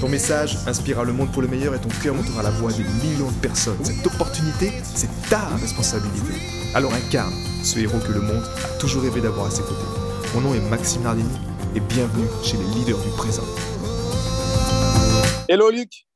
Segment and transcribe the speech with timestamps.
[0.00, 2.84] Ton message inspirera le monde pour le meilleur et ton cœur montera la voix des
[2.84, 3.82] millions de personnes.
[3.82, 6.34] Cette opportunité, c'est ta responsabilité.
[6.74, 7.32] Alors incarne
[7.64, 9.88] ce héros que le monde a toujours rêvé d'avoir à ses côtés.
[10.34, 11.32] Mon nom est Maxime Nardini
[11.74, 13.42] et bienvenue chez les leaders du présent.
[15.48, 16.06] Hello Luc,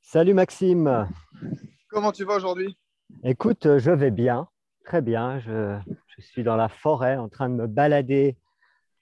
[0.00, 1.06] Salut Maxime.
[1.90, 2.78] comment tu vas aujourd'hui?
[3.24, 4.48] Écoute, euh, je vais bien,
[4.86, 5.40] très bien.
[5.40, 5.76] Je,
[6.16, 8.38] je suis dans la forêt en train de me balader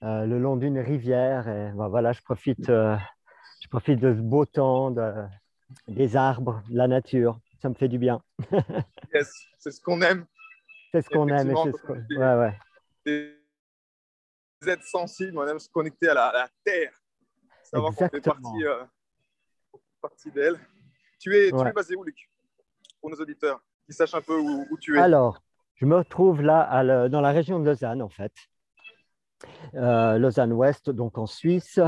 [0.03, 2.97] euh, le long d'une rivière et ben voilà, je profite, euh,
[3.69, 5.25] profite de ce beau temps, de-
[5.87, 7.39] des arbres, de la nature.
[7.61, 8.21] Ça me fait du bien.
[9.13, 10.25] Yes, c'est ce qu'on aime,
[10.91, 11.95] C'est ce qu'on aime c'est ce qu'on...
[11.95, 12.59] Ouais, ouais.
[13.05, 13.35] des
[14.67, 16.91] êtres sensibles, on aime se connecter à la, à la terre,
[17.63, 18.83] savoir qu'on fait partie, euh,
[20.01, 20.59] partie d'elle.
[21.19, 21.69] Tu es, tu Ouais.
[21.69, 22.29] es basé où Luc?
[23.01, 25.01] Pour nos auditeurs, qui sachent un peu où, où tu es.
[25.01, 25.41] Alors,
[25.75, 28.33] je me retrouve là à le- dans la région de Lausanne, en fait.
[29.73, 31.79] Euh, Lausanne-Ouest, donc en Suisse.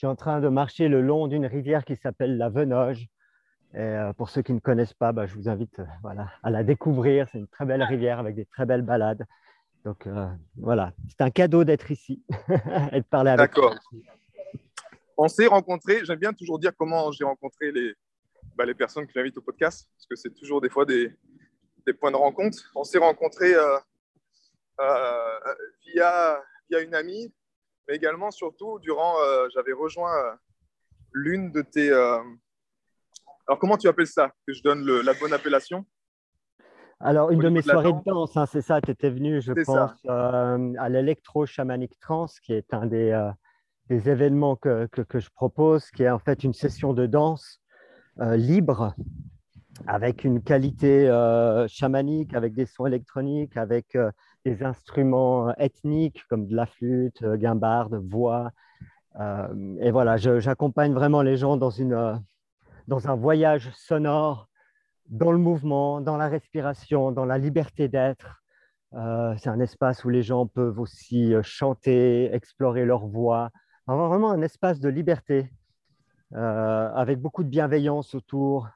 [0.00, 3.06] Je suis en train de marcher le long d'une rivière qui s'appelle la Venoge.
[3.74, 6.48] Et euh, pour ceux qui ne connaissent pas, bah, je vous invite euh, voilà, à
[6.48, 7.28] la découvrir.
[7.30, 9.26] C'est une très belle rivière avec des très belles balades.
[9.84, 12.24] Donc euh, voilà, c'est un cadeau d'être ici
[12.92, 13.74] et de parler avec D'accord.
[15.18, 17.92] On s'est rencontrés, j'aime bien toujours dire comment j'ai rencontré les,
[18.56, 21.14] bah, les personnes que j'invite au podcast, parce que c'est toujours des fois des,
[21.86, 22.72] des points de rencontre.
[22.74, 23.78] On s'est rencontrés euh,
[24.80, 25.54] euh,
[25.92, 27.34] via, via une amie,
[27.90, 30.32] mais également, surtout, durant, euh, j'avais rejoint euh,
[31.12, 31.90] l'une de tes...
[31.90, 32.18] euh,
[33.48, 35.84] alors, comment tu appelles ça Que je donne le- la bonne appellation?
[37.00, 38.36] Alors, une de mes de soirées de danse.
[38.36, 42.86] hein, c'est ça, tu étais venu, je pense, euh, à l'électro-chamanic trance, qui est un
[42.86, 43.30] des, euh,
[43.88, 47.60] des événements que, que, que je propose, qui est en fait une session de danse
[48.20, 48.94] euh, libre,
[49.88, 51.06] avec une qualité
[51.68, 53.96] chamanique, avec des sons électroniques, avec
[54.44, 58.50] des instruments euh, ethniques comme de la flûte, euh, guimbarde, voix.
[59.18, 62.20] Euh, et voilà, j'accompagne vraiment les gens dans, une,
[62.86, 64.48] dans un voyage sonore
[65.08, 68.42] dans le mouvement, dans la respiration, dans la liberté d'être.
[68.92, 73.50] C'est un espace où les gens peuvent aussi chanter, explorer leur voix,
[73.86, 75.52] avoir vraiment un espace de liberté
[76.32, 78.68] avec beaucoup de bienveillance autour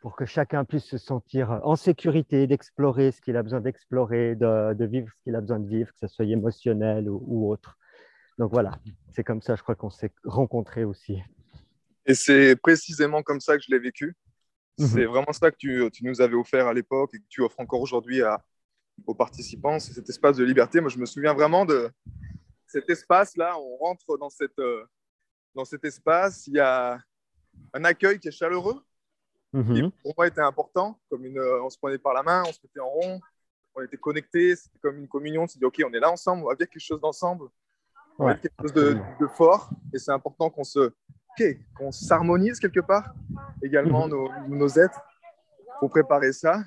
[0.00, 4.74] pour que chacun puisse se sentir en sécurité, d'explorer ce qu'il a besoin d'explorer, de,
[4.74, 7.76] de vivre ce qu'il a besoin de vivre, que ce soit émotionnel ou, ou autre.
[8.38, 8.80] Donc voilà,
[9.12, 11.18] c'est comme ça, je crois qu'on s'est rencontrés aussi.
[12.06, 14.16] Et c'est précisément comme ça que je l'ai vécu.
[14.78, 14.86] Mhm.
[14.86, 17.60] C'est vraiment ça que tu, tu nous avais offert à l'époque et que tu offres
[17.60, 18.22] encore aujourd'hui
[19.06, 19.78] aux participants.
[19.78, 20.80] C'est cet espace de liberté.
[20.80, 21.90] Moi, je me souviens vraiment de
[22.66, 23.58] cet espace-là.
[23.58, 24.84] On rentre dans, cette, euh,
[25.54, 26.46] dans cet espace.
[26.46, 26.98] Il y a
[27.74, 28.80] un accueil qui est chaleureux,
[29.52, 29.90] qui Mhm.
[30.02, 30.98] pour moi était important.
[31.08, 33.20] Comme une, euh, on se prenait par la main, on se mettait en rond,
[33.74, 34.56] on était connectés.
[34.56, 35.42] C'était comme une communion.
[35.42, 37.46] On s'est dit, OK, on est là ensemble, on va vivre quelque chose d'ensemble.
[38.18, 39.70] On va Ouais, quelque chose de, de fort.
[39.94, 40.78] Et c'est important qu'on se
[41.38, 43.14] ok, qu'on s'harmonise quelque part
[43.62, 44.10] également Mhm.
[44.10, 45.00] nos, nos êtres
[45.78, 46.62] pour préparer ça.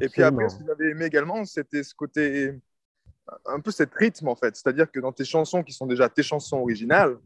[0.00, 2.58] Et puis après, ce que j'avais aimé également, c'était ce côté,
[3.46, 4.56] un peu cet rythme en fait.
[4.56, 7.18] C'est-à-dire que dans tes chansons qui sont déjà tes chansons originales,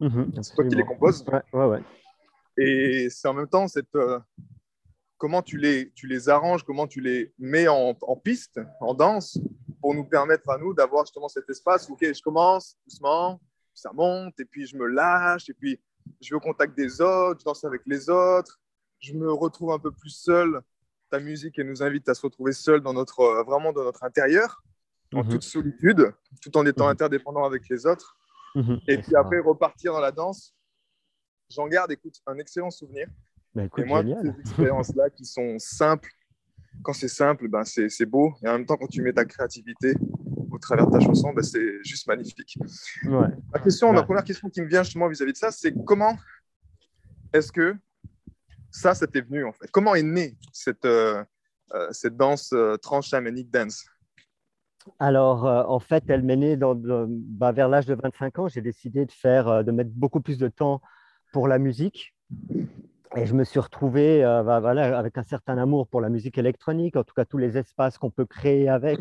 [0.00, 1.24] Mhm, c'est toi qui les composes.
[1.28, 1.82] Ouais, ouais, ouais.
[2.56, 4.18] Et c'est en même temps cette, euh,
[5.18, 9.38] comment tu les, tu les arranges, comment tu les mets en, en piste, en danse,
[9.80, 13.40] pour nous permettre à nous d'avoir justement cet espace où ok, je commence doucement,
[13.74, 15.80] ça monte, et puis je me lâche, et puis
[16.20, 18.60] je vais au contact des autres, je danse avec les autres,
[19.00, 20.60] je me retrouve un peu plus seul.
[21.10, 24.04] Ta musique elle nous invite à se retrouver seul dans notre, euh, vraiment dans notre
[24.04, 24.62] intérieur,
[25.12, 26.90] en Mhm, toute solitude, tout en étant Mhm.
[26.92, 28.16] interdépendant avec les autres.
[28.54, 28.80] mhm.
[28.88, 30.54] Et puis après, repartir dans la danse.
[31.54, 33.06] J'en garde, écoute, un excellent souvenir.
[33.54, 34.34] Bah, Et écoute, moi, génial.
[34.34, 36.10] ces expériences-là qui sont simples,
[36.82, 38.34] quand c'est simple, ben c'est beau.
[38.42, 39.94] Et en même temps, quand tu mets ta créativité
[40.50, 42.58] au travers de ta chanson, ben c'est juste magnifique.
[43.04, 43.28] Ouais.
[43.52, 46.16] Ma, question, ma première question qui me vient justement vis-à-vis de ça, c'est comment
[47.32, 47.76] est-ce que
[48.72, 49.70] ça, ça t'est venu en fait?
[49.70, 51.22] Comment est née cette, euh,
[51.74, 53.84] euh, cette danse euh, trans-shamanic dance?
[54.98, 58.48] Alors, euh, en fait, elle m'est née dans, bah, vers l'âge de 25 ans.
[58.48, 60.82] J'ai décidé de faire, de mettre beaucoup plus de temps
[61.34, 62.14] pour la musique.
[63.16, 66.38] Et je me suis retrouvé euh, bah, voilà, avec un certain amour pour la musique
[66.38, 69.00] électronique, en tout cas tous les espaces qu'on peut créer avec.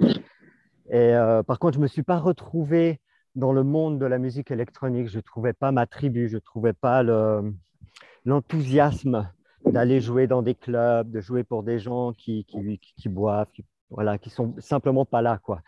[0.89, 2.99] Et euh, par contre, je ne me suis pas retrouvé
[3.35, 5.09] dans le monde de la musique électronique.
[5.09, 7.53] Je ne trouvais pas ma tribu, je ne trouvais pas le-
[8.25, 9.29] l'enthousiasme
[9.67, 13.63] d'aller jouer dans des clubs, de jouer pour des gens qui, qui, qui boivent, qui,
[13.91, 15.61] voilà, qui sont simplement pas là, quoi.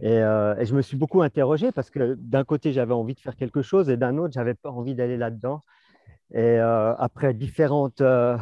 [0.00, 3.20] Et, euh, et je me suis beaucoup interrogé parce que d'un côté, j'avais envie de
[3.20, 5.60] faire quelque chose et d'un autre, j'avais pas envie d'aller là-dedans.
[6.34, 8.36] Et euh, après différentes euh,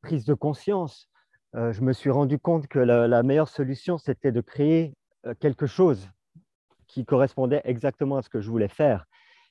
[0.00, 1.08] prises de conscience,
[1.56, 4.94] euh, je me suis rendu compte que la, meilleure solution, c'était de créer
[5.40, 6.08] quelque chose
[6.86, 9.06] qui correspondait exactement à ce que je voulais faire.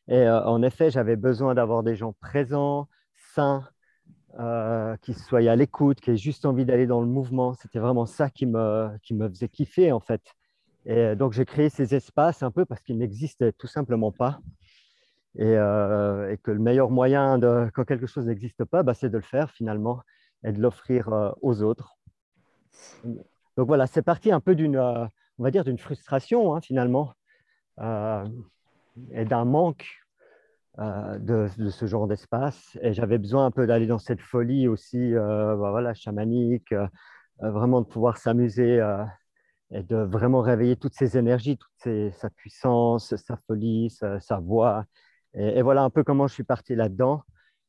[0.08, 2.90] Et en effet, j'avais besoin d'avoir des gens présents,
[3.34, 3.64] sains,
[5.02, 7.54] qui soient à l'écoute, qui aient juste envie d'aller dans le mouvement.
[7.54, 10.22] C'était vraiment ça qui me, qui me faisait kiffer, en fait.
[10.86, 14.40] Et donc, j'ai créé ces espaces un peu parce qu'ils n'existaient tout simplement pas.
[15.38, 19.10] Et, euh, et, que le meilleur moyen, de, quand quelque chose n'existe pas, bah, c'est
[19.10, 20.02] de le faire finalement
[20.44, 21.98] et de l'offrir euh, aux autres.
[23.58, 25.06] Donc voilà, c'est parti un peu d'une, euh,
[25.38, 27.14] on va dire, d'une frustration hein, finalement
[29.12, 29.88] et d'un manque
[30.78, 32.78] de, ce genre d'espace.
[32.82, 36.76] Et j'avais besoin un peu d'aller dans cette folie aussi, bah, voilà, chamanique,
[37.40, 38.80] vraiment de pouvoir s'amuser
[39.72, 43.90] et de vraiment réveiller toutes ces énergies, toute sa puissance, sa folie,
[44.20, 44.86] sa voix.
[45.34, 47.24] Et, voilà un peu comment je suis parti là-dedans.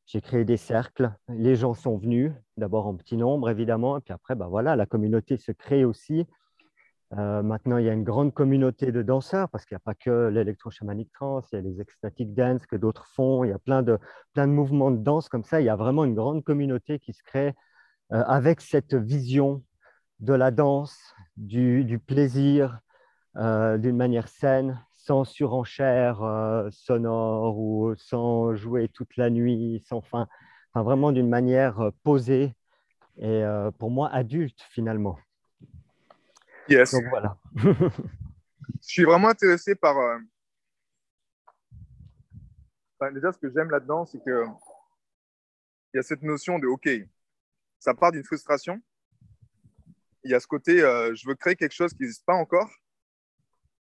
[0.05, 4.13] J'ai créé des cercles, les gens sont venus, d'abord en petit nombre évidemment, et puis
[4.13, 6.27] après, bah voilà, la communauté se crée aussi.
[7.17, 9.93] Euh, maintenant, il y a une grande communauté de danseurs parce qu'il n'y a pas
[9.93, 13.59] que l'électro-chamanique trans, il y a les ecstatic dance que d'autres font, il y a
[13.59, 13.99] plein de,
[14.33, 15.61] plein de mouvements de danse comme ça.
[15.61, 17.53] Il y a vraiment une grande communauté qui se crée
[18.11, 19.63] euh, avec cette vision
[20.19, 20.97] de la danse,
[21.37, 22.79] du, du plaisir,
[23.37, 29.99] euh, d'une manière saine, sans surenchère euh, sonore ou sans jouer toute la nuit, sans
[29.99, 30.29] fin,
[30.69, 32.55] enfin, vraiment d'une manière euh, posée
[33.17, 35.19] et euh, pour moi adulte finalement.
[36.69, 36.93] Yes.
[36.93, 37.37] Donc voilà.
[37.55, 37.93] Je
[38.81, 39.97] suis vraiment intéressé par.
[39.97, 40.19] Euh...
[42.97, 44.45] Enfin, déjà, ce que j'aime là-dedans, c'est que
[45.93, 46.89] il y a cette notion de OK,
[47.77, 48.81] ça part d'une frustration.
[50.23, 52.69] Il y a ce côté, je veux créer quelque chose qui n'existe pas encore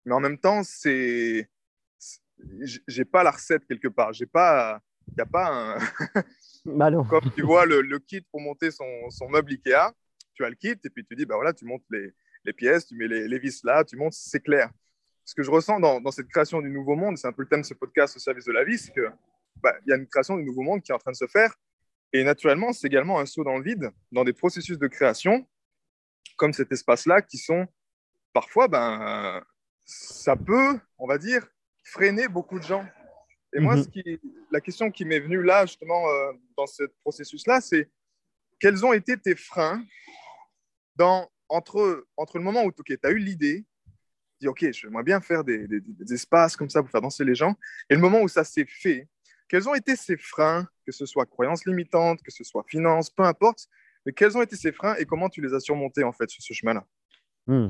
[0.04, 1.48] mais en même temps, c'est,
[2.86, 4.12] j'ai pas la recette quelque part.
[4.12, 5.78] J'ai pas, il y a pas un.
[6.64, 7.04] bah non.
[7.04, 9.92] Comme tu vois le, le, kit pour monter son, son, meuble Ikea,
[10.34, 12.12] tu as le kit et puis tu dis bah voilà, tu montes les,
[12.44, 14.70] les pièces, tu mets les, les, vis là, tu montes, c'est clair.
[15.24, 17.48] Ce que je ressens dans, dans cette création du nouveau monde, c'est un peu le
[17.48, 19.08] thème de ce podcast au service de la vie, c'est que
[19.56, 21.54] bah, y a une création du nouveau monde qui est en train de se faire
[22.12, 25.46] et naturellement, c'est également un saut dans le vide, dans des processus de création
[26.36, 27.66] comme cet espace-là qui sont
[28.32, 29.42] parfois ben
[29.84, 31.46] ça peut, on va dire,
[31.84, 32.86] freiner beaucoup de gens.
[33.54, 33.82] Et moi, Mhm.
[33.84, 34.20] ce qui,
[34.50, 37.90] la question qui m'est venue là, justement, euh, dans ce processus-là, c'est
[38.58, 39.84] quels ont été tes freins
[40.96, 43.66] dans, entre, entre le moment où tu as eu l'idée,
[44.40, 47.34] dit OK, j'aimerais bien faire des, des- des espaces comme ça pour faire danser les
[47.34, 47.54] gens,
[47.90, 49.08] et le moment où ça s'est fait,
[49.48, 53.22] quels ont été ces freins, que ce soit croyances limitantes, que ce soit finances, peu
[53.22, 53.68] importe,
[54.06, 56.42] mais quels ont été ces freins et comment tu les as surmontés en fait sur
[56.42, 56.86] ce chemin-là?
[57.46, 57.68] Hmm.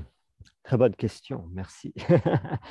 [0.62, 1.92] Très bonne question, merci.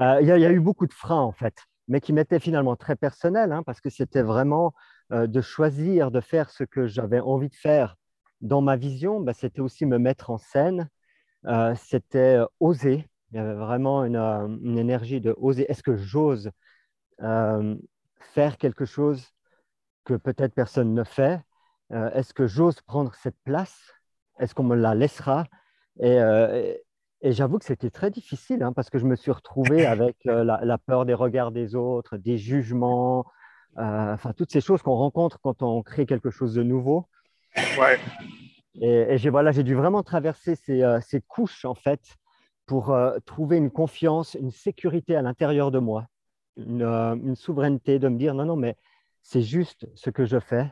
[0.00, 1.54] Euh, Il y, a- il y a eu beaucoup de freins en fait,
[1.88, 4.74] mais qui m'étaient finalement très personnels, hein, parce que c'était vraiment
[5.12, 7.96] euh, de choisir de faire ce que j'avais envie de faire
[8.40, 9.20] dans ma vision.
[9.20, 10.88] bah, c'était aussi me mettre en scène,
[11.46, 13.08] euh, c'était oser.
[13.32, 15.70] Il y avait vraiment une, une énergie de oser.
[15.70, 16.50] Est-ce que j'ose
[18.20, 19.32] faire quelque chose
[20.04, 21.40] que peut-être personne ne fait?
[21.90, 23.78] Est-ce que j'ose prendre cette place?
[24.40, 25.46] Est-ce qu'on me la laissera?
[26.00, 26.74] Et, euh,
[27.24, 30.44] et j'avoue que c'était très difficile hein, parce que je me suis retrouvé avec euh,
[30.44, 33.24] la, la, peur des regards des autres, des jugements,
[33.78, 37.08] euh, enfin toutes ces choses qu'on rencontre quand on crée quelque chose de nouveau.
[37.78, 37.98] Ouais.
[38.74, 42.02] Et, et j'ai voilà, j'ai dû vraiment traverser ces, euh, ces couches en fait
[42.66, 46.06] pour trouver une confiance, une sécurité à l'intérieur de moi,
[46.56, 48.76] une, une souveraineté de me dire non non mais
[49.22, 50.70] c'est juste ce que je fais.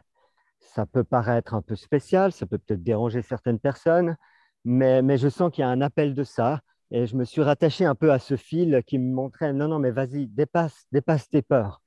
[0.61, 4.16] Ça peut paraître un peu spécial, ça peut peut-être déranger certaines personnes,
[4.64, 6.61] mais, mais je sens qu'il y a un appel de ça.
[6.90, 9.78] Et je me suis rattaché un peu à ce fil qui me montrait, non, non,
[9.78, 11.81] mais vas-y, dépasse, dépasse tes peurs,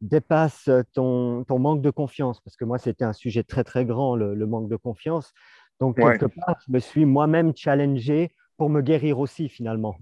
[0.00, 4.16] dépasse ton, ton manque de confiance, parce que moi, c'était un sujet très, très grand,
[4.16, 5.32] le, le manque de confiance.
[5.78, 6.32] Donc, quelque ouais.
[6.44, 9.96] part, je me suis moi-même challengé pour me guérir aussi, finalement,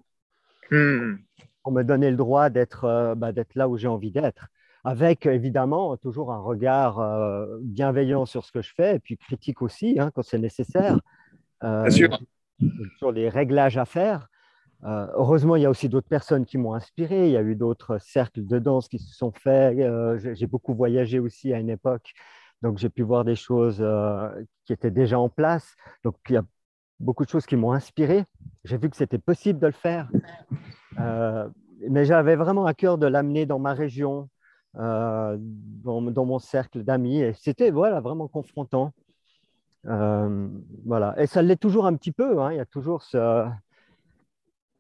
[0.71, 1.16] mmh.
[1.62, 4.49] pour me donner le droit d'être euh, bah, là où j'ai envie d'être
[4.85, 9.61] avec évidemment toujours un regard euh, bienveillant sur ce que je fais et puis critique
[9.61, 11.00] aussi hein, quand c'est nécessaire
[11.66, 11.90] euh,
[12.99, 14.28] sur les réglages à faire.
[14.85, 17.26] Euh, heureusement, il y a aussi d'autres personnes qui m'ont inspiré.
[17.26, 19.78] Il y a eu d'autres cercles de danse qui se sont faits.
[19.78, 22.12] Euh, j'ai beaucoup voyagé aussi à une époque,
[22.62, 23.85] donc j'ai pu voir des choses
[24.64, 25.75] qui étaient déjà en place.
[26.04, 26.44] Donc il y a
[27.00, 28.25] beaucoup de choses qui m'ont inspiré.
[28.64, 30.08] J'ai vu que c'était possible de le faire,
[31.88, 34.28] mais j'avais vraiment à cœur de l'amener dans ma région,
[34.75, 35.38] dans,
[35.82, 37.23] dans, mon cercle d'amis.
[37.23, 38.92] Et c'était voilà, vraiment confrontant.
[39.85, 41.14] Voilà.
[41.18, 42.40] Et ça l'est toujours un petit peu.
[42.40, 42.52] Hein.
[42.52, 43.47] Il y a toujours ce,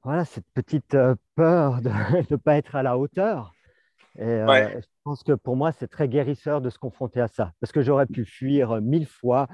[0.02, 0.96] voilà, cette petite
[1.34, 1.90] peur de
[2.30, 3.52] ne pas être à la hauteur.
[4.18, 7.52] Et je pense que pour moi, c'est très guérisseur de se confronter à ça.
[7.60, 9.46] Parce que j'aurais pu fuir mille fois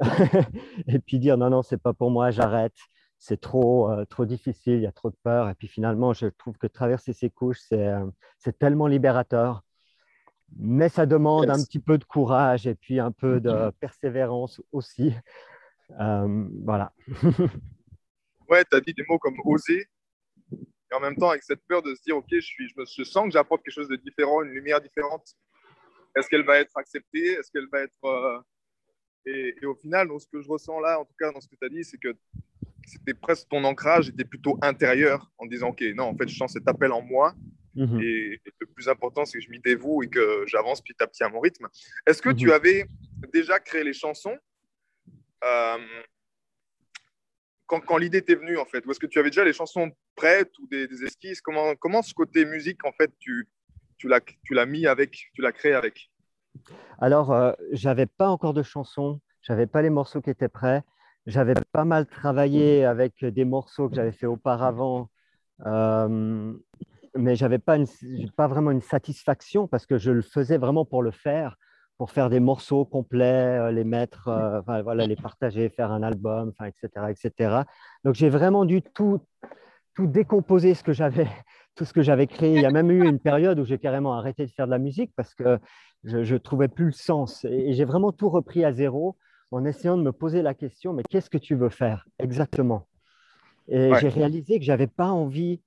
[0.86, 2.76] et puis dire non, non, c'est pas pour moi, j'arrête.
[3.18, 5.48] C'est trop, trop difficile, il y a trop de peur.
[5.48, 7.62] Et puis finalement, je trouve que traverser ces couches,
[8.38, 9.63] c'est tellement libérateur.
[10.56, 13.72] Mais ça demande un petit peu de courage et puis un peu de mm-hmm.
[13.72, 15.12] persévérance aussi.
[15.88, 16.92] voilà.
[18.48, 19.88] ouais, tu as dit des mots comme oser
[20.94, 23.24] en même temps avec cette peur de se dire, OK, je, suis, je, me, sens
[23.24, 25.26] que j'apporte quelque chose de différent, une lumière différente.
[26.16, 27.32] Est-ce qu'elle va être acceptée?
[27.32, 28.04] Est-ce qu'elle va être...
[28.04, 28.40] Euh,
[29.26, 31.66] et, au final, ce que je ressens là, en tout cas dans ce que tu
[31.66, 32.14] as dit, c'est que
[32.86, 36.52] c'était presque ton ancrage était plutôt intérieur en disant, OK, non, en fait, je sens
[36.52, 37.34] cet appel en moi.
[37.76, 38.00] Mhm.
[38.00, 41.24] Et, le plus important, c'est que je m'y dévoue et que j'avance petit à petit
[41.24, 41.68] à mon rythme.
[42.06, 42.52] Est-ce que tu mhm.
[42.52, 42.86] avais
[43.32, 44.36] déjà créé les chansons
[45.44, 45.78] euh,
[47.66, 48.84] quand, quand l'idée t'est venue, en fait?
[48.86, 51.40] Ou est-ce que tu avais déjà les chansons prêtes ou des, esquisses?
[51.40, 53.48] Comment, comment ce côté musique, en fait, tu,
[53.96, 56.10] tu l'as mis avec, tu l'as créé avec?
[56.98, 60.82] Alors, euh, j'avais pas encore de chansons, j'avais pas les morceaux qui étaient prêts.
[61.26, 65.08] J'avais pas mal travaillé avec des morceaux que j'avais fait auparavant,
[65.64, 66.52] euh,
[67.16, 67.78] mais j'avais pas,
[68.36, 71.56] pas vraiment une satisfaction parce que je le faisais vraiment pour le faire
[71.96, 76.50] pour faire des morceaux complets, euh, les mettre, euh, voilà, les partager, faire un album,
[76.50, 77.62] enfin, etc., etc.
[78.04, 79.20] Donc j'ai vraiment dû tout,
[79.94, 81.28] tout décomposer ce que j'avais,
[81.76, 82.54] tout ce que j'avais créé.
[82.56, 84.78] Il y a même eu une période où j'ai carrément arrêté de faire de la
[84.78, 85.58] musique parce que
[86.02, 87.44] je ne trouvais plus le sens.
[87.44, 89.16] Et, j'ai vraiment tout repris à zéro
[89.50, 92.88] en essayant de me poser la question, mais qu'est-ce que tu veux faire exactement?
[93.68, 95.62] Et j'ai réalisé que j'avais pas envie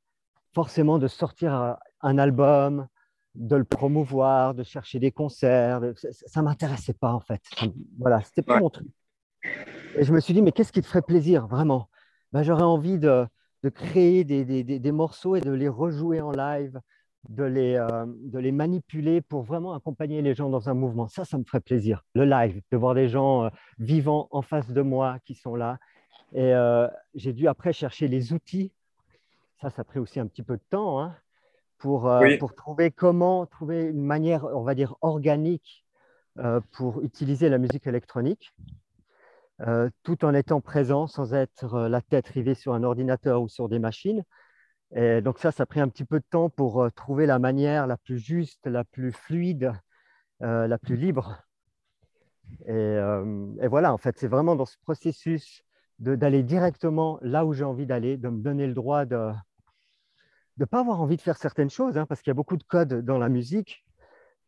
[0.53, 2.87] forcément de sortir un album,
[3.35, 5.81] de le promouvoir, de chercher des concerts.
[5.95, 7.41] Ça ne m'intéressait pas, en fait.
[7.99, 8.87] Voilà, c'était pas mon truc.
[9.97, 11.89] Et je me suis dit, mais qu'est-ce qui te ferait plaisir, vraiment?
[12.31, 13.25] Ben, J'aurais envie de,
[13.63, 16.79] de créer des, des, des, morceaux et de les rejouer en live,
[17.29, 21.07] de les, euh, de les manipuler pour vraiment accompagner les gens dans un mouvement.
[21.07, 22.03] Ça, ça me ferait plaisir.
[22.15, 23.49] Le live, de voir des gens euh,
[23.79, 25.77] vivants en face de moi qui sont là.
[26.33, 28.73] Et euh, j'ai dû après chercher les outils.
[29.61, 31.01] Ça, ça a pris aussi un petit peu de temps.
[31.01, 31.15] Hein
[31.77, 35.85] pour, euh, pour trouver comment trouver une manière, on va dire, organique
[36.39, 38.53] euh, pour utiliser la musique électronique,
[39.61, 43.69] euh, tout en étant présent sans être la tête rivée sur un ordinateur ou sur
[43.69, 44.23] des machines.
[44.95, 47.87] Et donc ça, ça a pris un petit peu de temps pour trouver la manière
[47.87, 49.73] la plus juste, la plus fluide,
[50.39, 51.43] la plus libre.
[52.67, 52.95] Et,
[53.61, 55.65] et voilà, en fait, c'est vraiment dans ce processus
[55.99, 59.31] d'aller directement là où j'ai envie d'aller, de me donner le droit de,
[60.57, 62.63] ne pas avoir envie de faire certaines choses, hein, parce qu'il y a beaucoup de
[62.63, 63.85] codes dans la musique.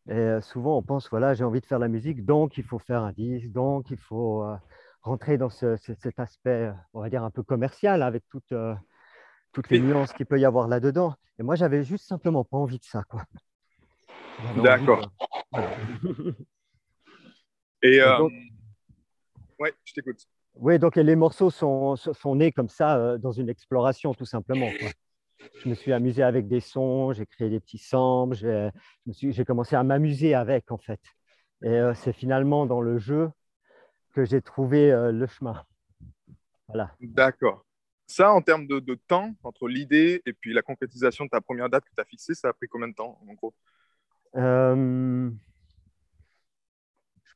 [0.08, 2.78] Et euh, souvent, on pense, voilà, j'ai envie de faire la musique, donc il faut
[2.78, 4.56] faire un disque, donc il faut euh,
[5.02, 8.54] rentrer dans cet aspect, euh, on va dire, un peu commercial, avec toutes,
[9.52, 11.14] toutes les nuances qu'il peut y avoir là-dedans.
[11.38, 13.04] Et moi, j'avais juste simplement pas envie de ça.
[13.04, 13.24] quoi.
[14.62, 15.10] D'accord.
[17.82, 18.00] Et,
[19.58, 20.26] ouais, je t'écoute.
[20.60, 24.68] Oui, donc les morceaux sont, sont nés comme ça, dans une exploration, tout simplement.
[24.78, 24.90] Quoi
[25.62, 28.36] je me suis amusé avec des sons, j'ai créé des petits samples,
[29.06, 31.00] j'ai commencé à m'amuser avec en fait.
[31.62, 33.30] Et euh, c'est finalement dans le jeu
[34.14, 35.62] que j'ai trouvé euh, le chemin.
[36.68, 36.94] Voilà.
[37.00, 37.64] D'accord.
[38.06, 41.84] Ça, en termes de, temps, entre l'idée et puis la concrétisation de ta première date
[41.84, 43.54] que tu as fixée, ça a pris combien de temps en gros?
[44.36, 45.30] Euh,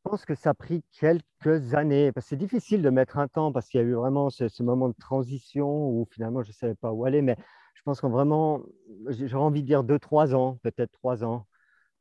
[0.04, 2.12] pense que ça a pris quelques années.
[2.20, 4.88] C'est difficile de mettre un temps parce qu'il y a eu vraiment ce, ce, moment
[4.88, 7.22] de transition où finalement je ne savais pas où aller.
[7.22, 7.36] Mais
[7.74, 8.62] je pense qu'on vraiment,
[9.08, 11.46] j'aurais envie de dire deux, trois ans, peut-être trois ans.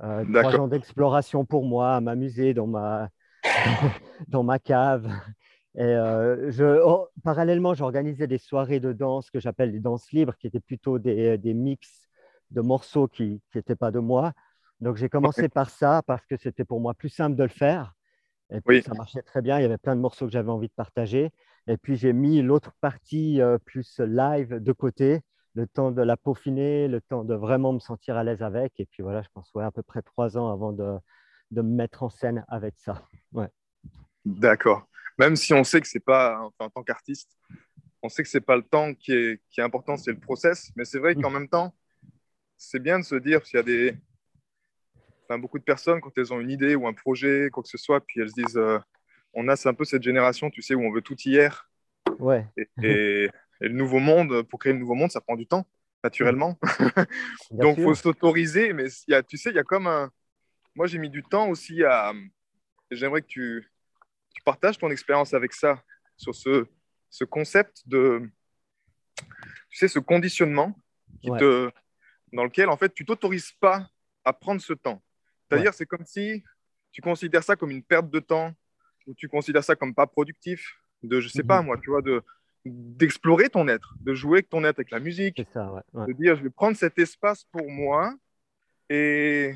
[0.01, 3.10] Euh, trois ans d'exploration pour moi, à m'amuser dans ma,
[4.27, 5.10] dans ma cave.
[5.75, 10.36] Et euh, je, oh, parallèlement, j'organisais des soirées de danse que j'appelle des danses libres,
[10.38, 12.10] qui étaient plutôt des, des mix
[12.51, 14.33] de morceaux qui n'étaient pas de moi.
[14.84, 17.96] Donc j'ai commencé par ça parce que c'était pour moi plus simple de le faire.
[18.52, 19.58] Et puis ça marchait très bien.
[19.58, 21.32] Il y avait plein de morceaux que j'avais envie de partager.
[21.68, 25.22] Et puis j'ai mis l'autre partie euh, plus live de côté
[25.56, 28.74] le temps de la peaufiner, le temps de vraiment me sentir à l'aise avec.
[28.80, 30.98] Et puis voilà, je pense ouais, à peu près trois ans avant de,
[31.52, 33.02] de me mettre en scène avec ça.
[33.32, 33.48] Ouais.
[34.25, 34.88] D'accord.
[35.18, 37.38] Même si on sait que c'est pas, enfin, en tant qu'artiste,
[38.04, 40.72] on sait que c'est pas le temps qui est, qui est important, c'est le process.
[40.75, 41.34] Mais c'est vrai qu'en mm.
[41.34, 41.74] même temps,
[42.58, 43.98] c'est bien de se dire s'il y a des,
[45.34, 47.78] enfin, beaucoup de personnes quand elles ont une idée ou un projet, quoi que ce
[47.78, 48.80] soit, puis elles se disent, euh,
[49.34, 51.70] on a, c'est un peu cette génération, tu sais, où on veut tout hier.
[52.20, 52.46] Ouais.
[52.84, 53.30] et
[53.63, 55.66] et le nouveau monde, pour créer le nouveau monde, ça prend du temps,
[56.04, 56.60] naturellement.
[57.52, 58.74] Donc, il faut s'autoriser.
[58.74, 60.12] Mais y a, tu sais, il y a comme un.
[60.75, 62.12] Moi, j'ai mis du temps aussi à.
[62.92, 63.72] J'aimerais que tu,
[64.44, 65.82] partages ton expérience avec ça,
[66.18, 66.66] sur ce,
[67.10, 68.30] ce concept de,
[69.70, 70.78] tu sais, ce conditionnement
[71.22, 71.72] qui te,
[72.34, 73.88] dans lequel, en fait, tu t'autorises pas
[74.25, 75.02] à prendre ce temps.
[75.53, 76.43] C'est-à-dire, c'est comme si
[76.91, 78.53] tu considères ça comme une perte de temps,
[79.07, 81.67] ou tu considères ça comme pas productif, de, je sais pas mhm.
[81.67, 82.22] moi, tu vois, de
[82.65, 86.43] d'explorer ton être, de jouer avec ton être, avec la musique, ça, de dire, je
[86.43, 88.15] vais prendre cet espace pour moi,
[88.89, 89.53] et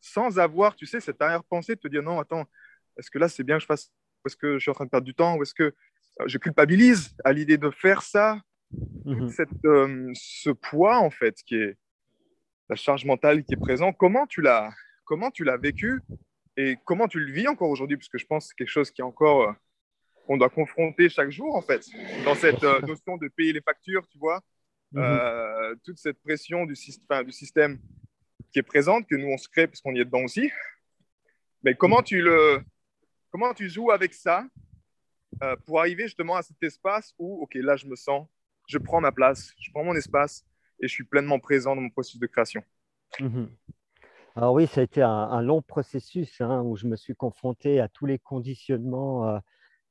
[0.00, 2.46] sans avoir, tu sais, cette arrière-pensée de te dire, non, attends,
[2.96, 3.90] est-ce que là, c'est bien que je fasse,
[4.24, 5.74] est-ce que je suis en train de perdre du temps, ou est-ce que
[6.26, 8.40] je culpabilise à l'idée de faire ça,
[9.04, 9.28] mhm.
[9.30, 11.76] cette, euh, ce poids, en fait, qui est
[12.68, 14.70] la charge mentale qui est présente, comment tu l'as
[15.10, 16.00] comment tu l'as vécu
[16.56, 18.92] et comment tu le vis encore aujourd'hui Parce que je pense que c'est quelque chose
[18.92, 19.52] qui est encore, euh,
[20.28, 21.84] on doit confronter chaque jour, en fait,
[22.24, 24.40] dans cette euh, notion de payer les factures, tu vois,
[24.92, 25.76] mhm.
[25.82, 27.80] toute cette pression du, du système
[28.52, 30.48] qui est présente, que nous, on se crée parce qu'on y est dedans aussi.
[31.64, 32.62] Mais comment tu, le,
[33.32, 34.46] comment tu joues avec ça
[35.42, 38.28] euh, pour arriver justement à cet espace où, OK, là, je me sens,
[38.68, 40.44] je prends ma place, je prends mon espace
[40.80, 42.62] et je suis pleinement présent dans mon processus de création?
[43.18, 43.50] Mhm.
[44.36, 47.88] Alors oui, ça a été un, long processus hein, où je me suis confronté à
[47.88, 49.38] tous les conditionnements euh,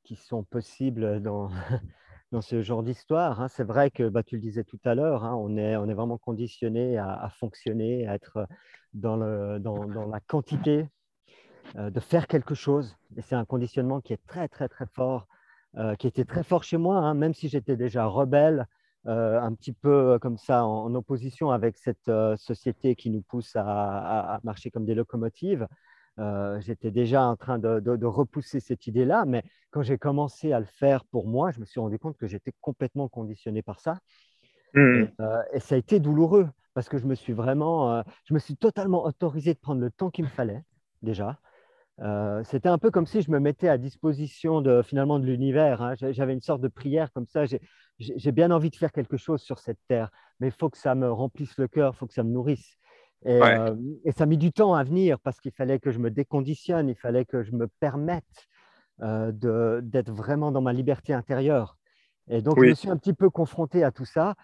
[0.02, 1.50] qui sont possibles dans,
[2.32, 3.40] dans ce genre d'histoire.
[3.40, 3.48] Hein.
[3.48, 5.94] C'est vrai que, bah, tu le disais tout à l'heure, hein, on, est, on est
[5.94, 8.46] vraiment conditionné à, fonctionner, à être
[8.94, 10.86] dans, le, dans, dans la quantité,
[11.76, 12.96] euh, de faire quelque chose.
[13.16, 15.28] Et c'est un conditionnement qui est très, très, très fort,
[15.76, 18.66] euh, qui était très fort chez moi, même si j'étais déjà rebelle,
[19.06, 24.34] euh, un petit peu comme ça, en, opposition avec cette société qui nous pousse à,
[24.34, 25.66] à, marcher comme des locomotives.
[26.20, 30.66] Euh, j'étais déjà en train de, repousser cette idée-là, mais quand j'ai commencé à le
[30.66, 33.98] faire pour moi, je me suis rendu compte que j'étais complètement conditionné par ça.
[34.74, 35.04] Hmm.
[35.20, 38.38] Euh, et, ça a été douloureux parce que je me suis vraiment, euh, je me
[38.38, 40.62] suis totalement autorisé de prendre le temps qu'il me fallait
[41.02, 41.38] déjà.
[42.44, 45.82] C'était un peu comme si je me mettais à disposition de finalement de l'univers.
[45.82, 45.94] Hein.
[45.96, 47.44] J'avais une sorte de prière comme ça.
[47.98, 50.94] J'ai bien envie de faire quelque chose sur cette terre, mais il faut que ça
[50.94, 52.78] me remplisse le cœur, il faut que ça me nourrisse.
[53.26, 56.10] Euh, et, ça a mis du temps à venir parce qu'il fallait que je me
[56.10, 58.24] déconditionne, il fallait que je me permette
[59.02, 61.76] euh, d'être vraiment dans ma liberté intérieure.
[62.28, 64.34] Et donc, je me suis un petit peu confronté à tout ça.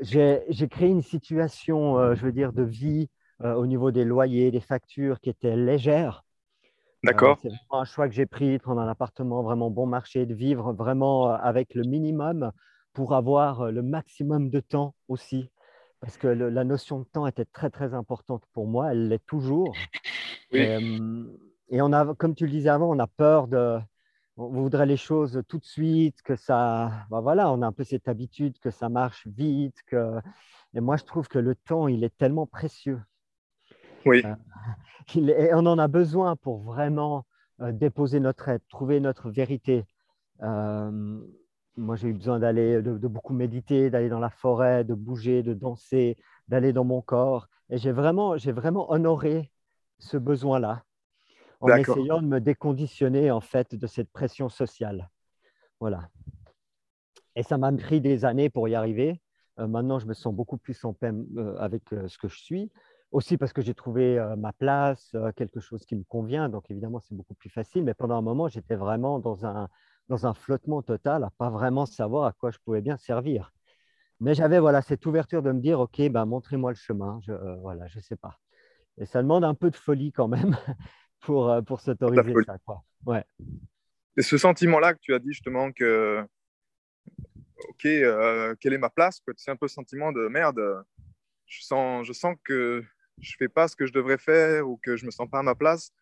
[0.00, 3.08] J'ai créé une situation, euh, je veux dire, de vie
[3.40, 6.24] au niveau des loyers, des factures qui était légère.
[7.04, 7.38] D'accord.
[7.42, 11.30] c'est un choix que j'ai pris, prendre un appartement vraiment bon marché, de vivre vraiment
[11.30, 12.52] avec le minimum
[12.92, 15.50] pour avoir le maximum de temps aussi
[16.04, 19.74] parce que la notion de temps était très très importante pour moi, elle l'est toujours.
[20.52, 23.78] Et, on a, comme tu le disais avant, on a peur de,
[24.36, 27.84] on voudrait les choses tout de suite, que ça, ben voilà, on a un peu
[27.84, 30.20] cette habitude que ça marche vite, que,
[30.74, 33.00] et moi je trouve que le temps, il est tellement précieux.
[34.04, 34.22] Oui.
[34.24, 34.34] Euh,
[35.16, 37.24] et on en a besoin pour vraiment
[37.60, 39.84] euh, déposer notre être, trouver notre vérité.
[40.42, 41.20] Euh,
[41.76, 45.54] moi, j'ai eu besoin d'aller, de, beaucoup méditer, d'aller dans la forêt, de bouger, de
[45.54, 46.16] danser,
[46.48, 47.48] d'aller dans mon corps.
[47.70, 49.50] Et j'ai vraiment, j'ai vraiment honoré
[49.98, 50.84] ce besoin-là
[51.60, 55.10] en essayant de me déconditionner en fait de cette pression sociale.
[55.80, 56.08] Voilà.
[57.36, 59.20] Et ça m'a pris des années pour y arriver.
[59.58, 62.70] Euh, maintenant, je me sens beaucoup plus en paix euh, avec ce que je suis.
[63.14, 66.48] Aussi parce que j'ai trouvé ma place, quelque chose qui me convient.
[66.48, 67.84] Donc, évidemment, c'est beaucoup plus facile.
[67.84, 69.68] Mais pendant un moment, j'étais vraiment dans un,
[70.08, 73.52] dans un flottement total, à pas vraiment savoir à quoi je pouvais bien servir.
[74.20, 77.20] Mais j'avais voilà, cette ouverture de me dire, OK, ben, montrez-moi le chemin.
[77.22, 78.38] Je ne euh, voilà, je sais pas.
[78.98, 80.56] Et ça demande un peu de folie quand même
[81.20, 82.58] pour, pour s'autoriser ça.
[82.64, 82.82] Quoi.
[83.06, 83.24] Ouais.
[84.16, 86.26] Et ce sentiment-là que tu as dit justement que,
[87.68, 90.60] OK, euh, quelle est ma place C'est un peu le sentiment de merde.
[91.46, 92.84] Je sens, je sens que
[93.20, 95.28] je ne fais pas ce que je devrais faire ou que je ne me sens
[95.28, 95.92] pas à ma place.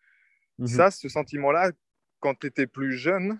[0.59, 1.71] Mmh ça, ce sentiment-là,
[2.19, 3.39] quand tu étais plus jeune,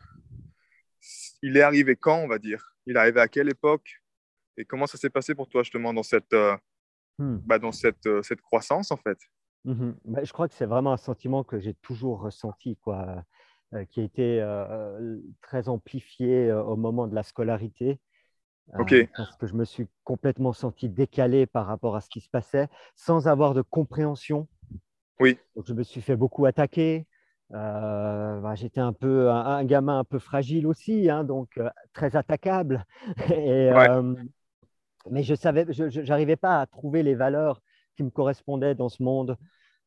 [1.41, 2.75] il est arrivé quand, on va dire?
[2.85, 4.01] Il est arrivé à quelle époque?
[4.57, 6.55] Et comment ça s'est passé pour toi, justement, dans cette, euh,
[7.19, 7.37] hmm.
[7.45, 9.17] bah, dans cette, euh, cette croissance, en fait?
[9.65, 13.23] Mmh bah, Je crois que c'est vraiment un sentiment que j'ai toujours ressenti, quoi,
[13.73, 14.41] euh, qui a été
[15.41, 17.99] très amplifié au moment de la scolarité.
[18.71, 22.67] Parce que je me suis complètement senti décalé par rapport à ce qui se passait,
[22.95, 24.47] sans avoir de compréhension.
[25.19, 25.37] Oui.
[25.55, 27.05] Donc, je me suis fait beaucoup attaquer.
[27.53, 32.15] Euh, bah, j'étais un peu un, gamin un peu fragile aussi, hein, donc euh, très
[32.15, 32.85] attaquable.
[33.31, 34.15] Et, euh,
[35.11, 37.61] mais je savais, je n'arrivais pas à trouver les valeurs
[37.95, 39.37] qui me correspondaient dans ce monde,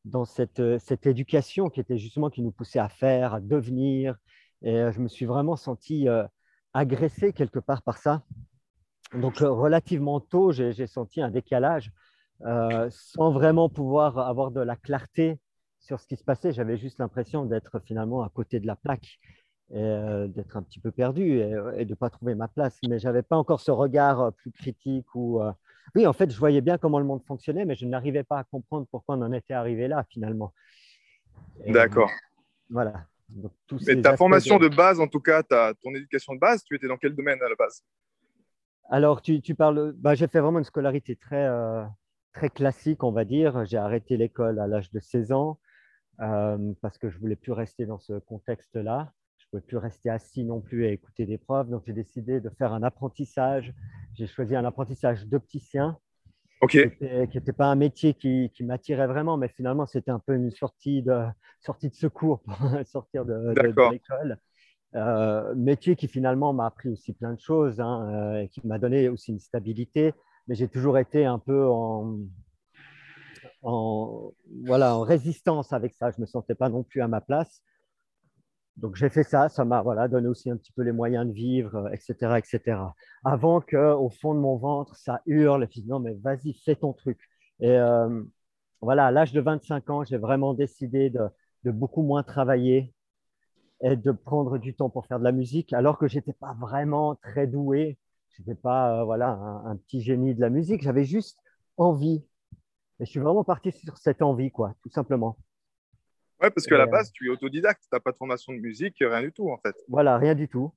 [0.05, 4.15] dans cette, cette éducation qui était justement qui nous poussait à faire, à devenir.
[4.61, 6.07] Et je me suis vraiment senti
[6.73, 8.23] agressé quelque part par ça.
[9.13, 11.91] Donc relativement tôt, j'ai senti un décalage
[12.41, 15.39] sans vraiment pouvoir avoir de la clarté
[15.79, 16.51] sur ce qui se passait.
[16.51, 19.19] J'avais juste l'impression d'être finalement à côté de la plaque
[19.71, 22.77] et d'être un petit peu perdu et, de ne pas trouver ma place.
[22.87, 25.15] Mais je n'avais pas encore ce regard plus critique.
[25.15, 25.41] Ou,
[25.95, 28.43] Oui, en fait, je voyais bien comment le monde fonctionnait, mais je n'arrivais pas à
[28.43, 30.53] comprendre pourquoi on en était arrivé là finalement.
[31.65, 32.11] D'accord.
[32.69, 33.05] Voilà.
[33.85, 34.69] Mais ta formation de...
[34.69, 37.49] base, en tout cas, ta, ton éducation de base, tu étais dans quel domaine à
[37.49, 37.83] la base?
[38.89, 39.93] Alors, tu, tu parles.
[39.97, 41.83] Bah, j'ai fait vraiment une scolarité très, euh,
[42.33, 43.65] très classique, on va dire.
[43.65, 45.59] J'ai arrêté l'école à l'âge de 16 ans
[46.21, 49.11] euh, parce que je ne voulais plus rester dans ce contexte-là.
[49.37, 51.67] Je ne pouvais plus rester assis non plus à écouter des profs.
[51.69, 53.73] Donc, j'ai décidé de faire un apprentissage.
[54.13, 55.97] J'ai choisi un apprentissage d'opticien
[57.29, 60.49] qui n'était pas un métier qui, qui m'attirait vraiment, mais finalement, c'était un peu une
[60.49, 61.23] sortie de,
[61.59, 63.53] sortie de secours pour sortir de,
[63.91, 64.39] l'école.
[64.97, 68.79] Euh, métier qui finalement m'a appris aussi plein de choses hein, euh, et qui m'a
[68.79, 70.13] donné aussi une stabilité,
[70.47, 72.17] mais j'ai toujours été un peu en,
[74.63, 76.11] voilà, en résistance avec ça.
[76.11, 77.61] Je ne me sentais pas non plus à ma place.
[78.77, 81.31] Donc j'ai fait ça, ça m'a voilà, donné aussi un petit peu les moyens de
[81.31, 82.15] vivre, etc.
[82.23, 82.79] Euh, etc.
[83.23, 87.19] Avant qu'au fond de mon ventre, ça hurle, et non, mais vas-y, fais ton truc.
[87.59, 88.23] Et euh,
[88.81, 92.93] voilà, à l'âge de 25 ans, j'ai vraiment décidé de, beaucoup moins travailler
[93.81, 96.55] et de prendre du temps pour faire de la musique, alors que je n'étais pas
[96.59, 97.97] vraiment très doué.
[98.31, 101.39] Je n'étais pas euh, voilà, un, un, petit génie de la musique, j'avais juste
[101.77, 102.23] envie.
[102.99, 105.37] Et je suis vraiment parti sur cette envie, quoi, tout simplement.
[106.41, 108.97] Ouais, parce qu'à la base, tu es autodidacte, tu n'as pas de formation de musique,
[108.99, 109.75] rien du tout en fait.
[109.87, 110.71] Voilà, rien du tout.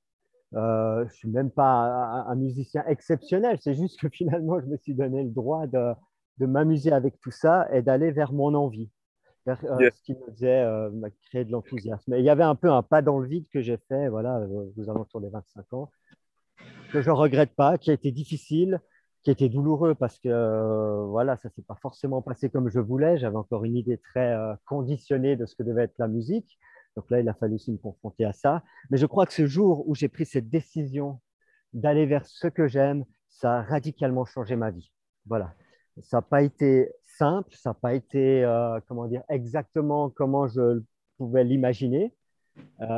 [0.55, 4.77] Euh, je ne suis même pas un, musicien exceptionnel, c'est juste que finalement, je me
[4.79, 5.93] suis donné le droit de,
[6.39, 8.91] de m'amuser avec tout ça et d'aller vers mon envie,
[9.49, 10.91] euh, ce qui me faisait euh,
[11.29, 12.15] créer de l'enthousiasme.
[12.17, 14.91] il y avait un peu un pas dans le vide que j'ai fait, voilà, vous
[14.91, 15.91] alentours des 25 ans,
[16.93, 18.81] que je ne regrette pas, qui a été difficile,
[19.23, 23.19] qui était douloureux parce que euh, voilà, ça s'est pas forcément passé comme je voulais.
[23.19, 26.59] J'avais encore une idée très euh, conditionnée de ce que devait être la musique.
[26.97, 28.63] Donc là, il a fallu aussi me confronter à ça.
[28.91, 31.21] Mais je crois que ce jour où j'ai pris cette décision
[31.73, 34.91] d'aller vers ce que j'aime, ça a radicalement changé ma vie.
[35.27, 35.55] Voilà.
[36.03, 40.81] Ça n'a pas été simple, ça n'a pas été, euh, comment dire, exactement comment je
[41.19, 42.15] pouvais l'imaginer,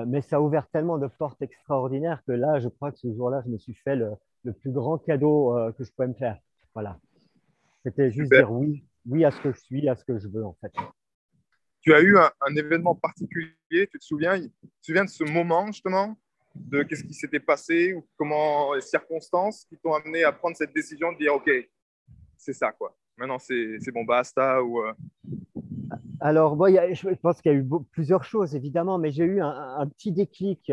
[0.06, 3.42] mais ça a ouvert tellement de portes extraordinaires que là, je crois que ce jour-là,
[3.44, 4.12] je me suis fait le,
[4.44, 6.38] le plus grand cadeau euh, que je pouvais me faire.
[6.74, 6.98] Voilà.
[7.85, 10.44] C'était juste dire oui, oui à ce que je suis, à ce que je veux
[10.44, 10.72] en fait.
[11.80, 15.66] Tu as eu un, événement particulier, tu te souviens, tu te souviens de ce moment
[15.66, 16.16] justement,
[16.54, 20.72] de qu'est-ce qui s'était passé ou comment les circonstances qui t'ont amené à prendre cette
[20.72, 21.50] décision de dire ok,
[22.37, 22.96] c'est ça quoi.
[23.22, 24.58] Maintenant c'est bon basta.
[24.58, 24.92] Euh,
[26.18, 29.87] Alors bon, je pense qu'il y a eu plusieurs choses évidemment, mais j'ai eu un,
[29.87, 30.72] petit déclic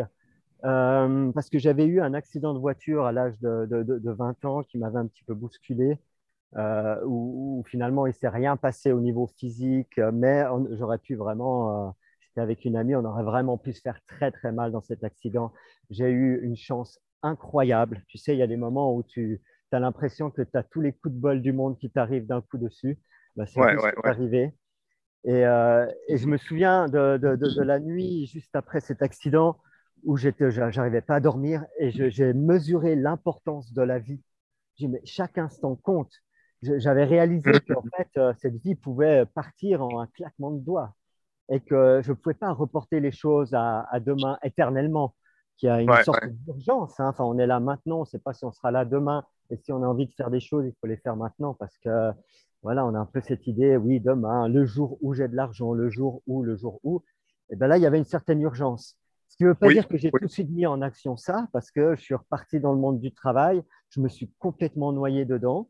[0.65, 4.79] euh, parce que j'avais eu un accident de voiture à l'âge de, 20 ans qui
[4.79, 5.99] m'avait un petit peu bousculé,
[6.55, 11.89] euh, où, finalement il ne s'est rien passé au niveau physique, mais j'aurais pu vraiment,
[11.89, 14.81] euh, j'étais avec une amie, on aurait vraiment pu se faire très très mal dans
[14.81, 15.53] cet accident.
[15.91, 18.01] J'ai eu une chance incroyable.
[18.07, 19.39] Tu sais, il y a des moments où tu
[19.75, 22.41] as l'impression que tu as tous les coups de bol du monde qui t'arrivent d'un
[22.41, 22.99] coup dessus.
[23.35, 24.53] Bah, c'est ouais, ouais, arrivé.
[25.25, 29.57] Et, euh, et, je me souviens de, de, la nuit juste après cet accident
[30.03, 34.21] où j'arrivais pas à dormir et j'ai mesuré l'importance de la vie.
[34.81, 36.13] Mais chaque instant compte.
[36.61, 40.93] J'avais réalisé qu'en fait, euh, cette vie pouvait partir en un claquement de doigts
[41.49, 45.15] et que je ne pouvais pas reporter les choses à, demain éternellement,
[45.57, 46.99] qu'il y a une sorte d'urgence.
[46.99, 47.07] Hein.
[47.09, 49.25] Enfin, on est là maintenant, on ne sait pas si on sera là demain.
[49.49, 51.77] Et si on a envie de faire des choses, il faut les faire maintenant parce
[51.77, 52.11] que
[52.61, 55.73] voilà, on a un peu cette idée, oui, demain, le jour où j'ai de l'argent,
[55.73, 57.03] le jour où, le jour où.
[57.49, 58.97] Et bien là, il y avait une certaine urgence.
[59.29, 61.47] Ce qui ne veut pas dire que j'ai tout de suite mis en action ça,
[61.53, 65.23] parce que je suis reparti dans le monde du travail, je me suis complètement noyé
[65.25, 65.69] dedans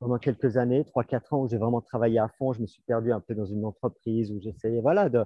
[0.00, 3.12] pendant quelques années, 3-4 ans où j'ai vraiment travaillé à fond, je me suis perdu
[3.12, 5.24] un peu dans une entreprise où j'essayais voilà, de,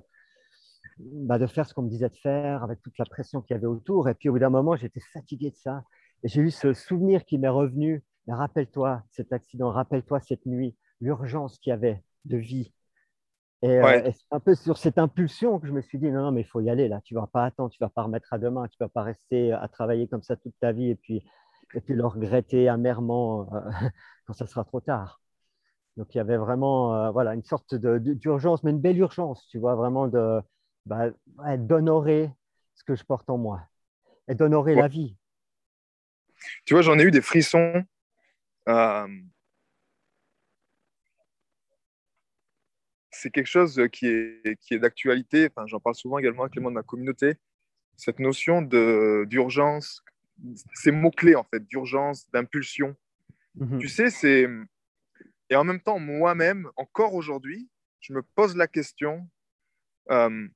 [0.98, 3.58] bah, de faire ce qu'on me disait de faire avec toute la pression qu'il y
[3.58, 4.08] avait autour.
[4.08, 5.82] Et puis au bout d'un moment, j'étais fatigué de ça.
[6.24, 8.02] Et j'ai eu ce souvenir qui m'est revenu.
[8.26, 12.72] Rappelle-toi cet accident, rappelle-toi cette nuit, l'urgence qu'il y avait de vie,
[13.64, 16.32] euh, et, c'est un peu sur cette impulsion que je me suis dit, non, non,
[16.32, 18.02] mais il faut y aller là, tu ne vas pas attendre, tu ne vas pas
[18.02, 20.90] remettre à demain, tu ne vas pas rester à travailler comme ça toute ta vie
[20.90, 21.24] et puis,
[21.74, 23.60] et puis le regretter amèrement euh,
[24.26, 25.20] quand ça sera trop tard.
[25.96, 29.58] Donc il y avait vraiment euh, voilà, une sorte d'urgence, mais une belle urgence, tu
[29.58, 30.40] vois, vraiment de,
[30.86, 31.10] bah,
[31.56, 32.32] d'honorer
[32.76, 33.62] ce que je porte en moi
[34.28, 35.16] et d'honorer la vie.
[36.64, 37.84] Tu vois, j'en ai eu des frissons
[43.18, 45.48] c'est quelque chose qui est, qui est d'actualité.
[45.50, 47.34] Enfin, J'en parle souvent également avec les membres de ma communauté.
[47.96, 50.04] Cette notion d'urgence,
[50.74, 52.96] ces mots-clés en fait, d'urgence, d'impulsion.
[53.56, 53.78] Mhm.
[53.78, 54.48] Tu sais, c'est.
[55.50, 57.68] Et en même temps, moi-même, encore aujourd'hui,
[58.00, 59.28] je me pose la question
[60.10, 60.46] euh,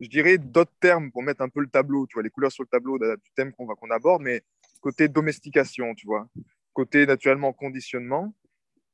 [0.00, 2.62] je dirais, d'autres termes pour mettre un peu le tableau, tu vois, les couleurs sur
[2.64, 4.42] le tableau du thème qu'on va qu'on aborde, mais
[4.80, 6.28] côté domestication, tu vois,
[6.72, 8.34] côté naturellement conditionnement.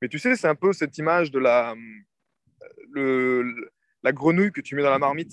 [0.01, 1.75] Mais tu sais, c'est un peu cette image de la,
[2.93, 3.71] le,
[4.03, 5.33] la grenouille que tu mets dans la marmite.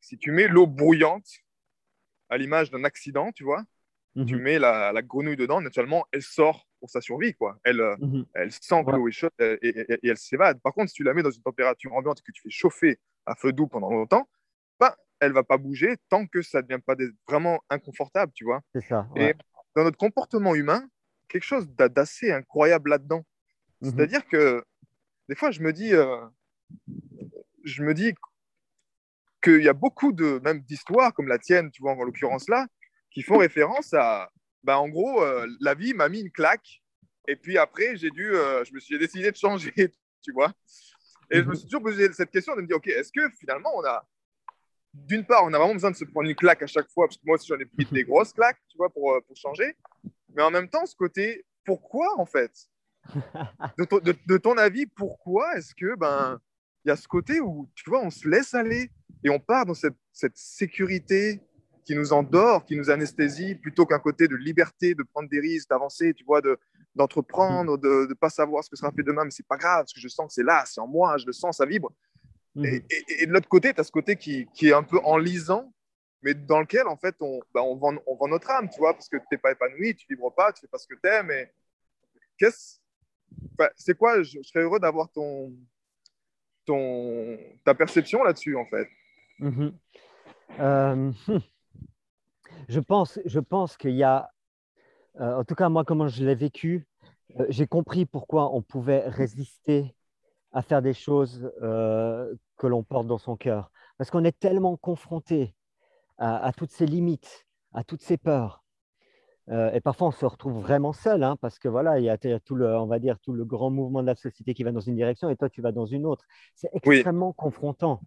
[0.00, 1.28] Si tu mets l'eau brouillante,
[2.28, 3.64] à l'image d'un accident, tu vois,
[4.26, 4.42] tu mhm.
[4.42, 7.58] mets la, la, grenouille dedans, naturellement, elle sort pour sa survie, quoi.
[7.64, 8.24] Elle, mhm.
[8.34, 10.60] elle sent que l'eau est chaude et, et, elle s'évade.
[10.60, 12.98] Par contre, si tu la mets dans une température ambiante et que tu fais chauffer
[13.26, 14.28] à feu doux pendant longtemps,
[14.78, 16.96] bah, elle va pas bouger tant que ça ne devient pas
[17.28, 18.60] vraiment inconfortable, tu vois.
[18.74, 19.08] C'est ça.
[19.16, 19.34] Et
[19.74, 20.88] dans notre comportement humain,
[21.28, 23.24] quelque chose d'assez incroyable là-dedans.
[23.80, 23.90] Mhm.
[23.90, 24.64] C'est-à-dire que
[25.28, 26.20] des fois, je me dis, euh,
[27.64, 28.14] je me dis
[29.42, 32.66] qu'il y a beaucoup de même d'histoires comme la tienne, tu vois, en l'occurrence là,
[33.10, 34.30] qui font référence à,
[34.62, 36.82] bah, en gros, euh, la vie m'a mis une claque,
[37.26, 39.72] et puis après, j'ai dû, euh, je me suis décidé de changer,
[40.22, 40.52] tu vois.
[41.34, 41.54] Et je me mhm.
[41.56, 44.06] suis toujours posé cette question de me dire, ok, est-ce que finalement on a,
[44.92, 47.16] d'une part, on a vraiment besoin de se prendre une claque à chaque fois, parce
[47.16, 49.76] que moi aussi j'en ai pris des grosses claques, tu vois, pour, pour changer,
[50.32, 52.52] mais en même temps, ce côté, pourquoi en fait?
[53.76, 56.40] De, ton, avis, pourquoi est-ce que ben
[56.84, 58.90] il y a ce côté où tu vois on se laisse aller
[59.22, 59.96] et on part dans cette,
[60.34, 61.40] sécurité
[61.84, 65.68] qui nous endort, qui nous anesthésie, plutôt qu'un côté de liberté, de prendre des risques,
[65.68, 66.58] d'avancer, tu vois, de,
[66.94, 69.92] d'entreprendre, de ne pas savoir ce que sera fait demain, mais c'est pas grave, parce
[69.92, 71.92] que je sens que c'est là, c'est en moi, je le sens, ça vibre.
[72.54, 72.82] Mhm.
[73.10, 75.72] Et, de l'autre côté, tu as ce côté qui, qui, est un peu enlisant,
[76.22, 78.94] mais dans lequel, en fait, on, ben, on, vend, on vend notre âme, tu vois,
[78.94, 81.08] parce que tu n'es pas épanoui, tu vibres pas, tu fais pas ce que tu
[81.08, 81.30] aimes.
[81.30, 81.50] Et
[82.38, 82.78] qu'est-ce
[83.76, 85.52] c'est quoi je, serais heureux d'avoir ton,
[86.64, 88.88] ton, ta perception là-dessus, en fait?
[89.38, 89.76] Mhm.
[90.60, 91.38] Euh, hmm.
[92.68, 94.30] Je pense, je pense qu'il y a,
[95.20, 96.86] euh, en tout cas moi, comment je l'ai vécu,
[97.38, 99.94] euh, j'ai compris pourquoi on pouvait résister
[100.52, 103.72] à faire des choses que l'on porte dans son cœur.
[103.98, 105.52] Parce qu'on est tellement confronté
[106.18, 108.64] à, toutes ces limites, à toutes ces peurs,
[109.50, 112.16] euh, et parfois, on se retrouve vraiment seul, hein, parce que voilà, il y a,
[112.16, 114.80] tout le, on va dire, tout le grand mouvement de la société qui va dans
[114.80, 116.24] une direction et toi, tu vas dans une autre.
[116.54, 118.00] C'est extrêmement confrontant.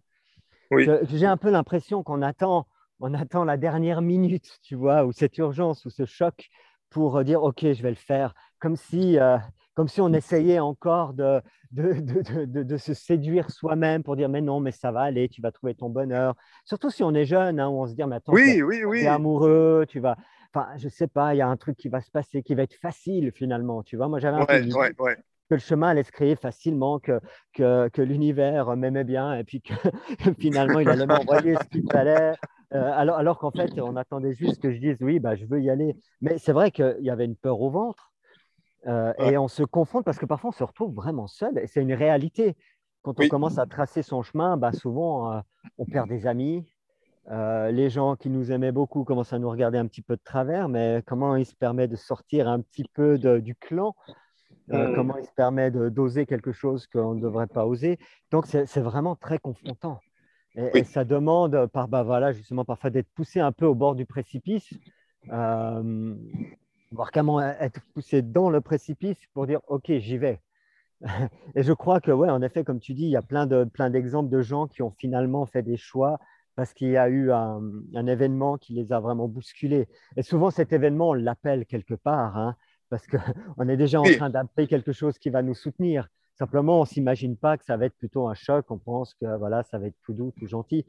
[0.70, 2.66] J'ai un peu l'impression qu'on attend,
[3.00, 6.48] on attend la dernière minute, tu vois, ou cette urgence ou ce choc
[6.90, 9.36] pour dire, OK, je vais le faire, comme si, euh,
[9.74, 11.92] comme si on essayait encore de, de,
[12.44, 15.52] de, de se séduire soi-même pour dire, mais non, mais ça va aller, tu vas
[15.52, 16.34] trouver ton bonheur.
[16.64, 19.00] Surtout si on est jeune, hein, où on se dit, mais attends, oui, oui, oui.
[19.00, 20.16] es amoureux, tu vas
[20.54, 22.62] enfin, je sais pas, il y a un truc qui va se passer, qui va
[22.62, 23.82] être facile finalement.
[23.82, 24.60] Tu vois, moi j'avais un peu
[25.50, 27.20] que le chemin allait se créer facilement, que,
[27.54, 29.72] que, que l'univers m'aimait bien et puis que
[30.38, 32.34] finalement il allait m'envoyer ce qu'il fallait.
[32.74, 35.60] Euh, alors, alors qu'en fait, on attendait juste que je dise oui, bah, je veux
[35.60, 35.96] y aller.
[36.20, 38.12] Mais c'est vrai qu'il y avait une peur au ventre
[38.86, 41.82] euh, et on se confronte parce que parfois on se retrouve vraiment seul et c'est
[41.82, 42.56] une réalité.
[43.02, 45.40] Quand on commence à tracer son chemin, bah, souvent euh,
[45.78, 46.66] on perd des amis,
[47.30, 50.68] les gens qui nous aimaient beaucoup commencent à nous regarder un petit peu de travers,
[50.68, 53.94] mais comment il se permet de sortir un petit peu du clan?
[54.72, 54.94] Euh.
[54.94, 57.98] Comment il se permet d'oser quelque chose qu'on ne devrait pas oser?
[58.30, 60.00] Donc, c'est vraiment très confrontant.
[60.74, 64.06] Et, ça demande, par, bah, voilà, justement, parfois d'être poussé un peu au bord du
[64.06, 64.74] précipice,
[65.30, 66.14] euh,
[66.90, 70.40] voir comment être poussé dans le précipice pour dire OK, j'y vais.
[71.54, 74.30] et je crois que, ouais, en effet, comme tu dis, il y a plein d'exemples
[74.30, 76.18] de, de gens qui ont finalement fait des choix
[76.58, 77.60] parce qu'il y a eu un,
[78.08, 79.86] événement qui les a vraiment bousculés.
[80.16, 82.56] Et souvent, cet événement, on l'appelle quelque part, hein,
[82.90, 83.16] parce qu'on
[83.68, 86.08] est déjà en train d'appeler quelque chose qui va nous soutenir.
[86.38, 88.64] Simplement, on ne s'imagine pas que ça va être plutôt un choc.
[88.70, 90.86] On pense que voilà, ça va être tout doux, tout gentil.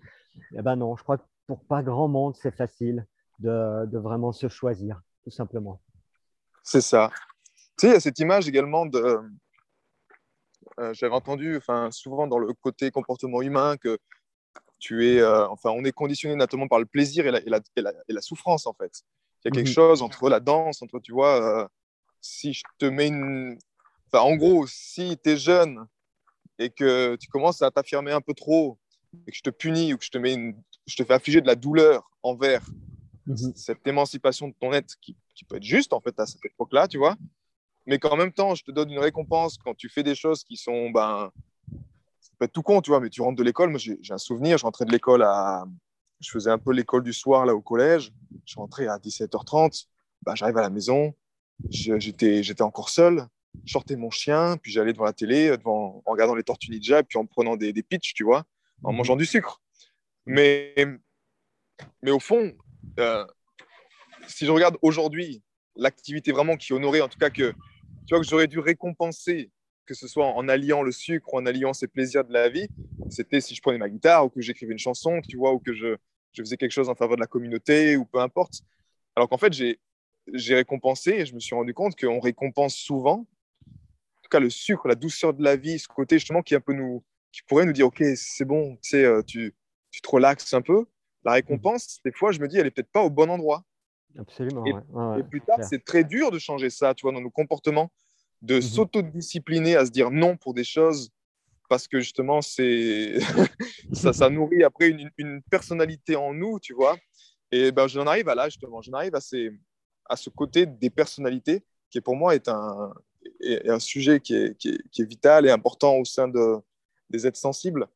[0.56, 3.08] Eh ben non, je crois que pour pas grand monde, c'est facile
[3.40, 5.82] de, vraiment se choisir, tout simplement.
[6.64, 7.10] C'est ça.
[7.78, 9.20] Tu sais, il y a cette image également de.
[10.80, 13.98] Euh, j'avais entendu, enfin, souvent dans le côté comportement humain, que
[14.78, 18.22] tu es, euh, enfin, on est conditionné notamment par le plaisir et la, et la,
[18.22, 19.02] souffrance, en fait.
[19.44, 19.74] Il y a quelque mhm.
[19.74, 21.68] chose entre la danse, entre, tu vois, euh,
[22.22, 23.58] si je te mets une.
[24.12, 25.86] Enfin, en gros, si tu es jeune
[26.58, 28.78] et que tu commences à t'affirmer un peu trop
[29.28, 30.56] et que je te punis ou que je te, mets une...
[30.86, 32.68] je te fais affliger de la douleur envers
[33.26, 33.54] mhm.
[33.56, 36.88] cette émancipation de ton être qui, qui, peut être juste, en fait, à cette époque-là,
[36.88, 37.16] tu vois,
[37.86, 40.58] mais qu'en même temps, je te donne une récompense quand tu fais des choses qui
[40.58, 41.32] sont ben,
[42.40, 43.70] peut être tout con, tu vois, mais tu rentres de l'école.
[43.70, 45.66] Moi, j'ai un souvenir, je rentrais de l'école à.
[46.22, 48.12] Je faisais un peu l'école du soir là au collège.
[48.46, 49.86] Je rentrais à 17h30.
[50.24, 51.14] Bah, J'arrive à la maison.
[51.70, 53.26] J'étais encore seul.
[53.66, 57.04] Je sortais mon chien, puis j'allais devant la télé, devant, en regardant les Tortues Ninja,
[57.04, 58.46] puis en prenant des, des pitchs, tu vois,
[58.84, 58.98] en mhm.
[58.98, 59.62] mangeant du sucre.
[60.26, 60.76] Mais,
[62.02, 62.54] mais au fond,
[63.00, 63.26] euh,
[64.28, 65.42] si je regarde aujourd'hui
[65.76, 69.52] l'activité vraiment qui honorait, en tout cas que, tu vois, que j'aurais dû récompenser
[69.86, 72.68] que ce soit en alliant le sucre ou en alliant ses plaisirs de la vie,
[73.10, 75.74] c'était si je prenais ma guitare ou que j'écrivais une chanson, tu vois, ou que
[75.74, 75.98] je,
[76.34, 78.62] je faisais quelque chose en faveur de la communauté ou peu importe.
[79.16, 83.26] Alors qu'en fait, j'ai récompensé et je me suis rendu compte qu'on récompense souvent, en
[84.30, 86.74] tout cas le sucre, la douceur de la vie, ce côté justement qui un peu
[86.74, 89.56] nous, qui pourrait nous dire ok c'est bon, tu sais, euh, tu,
[89.92, 90.86] tu te relaxes un peu.
[91.24, 93.64] La récompense, des fois, je me dis, elle est peut-être pas au bon endroit.
[94.18, 94.66] Absolument.
[94.66, 94.82] Et, ouais.
[94.90, 97.30] Ouais, ouais, et plus tard, c'est très dur de changer ça, tu vois, dans nos
[97.30, 97.92] comportements,
[98.42, 98.62] de Mhm.
[98.62, 101.10] s'autodiscipliner à se dire non pour des choses
[101.68, 103.16] parce que justement, c'est
[103.94, 106.98] ça, ça nourrit après une, une personnalité en nous, tu vois.
[107.52, 109.52] Et ben, j'en arrive à là, justement, j'en arrive à, ces,
[110.06, 112.94] à ce côté des personnalités qui, pour moi, est un,
[113.42, 116.58] est un sujet qui est, qui, est, qui est vital et important au sein de,
[117.10, 117.88] des êtres sensibles.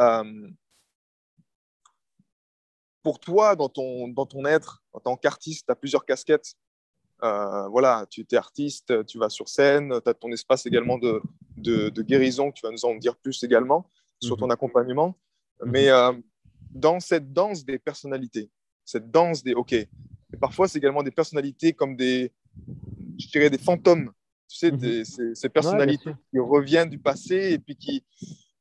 [0.00, 0.48] Euh,
[3.02, 6.54] pour toi, dans ton, dans ton être, en tant qu'artiste, tu as plusieurs casquettes.
[7.22, 11.22] Euh, voilà, tu es artiste, tu vas sur scène, tu as ton espace également de,
[11.56, 13.88] de, de, guérison, tu vas nous en dire plus également
[14.20, 15.16] sur ton accompagnement.
[15.62, 15.70] Mhm.
[15.70, 16.12] Mais euh,
[16.70, 18.50] dans cette danse des personnalités,
[18.84, 19.88] cette danse des OK, et
[20.40, 22.32] parfois c'est également des personnalités comme des,
[23.18, 24.12] je dirais, des fantômes.
[24.48, 28.04] Tu sais, des, ces, personnalités qui reviennent du passé et puis qui,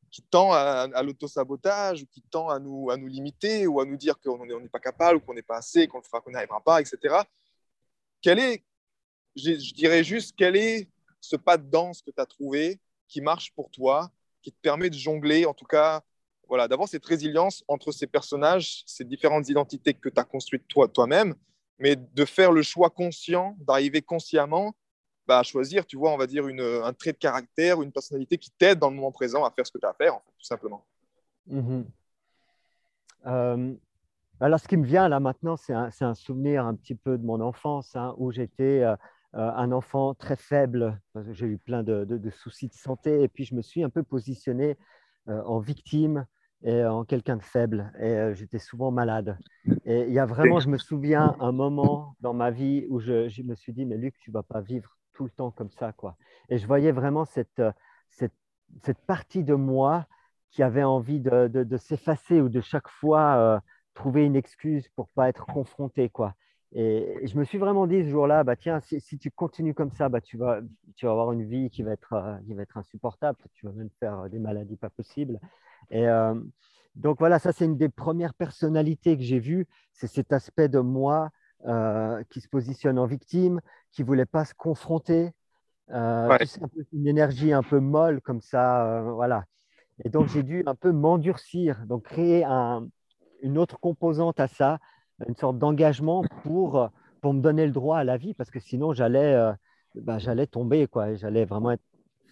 [0.10, 3.86] qui tend à, à l'autosabotage, ou qui tend à nous, à nous limiter, ou à
[3.86, 6.30] nous dire qu'on n'est on n'est pas capable, ou qu'on n'est pas assez, qu'on qu'on
[6.30, 7.16] n'y arrivera pas, etc.
[8.22, 8.64] Quel est,
[9.36, 13.22] je, je dirais juste, quel est ce pas de danse que tu as trouvé qui
[13.22, 16.02] marche pour toi, qui te permet de jongler, en tout cas,
[16.48, 20.88] voilà, d'avoir cette résilience entre ces personnages, ces différentes identités que tu as construites toi,
[20.88, 21.36] toi-même,
[21.80, 24.76] mais de faire le choix conscient, d'arriver consciemment
[25.28, 28.38] bah, choisir, tu vois, on va dire, une, un trait de caractère ou une personnalité
[28.38, 30.46] qui t'aide dans le moment présent à faire ce que tu as à faire, tout
[30.46, 30.86] simplement.
[31.48, 31.86] Mhm.
[33.26, 33.74] Euh,
[34.40, 37.26] alors, ce qui me vient là maintenant, c'est un, un souvenir un petit peu de
[37.26, 38.96] mon enfance, hein, où j'étais euh,
[39.36, 41.00] euh, un enfant très faible,
[41.32, 44.04] j'ai eu plein de, de- soucis de santé, et puis je me suis un peu
[44.04, 44.78] positionné
[45.30, 46.26] euh, en victime
[46.64, 49.38] et en quelqu'un de faible, et euh, j'étais souvent malade.
[49.86, 53.28] Et il y a vraiment, je me souviens, un moment dans ma vie où je,
[53.28, 55.94] je me suis dit, mais Luc, tu vas pas vivre tout le temps comme ça,
[55.94, 56.18] quoi.
[56.50, 57.72] Et je voyais vraiment cette, euh,
[58.10, 58.34] cette,
[58.82, 60.06] cette partie de moi
[60.52, 63.60] qui avait envie de, de- s'effacer ou de chaque fois euh,
[63.94, 66.36] trouver une excuse pour pas être confronté, quoi.
[66.74, 70.10] Et, je me suis vraiment dit ce jour-là, bah tiens, si, tu continues comme ça,
[70.10, 70.60] bah tu vas,
[70.96, 73.38] tu vas avoir une vie qui va être, euh, qui va être insupportable.
[73.54, 75.40] Tu vas même faire des maladies pas possibles.
[75.92, 76.08] Et
[76.96, 80.80] donc voilà, ça c'est une des premières personnalités que j'ai vues, c'est cet aspect de
[80.80, 81.30] moi
[81.68, 85.32] euh, qui se positionne en victime, qui voulait pas se confronter.
[85.92, 86.40] Euh, Ouais.
[86.40, 89.46] tu sais, un peu une énergie un peu molle comme ça, euh, voilà.
[90.06, 92.88] Et donc, j'ai dû un peu m'endurcir, donc créer un-
[93.42, 94.80] une autre composante à ça,
[95.28, 96.90] une sorte d'engagement pour,
[97.22, 99.54] pour me donner le droit à la vie, parce que sinon, j'allais
[99.96, 101.84] bah, j'allais tomber, quoi, j'allais vraiment être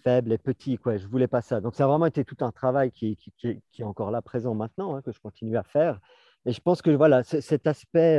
[0.02, 0.96] faible et petit, quoi.
[0.96, 1.60] Je voulais pas ça.
[1.60, 4.10] Donc, ça a vraiment été tout un travail qui, qui, qui est- qui est encore
[4.10, 6.00] là présent maintenant, hein, que je continue à faire.
[6.44, 8.18] Et je pense que voilà, cet aspect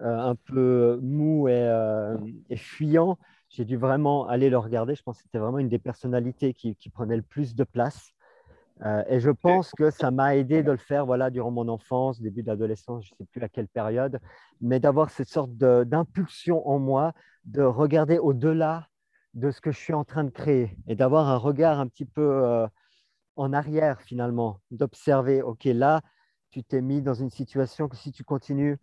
[0.00, 2.16] un peu mou et, euh,
[2.50, 4.94] et fuyant, j'ai dû vraiment aller le regarder.
[4.94, 8.12] Je pense que c'était vraiment une des personnalités qui, qui prenait le plus de place.
[8.84, 12.20] Euh, et je pense que ça m'a aidé de le faire voilà, durant mon enfance,
[12.20, 14.20] début de l'adolescence, je ne sais plus à quelle période,
[14.60, 17.12] mais d'avoir cette sorte d'impulsion en moi
[17.44, 18.86] de regarder au-delà
[19.34, 22.04] de ce que je suis en train de créer et d'avoir un regard un petit
[22.04, 22.68] peu euh,
[23.36, 26.02] en arrière finalement, d'observer, OK, là,
[26.50, 28.78] tu t'es mis dans une situation que si tu continues,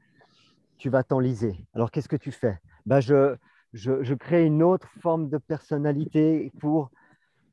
[0.77, 1.65] tu vas t'enliser.
[1.73, 2.59] Alors, qu'est-ce que tu fais?
[2.85, 3.35] Ben, je,
[3.73, 6.91] je, je crée une autre forme de personnalité pour,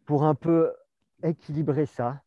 [0.07, 0.73] pour un peu
[1.23, 2.21] équilibrer ça.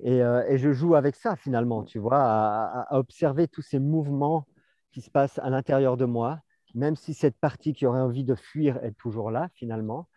[0.00, 4.46] Et, euh, et je joue avec ça finalement, tu vois, à, observer tous ces mouvements
[4.90, 6.40] qui se passent à l'intérieur de moi,
[6.74, 10.08] même si cette partie qui aurait envie de fuir est toujours là finalement.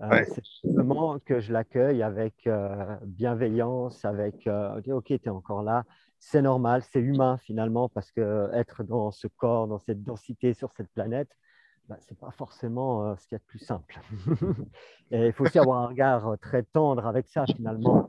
[0.00, 0.24] Euh, Ouais.
[0.24, 5.84] C'est simplement que je l'accueille avec euh, bienveillance, avec euh, ok, tu es encore là,
[6.24, 10.72] c'est normal, c'est humain finalement, parce que être dans ce corps, dans cette densité sur
[10.72, 11.28] cette planète,
[11.88, 14.00] bah, ce n'est pas forcément euh, ce qu'il y a de plus simple.
[15.10, 18.08] Et il faut aussi avoir un regard euh, très tendre avec ça finalement.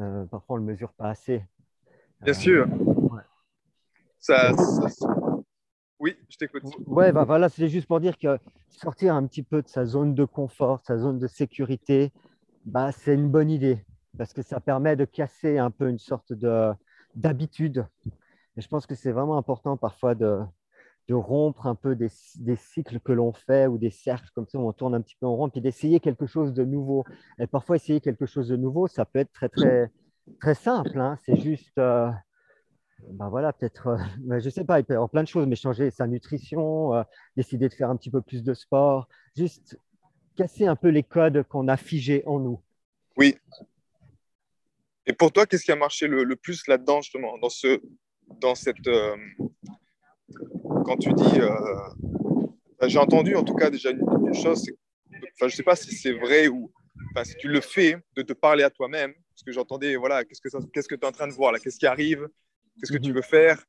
[0.00, 1.44] Euh, parfois, on ne le mesure pas assez.
[2.20, 2.66] Bien Euh, sûr.
[2.68, 3.22] ouais.
[4.18, 5.14] Ça, ça- ça-
[6.00, 6.64] Oui, je t'écoute.
[6.88, 8.38] Ouais, bah voilà, c'est juste pour dire que
[8.70, 12.12] sortir un petit peu de sa zone de confort, sa zone de sécurité,
[12.64, 13.84] bah, c'est une bonne idée
[14.18, 16.72] parce que ça permet de casser un peu une sorte de,
[17.14, 17.86] d'habitude.
[18.56, 20.40] Je pense que c'est vraiment important parfois de,
[21.08, 24.58] de rompre un peu des, des cycles que l'on fait ou des cercles comme ça
[24.58, 27.04] où on tourne un petit peu en rond, puis d'essayer quelque chose de nouveau.
[27.38, 29.90] Et parfois, essayer quelque chose de nouveau, ça peut être très, très,
[30.40, 30.98] très simple.
[31.00, 31.16] hein.
[31.24, 32.10] C'est juste, euh,
[33.12, 35.46] ben voilà, peut-être, euh, ben je sais pas, il peut y avoir plein de choses,
[35.46, 37.02] mais changer sa nutrition, euh,
[37.36, 39.78] décider de faire un petit peu plus de sport, juste
[40.36, 42.60] casser un peu les codes qu'on a figés en nous.
[43.16, 43.36] Oui.
[45.10, 47.80] Et pour toi, qu'est-ce qui a marché le, plus là-dedans, justement, dans, ce,
[48.40, 48.86] dans cette.
[48.86, 49.16] Euh,
[50.84, 51.40] quand tu dis.
[51.40, 51.48] Euh,
[52.86, 54.70] j'ai entendu en tout cas déjà une, chose,
[55.10, 56.72] enfin, je ne sais pas si c'est vrai ou
[57.24, 60.94] si tu le fais, de te parler à toi-même, parce que j'entendais, voilà, qu'est-ce que
[60.94, 62.28] tu es en train de voir là, qu'est-ce qui arrive,
[62.78, 63.16] qu'est-ce que tu mhm.
[63.16, 63.62] veux faire.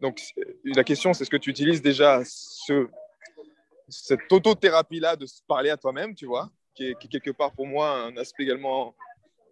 [0.00, 0.20] Donc
[0.64, 2.88] la question, c'est est-ce que tu utilises déjà ce,
[3.88, 8.02] cette autothérapie-là de se parler à toi-même, tu vois, qui est, quelque part pour moi
[8.02, 8.96] un aspect également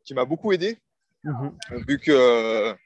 [0.05, 0.77] qui m'a beaucoup aidé,
[1.27, 1.85] mhm.
[1.87, 2.77] vu que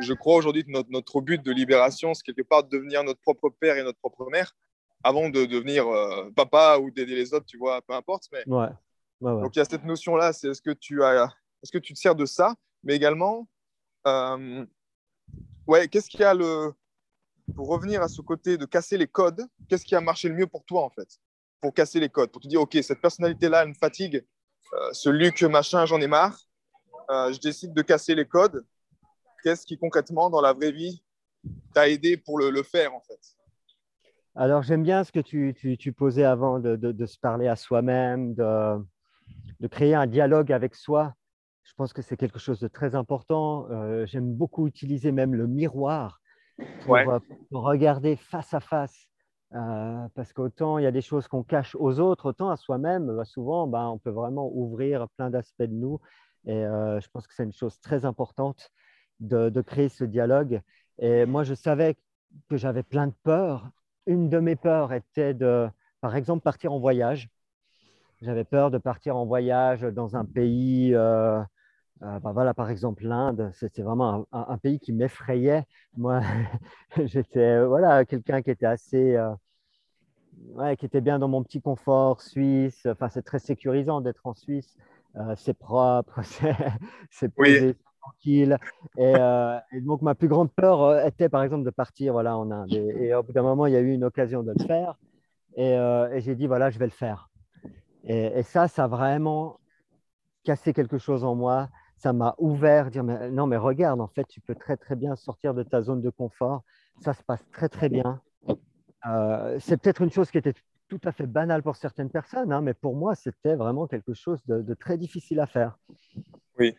[0.00, 3.20] je crois aujourd'hui que notre, notre, but de libération, c'est quelque part de devenir notre
[3.20, 4.56] propre père et notre propre mère,
[5.02, 8.24] avant de devenir euh, papa ou d'aider les autres, tu vois, peu importe.
[8.32, 8.42] Mais...
[8.46, 8.68] Ouais.
[9.20, 11.32] Donc il y a cette notion-là, c'est est-ce que tu as,
[11.62, 13.48] est-ce que tu te sers de ça, mais également,
[14.06, 14.66] euh,
[15.66, 16.74] ouais, qu'est-ce qu'il y a le,
[17.54, 20.46] pour revenir à ce côté de casser les codes, qu'est-ce qui a marché le mieux
[20.46, 21.08] pour toi en fait,
[21.60, 24.26] pour casser les codes, pour te dire ok cette personnalité-là elle me fatigue,
[24.74, 26.38] euh, ce Luc machin j'en ai marre,
[27.10, 28.64] euh, je décide de casser les codes.
[29.42, 31.02] Qu'est-ce qui concrètement dans la vraie vie
[31.74, 33.20] t'a aidé pour le, le faire en fait?
[34.36, 37.46] Alors, j'aime bien ce que tu, tu, tu posais avant de, de, de, se parler
[37.46, 38.84] à soi-même, de,
[39.60, 41.14] de créer un dialogue avec soi.
[41.62, 43.66] Je pense que c'est quelque chose de très important.
[43.70, 46.20] Euh, j'aime beaucoup utiliser même le miroir
[46.84, 47.18] pour, euh,
[47.52, 49.06] regarder face à face.
[49.54, 53.06] Euh, parce qu'autant il y a des choses qu'on cache aux autres, autant à soi-même,
[53.14, 56.00] bah, souvent, ben, on peut vraiment ouvrir plein d'aspects de nous.
[56.46, 58.70] Et je pense que c'est une chose très importante
[59.20, 60.60] de, créer ce dialogue.
[60.98, 61.96] Et moi, je savais
[62.48, 63.70] que j'avais plein de peurs.
[64.06, 65.68] Une de mes peurs était de,
[66.00, 67.30] par exemple, partir en voyage.
[68.20, 71.40] J'avais peur de partir en voyage dans un pays, euh,
[72.02, 75.64] euh, bah voilà, par exemple l'Inde, c'était vraiment un, pays qui m'effrayait.
[75.96, 76.20] Moi,
[77.04, 82.86] j'étais voilà, quelqu'un qui était assez, euh, qui était bien dans mon petit confort suisse.
[82.86, 84.76] Enfin, c'est très sécurisant d'être en Suisse.
[85.36, 86.20] C'est propre,
[87.10, 88.58] c'est posé, tranquille.
[88.98, 92.72] Et, donc, ma plus grande peur était, par exemple, de partir voilà, en Inde.
[92.72, 94.98] Et, au bout d'un moment, il y a eu une occasion de le faire.
[95.56, 97.30] Et, et j'ai dit, voilà, je vais le faire.
[98.06, 99.58] Et, ça, ça a vraiment
[100.44, 101.68] cassé quelque chose en moi.
[101.96, 105.16] Ça m'a ouvert, dire mais, non, mais regarde, en fait, tu peux très très bien
[105.16, 106.62] sortir de ta zone de confort.
[107.00, 108.20] Ça se passe très très bien.
[109.06, 110.54] Euh, c'est peut-être une chose qui était
[110.88, 114.40] tout à fait banale pour certaines personnes, hein, mais pour moi, c'était vraiment quelque chose
[114.46, 115.78] de, très difficile à faire.
[116.58, 116.74] Oui.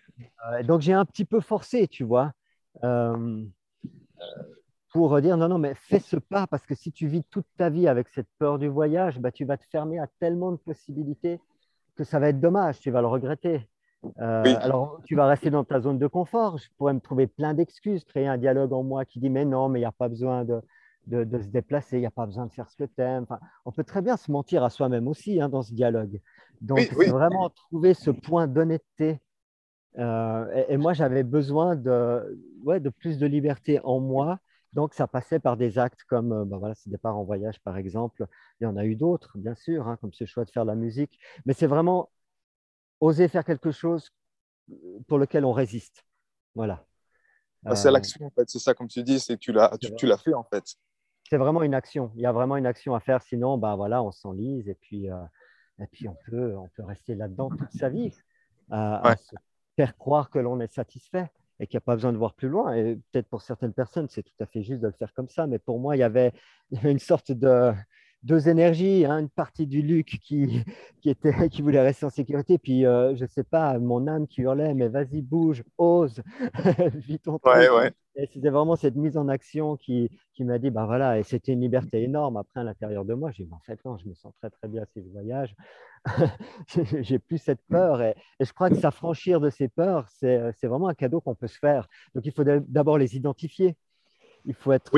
[0.51, 2.31] Euh, donc, j'ai un petit peu forcé, tu vois.
[2.83, 3.43] Euh,
[4.91, 7.69] pour dire non, non, mais fais ce pas parce que si tu vis toute ta
[7.69, 11.41] vie avec cette peur du voyage, bah, tu vas te fermer à tellement de possibilités
[11.97, 13.67] que ça va être dommage, tu vas le regretter.
[14.19, 16.57] Euh, alors, tu vas rester dans ta zone de confort.
[16.57, 19.67] Je pourrais me trouver plein d'excuses, créer un dialogue en moi qui dit mais non,
[19.67, 20.61] mais il n'y a pas besoin de,
[21.07, 23.23] de, se déplacer, il n'y a pas besoin de faire ce que tu aimes.
[23.23, 26.19] Enfin, on peut très bien se mentir à soi-même aussi hein, dans ce dialogue.
[26.61, 29.19] Donc, c'est vraiment trouver ce point d'honnêteté.
[29.97, 34.39] Euh, et, moi, j'avais besoin de, ouais, de plus de liberté en moi
[34.75, 38.27] donc, ça passait par des actes comme ben voilà, ce départ en voyage, par exemple.
[38.59, 40.75] Il y en a eu d'autres, bien sûr, hein, comme ce choix de faire la
[40.75, 41.17] musique.
[41.45, 42.11] Mais c'est vraiment
[42.99, 44.09] oser faire quelque chose
[45.07, 46.03] pour lequel on résiste.
[46.55, 46.85] Voilà.
[47.65, 48.49] Ah, c'est euh, l'action, en fait.
[48.49, 50.75] C'est ça, comme tu dis, c'est que tu l'as, tu, l'as fait, en fait.
[51.29, 52.11] C'est vraiment une action.
[52.15, 53.21] Il y a vraiment une action à faire.
[53.21, 55.15] Sinon, ben voilà, on s'enlise et puis, euh,
[55.79, 58.11] et puis on, peut, on peut rester là-dedans toute sa vie,
[58.69, 59.35] à se
[59.75, 62.49] faire croire que l'on est satisfait et qu'il n'y a pas besoin de voir plus
[62.49, 62.73] loin.
[62.75, 65.47] Et peut-être pour certaines personnes, c'est tout à fait juste de le faire comme ça.
[65.47, 66.33] Mais pour moi, il y avait,
[66.83, 67.73] une sorte de
[68.23, 69.19] deux énergies, hein.
[69.19, 70.63] une partie du Luc qui,
[71.01, 74.27] qui, était, qui voulait rester en sécurité, puis euh, je ne sais pas, mon âme
[74.27, 76.21] qui hurlait, mais vas-y, bouge, ose,
[76.95, 77.93] vis ton ouais, ouais.
[78.17, 81.51] Et c'était vraiment cette mise en action qui, qui m'a dit, bah voilà, et c'était
[81.51, 83.31] une liberté énorme après à l'intérieur de moi.
[83.31, 85.53] J'ai dit, en fait, non, je me sens très, très bien si je voyage.
[87.01, 88.01] j'ai plus cette peur.
[88.01, 91.59] Et, je crois que s'affranchir de ces peurs, c'est vraiment un cadeau qu'on peut se
[91.59, 91.87] faire.
[92.13, 93.75] Donc, il faut d'abord les identifier.
[94.45, 94.91] Il faut être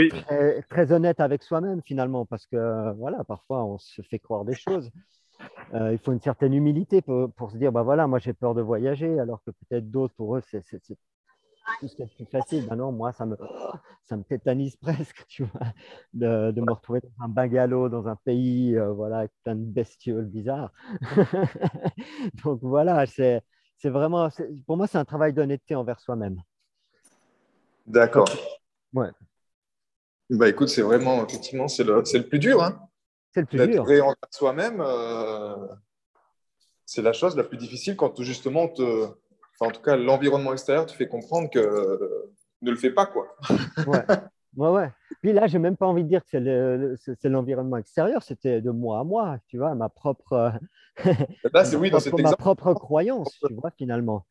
[0.70, 4.92] très, honnête avec soi-même finalement, parce que voilà, parfois on se fait croire des choses.
[5.74, 8.56] Euh, il faut une certaine humilité pour, pour se dire, bah voilà, moi j'ai peur
[8.56, 10.62] de voyager, alors que peut-être d'autres, pour eux, c'est
[11.80, 12.68] tout ce qui est plus facile.
[12.68, 13.38] Ben non, moi, ça me,
[14.04, 15.68] ça me tétanise presque, tu vois,
[16.14, 19.66] de, de me retrouver dans un bungalow, dans un pays, euh, voilà, avec plein de
[19.66, 20.72] bestioles bizarres.
[22.44, 23.44] Donc voilà, c'est
[23.84, 24.30] vraiment,
[24.66, 26.42] pour moi, c'est un travail d'honnêteté envers soi-même.
[27.86, 28.30] D'accord.
[28.94, 29.10] Ouais.
[30.30, 32.62] Bah écoute, c'est vraiment, effectivement, c'est le, le, plus dur.
[32.62, 32.82] Hein.
[33.32, 33.84] C'est le plus dur.
[33.84, 35.68] envers soi-même, euh,
[36.86, 39.08] c'est la chose la plus difficile quand justement te
[39.60, 43.36] en tout cas, l'environnement extérieur te fait comprendre que euh, ne le fais pas, quoi.
[43.88, 44.04] ouais.
[44.56, 44.92] Ouais, ouais.
[45.22, 49.00] Puis là, j'ai même pas envie de dire que c'est l'environnement extérieur, c'était de moi
[49.00, 50.52] à moi, tu vois, ma propre,
[51.54, 54.26] là, c'est oui, dans cet ma propre croyance, tu vois, finalement.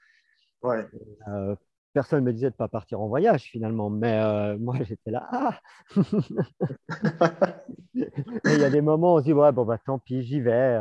[0.62, 0.84] Ouais.
[1.28, 1.54] Euh,
[1.92, 5.28] personne ne me disait de ne pas partir en voyage finalement, mais moi j'étais là.
[5.30, 5.58] Ah
[7.94, 10.40] il y a des moments où on se dit ouais, bon, bah, tant pis, j'y
[10.40, 10.80] vais.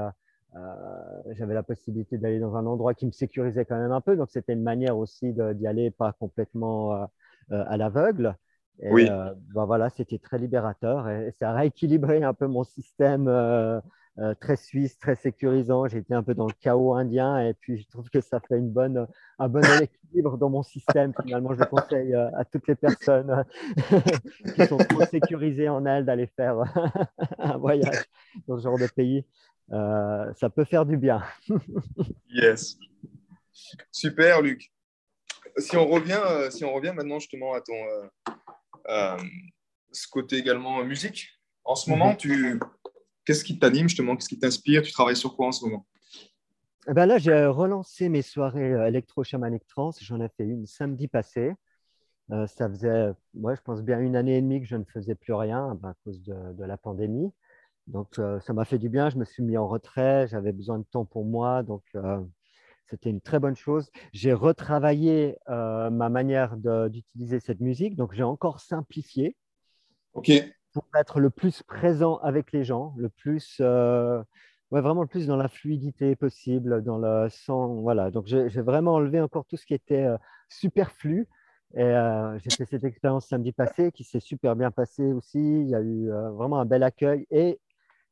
[1.31, 4.29] J'avais la possibilité d'aller dans un endroit qui me sécurisait quand même un peu, donc
[4.31, 7.09] c'était une manière aussi d'y aller pas complètement
[7.49, 8.35] à l'aveugle.
[8.81, 9.09] oui.
[9.09, 13.27] bah, voilà, c'était très libérateur et, ça a rééquilibré un peu mon système
[14.17, 15.85] euh, très suisse, très sécurisant.
[15.85, 18.69] Été un peu dans le chaos indien et puis je trouve que ça fait une
[18.69, 19.07] bonne,
[19.39, 21.13] un bon équilibre dans mon système.
[21.21, 23.43] Finalement, je conseille euh, à toutes les personnes
[24.55, 26.63] qui sont trop sécurisées en elles d'aller faire
[27.39, 28.05] un voyage
[28.47, 29.25] dans ce genre de pays.
[29.71, 31.23] Euh, ça peut faire du bien.
[32.29, 32.77] yes.
[33.91, 34.71] Super, Luc.
[35.57, 37.73] Si on revient, si on revient maintenant justement à ton
[39.91, 41.29] ce côté également musique,
[41.63, 42.17] en ce moment, mhm.
[42.17, 42.59] tu,
[43.25, 44.15] Qu'est-ce qui t'anime justement?
[44.15, 44.83] Qu'est-ce qui t'inspire?
[44.83, 45.85] Tu travailles sur quoi en ce moment?
[46.87, 49.91] Eh ben Là, j'ai relancé mes soirées euh, électro-chamanique trans.
[49.99, 51.53] J'en ai fait une samedi passé.
[52.31, 55.15] Euh, ça faisait, moi, je pense bien une année et demie que je ne faisais
[55.15, 57.31] plus rien bah, à cause de, la pandémie.
[57.87, 59.09] Donc, euh, ça m'a fait du bien.
[59.09, 60.27] Je me suis mis en retrait.
[60.27, 61.63] J'avais besoin de temps pour moi.
[61.63, 61.83] Donc,
[62.87, 63.89] c'était une très bonne chose.
[64.13, 67.95] J'ai retravaillé ma manière d'utiliser cette musique.
[67.95, 69.35] Donc, j'ai encore simplifié.
[70.13, 70.31] OK
[70.75, 74.21] pour être le plus présent avec les gens, le plus, euh,
[74.71, 77.75] ouais, vraiment le plus dans la fluidité possible, dans le sang.
[77.75, 78.11] Voilà.
[78.11, 80.17] Donc, j'ai vraiment enlevé encore tout ce qui était euh,
[80.49, 81.29] superflu.
[81.75, 85.39] Et euh, j'ai fait cette expérience samedi passé qui s'est super bien passée aussi.
[85.39, 87.57] Il y a eu vraiment un bel accueil et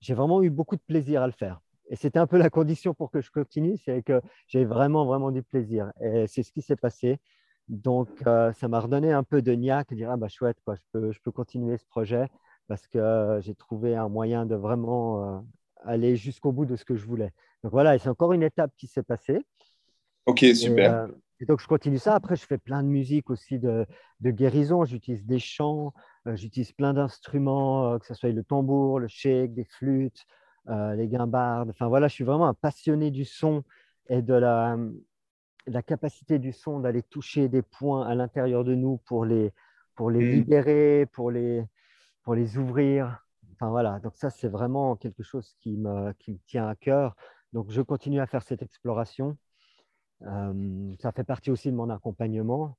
[0.03, 1.61] j'ai vraiment eu beaucoup de plaisir à le faire.
[1.89, 5.31] Et c'était un peu la condition pour que je continue, c'est que j'ai vraiment, vraiment
[5.31, 5.91] du plaisir.
[6.01, 7.19] Et c'est ce qui s'est passé.
[7.69, 11.11] Donc, ça m'a redonné un peu de niaque, dire, ah bah chouette, quoi, je, peux,
[11.11, 12.27] je peux continuer ce projet
[12.67, 15.39] parce que euh, j'ai trouvé un moyen de vraiment euh,
[15.83, 17.31] aller jusqu'au bout de ce que je voulais.
[17.63, 19.39] Donc voilà, et c'est encore une étape qui s'est passée.
[20.25, 21.09] Ok, super.
[21.43, 22.15] Euh, et, donc je continue ça.
[22.15, 23.85] Après, je fais plein de musique aussi de,
[24.21, 24.85] de guérison.
[24.85, 25.93] J'utilise des chants,
[26.25, 30.25] j'utilise plein d'instruments, que ce soit le tambour, le shake, des flûtes,
[30.67, 31.69] les guimbardes.
[31.69, 33.63] Enfin voilà, je suis vraiment un passionné du son
[34.09, 34.77] et de la,
[35.67, 39.53] la capacité du son d'aller toucher des points à l'intérieur de nous pour les,
[39.95, 40.31] pour les mmh.
[40.31, 41.65] libérer, pour les,
[42.23, 43.19] pour les ouvrir.
[43.53, 47.15] Enfin voilà, donc ça c'est vraiment quelque chose qui me, qui me tient à cœur.
[47.53, 49.37] Donc je continue à faire cette exploration.
[50.25, 52.77] Euh, ça fait partie aussi de mon accompagnement.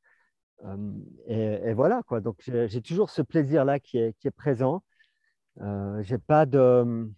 [0.64, 0.92] Euh,
[1.26, 2.20] et, voilà quoi.
[2.20, 4.82] Donc j'ai toujours ce plaisir là qui est, qui est présent.
[5.61, 7.09] Euh, j'ai pas de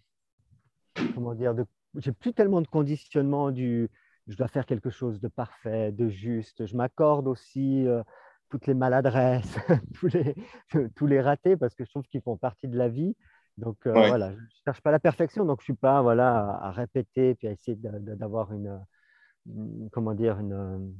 [1.13, 1.65] comment dire de
[1.95, 3.89] j'ai plus tellement de conditionnement du
[4.27, 6.65] je dois faire quelque chose de parfait, de juste.
[6.65, 8.03] Je m'accorde aussi euh,
[8.49, 9.57] toutes les maladresses,
[9.99, 10.35] tous, les,
[10.95, 13.15] tous les ratés, parce que je trouve qu'ils font partie de la vie.
[13.57, 16.59] Donc euh, voilà, je ne cherche pas la perfection, donc je ne suis pas voilà,
[16.61, 18.79] à, répéter puis à essayer d'avoir une,
[19.91, 20.93] comment dire, une,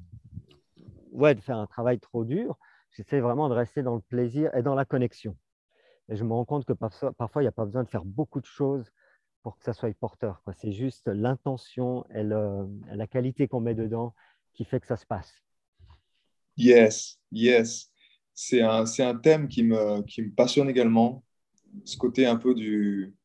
[1.12, 2.58] ouais, de faire un travail trop dur.
[2.92, 5.36] J'essaie vraiment de rester dans le plaisir et dans la connexion.
[6.10, 8.40] Et je me rends compte que parfois, il n'y a pas besoin de faire beaucoup
[8.40, 8.92] de choses
[9.44, 10.42] pour que ça soit porteur.
[10.58, 14.14] C'est juste l'intention et, et la qualité qu'on met dedans
[14.54, 15.34] qui fait que ça se passe.
[16.58, 17.92] Yes, yes.
[18.34, 21.24] C'est un, un, thème qui me, qui me passionne également.
[21.86, 23.16] Ce côté un peu du.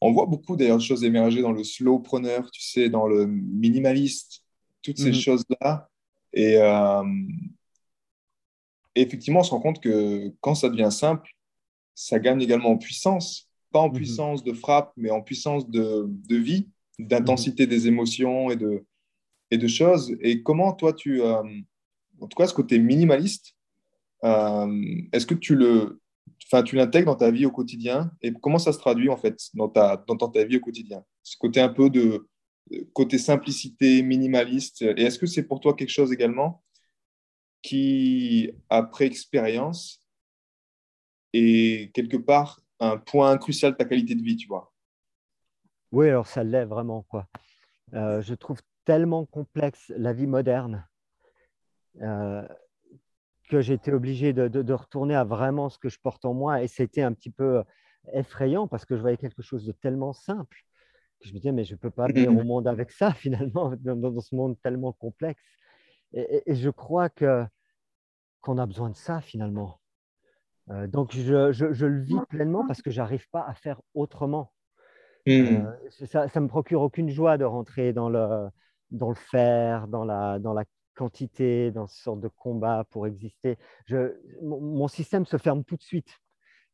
[0.00, 3.26] On voit beaucoup d'ailleurs de choses émerger dans le slow preneur, tu sais, dans le
[3.26, 4.44] minimaliste,
[4.82, 5.14] toutes ces mhm.
[5.14, 5.88] choses-là.
[6.32, 7.02] Et euh,
[8.94, 11.30] effectivement, on se rend compte que quand ça devient simple,
[11.94, 13.48] ça gagne également en puissance.
[13.72, 13.96] Pas en mhm.
[13.96, 16.68] puissance de frappe, mais en puissance de, de vie,
[16.98, 17.70] d'intensité mhm.
[17.70, 18.84] des émotions et de,
[19.50, 20.16] et de choses.
[20.20, 21.42] Et comment toi, tu, euh,
[22.20, 23.54] en tout cas, ce côté minimaliste,
[24.24, 26.00] euh, est-ce que tu le,
[26.46, 29.38] enfin, tu l'intègres dans ta vie au quotidien et comment ça se traduit en fait
[29.54, 31.04] dans ta, dans ta vie au quotidien?
[31.22, 32.28] Ce côté un peu de
[32.92, 34.82] côté simplicité, minimaliste.
[34.82, 36.62] Et est-ce que c'est pour toi quelque chose également
[37.62, 40.04] qui, après expérience,
[41.32, 44.72] est quelque part un point crucial de ta qualité de vie, tu vois?
[45.90, 47.26] Oui, alors ça l'est vraiment quoi.
[47.94, 50.86] Euh, je trouve tellement complexe la vie moderne
[52.00, 52.46] euh,
[53.48, 56.62] que été obligé de, retourner à vraiment ce que je porte en moi.
[56.62, 57.62] Et c'était un petit peu
[58.12, 60.58] effrayant parce que je voyais quelque chose de tellement simple
[61.20, 63.72] que je me disais, mais je ne peux pas venir au monde avec ça finalement,
[63.80, 65.42] dans, ce monde tellement complexe.
[66.12, 67.44] Et, je crois que
[68.40, 69.80] qu'on a besoin de ça finalement.
[70.70, 74.52] Euh, donc je, je, le vis pleinement parce que j'arrive pas à faire autrement.
[75.28, 75.60] Euh,
[76.06, 78.48] ça, ne me procure aucune joie de rentrer dans le,
[78.90, 80.64] dans le faire, dans la, dans la
[80.98, 83.56] quantité, dans ce sorte de combat pour exister.
[83.86, 86.18] Je, mon, système se ferme tout de suite.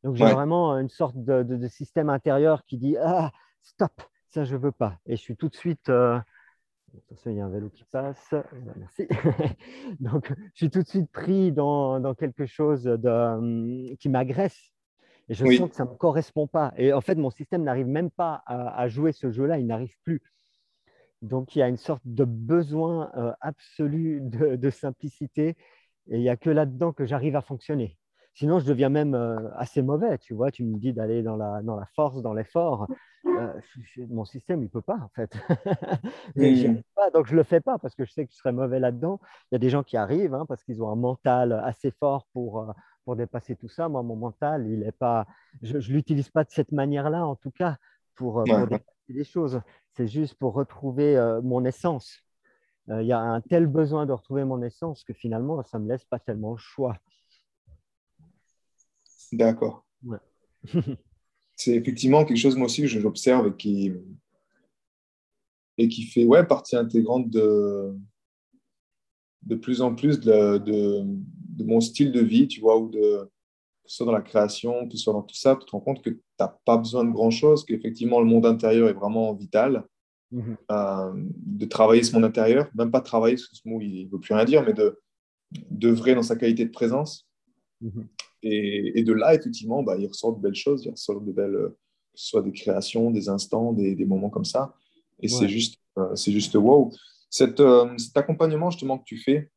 [0.02, 3.30] Donc j'ai vraiment une sorte de, système intérieur qui dit ah
[3.62, 4.98] stop, ça je veux pas.
[5.06, 6.18] Et je suis tout de suite, euh,
[6.96, 8.34] Attention, il y a un vélo qui passe.
[8.76, 9.08] Merci.
[10.00, 14.72] Donc, je suis tout de suite pris dans, dans quelque chose de, hum, qui m'agresse.
[15.28, 16.72] Et je sens que ça ne me correspond pas.
[16.76, 19.58] Et en fait, mon système n'arrive même pas à, jouer ce jeu-là.
[19.58, 20.22] Il n'arrive plus.
[21.24, 25.56] Donc, il y a une sorte de besoin euh, absolu de, de, simplicité.
[26.08, 27.96] Et il n'y a que là-dedans que j'arrive à fonctionner.
[28.34, 30.18] Sinon, je deviens même euh, assez mauvais.
[30.18, 32.88] Tu vois, tu me dis d'aller dans la, dans la force, dans l'effort.
[33.26, 33.52] Euh,
[34.10, 35.30] mon système, il ne peut pas, en fait.
[36.94, 38.78] pas, donc, je ne le fais pas parce que je sais que je serais mauvais
[38.78, 39.18] là-dedans.
[39.50, 42.26] Il y a des gens qui arrivent hein, parce qu'ils ont un mental assez fort
[42.34, 42.70] pour,
[43.06, 43.88] pour dépasser tout ça.
[43.88, 45.26] Moi, mon mental, il est pas,
[45.62, 47.78] je ne l'utilise pas de cette manière-là, en tout cas,
[48.14, 49.60] pour, pour dépasser les choses.
[49.96, 52.20] C'est juste pour retrouver mon essence.
[52.88, 55.88] Il y a un tel besoin de retrouver mon essence que finalement, ça ne me
[55.90, 56.96] laisse pas tellement le choix.
[59.32, 59.86] D'accord.
[61.56, 63.92] c'est effectivement quelque chose, moi aussi, que j'observe et qui,
[65.78, 67.96] et qui fait ouais, partie intégrante de,
[69.42, 73.30] de plus en plus de, de, mon style de vie, tu vois, ou de,
[73.84, 75.80] que ce soit dans la création, que ce soit dans tout ça, tu te rends
[75.80, 79.84] compte que tu n'as pas besoin de grand-chose, qu'effectivement, le monde intérieur est vraiment vital.
[80.30, 80.56] Mhm.
[80.72, 84.34] Euh, de travailler ce monde intérieur, même pas travailler, ce mot, il ne veut plus
[84.34, 84.98] rien dire, mais de
[85.70, 87.28] d'œuvrer dans sa qualité de présence.
[87.80, 88.08] Mhm.
[88.42, 92.18] Et, de là, effectivement, bah, il ressort de belles choses, il ressort de belles, que
[92.18, 94.74] ce soit des créations, des instants, des, des moments comme ça.
[95.20, 96.90] Et c'est juste, euh, c'est juste wow.
[97.40, 99.50] Euh, cet, accompagnement justement que tu fais,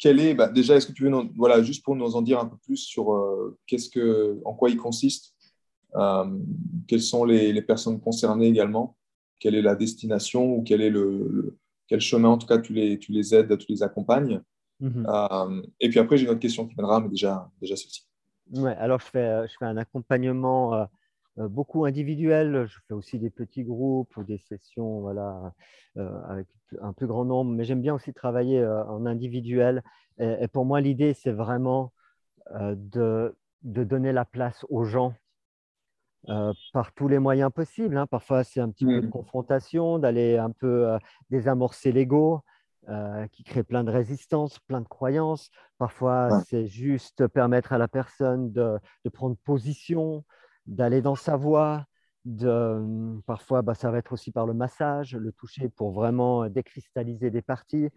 [0.00, 2.46] quel est, bah, déjà, est-ce que tu veux, voilà, juste pour nous en dire un
[2.46, 3.14] peu plus sur
[3.66, 5.34] qu'est-ce que, en quoi il consiste,
[6.88, 8.96] quelles sont les, les, personnes concernées également,
[9.38, 11.58] quelle est la destination ou quel est le
[11.90, 14.40] quel chemin, en tout cas, tu les, tu les aides, tu les accompagnes.
[14.78, 15.06] Mhm.
[15.08, 18.06] Euh, et puis après, j'ai une autre question qui viendra, mais déjà, déjà celle-ci.
[18.54, 20.86] Ouais, alors, je fais, je fais un accompagnement euh, euh,
[21.48, 22.66] beaucoup individuel.
[22.66, 25.52] Je fais aussi des petits groupes ou des sessions voilà,
[25.96, 26.46] avec
[26.80, 29.82] un plus grand nombre, mais j'aime bien aussi travailler en individuel.
[30.18, 31.92] Et, pour moi, l'idée, c'est vraiment
[32.54, 35.14] de, de donner la place aux gens
[36.28, 37.96] euh, par tous les moyens possibles.
[37.96, 38.06] Hein.
[38.06, 39.10] Parfois, c'est un petit peu de mmh.
[39.10, 40.98] confrontation, d'aller un peu euh,
[41.30, 42.42] désamorcer l'ego,
[42.90, 45.50] euh, qui crée plein de résistance, plein de croyances.
[45.78, 48.78] Parfois, c'est juste permettre à la personne de,
[49.14, 50.24] prendre position,
[50.66, 51.86] d'aller dans sa voie.
[52.26, 57.30] De, parfois, bah, ça va être aussi par le massage, le toucher pour vraiment décristalliser
[57.30, 57.88] des parties,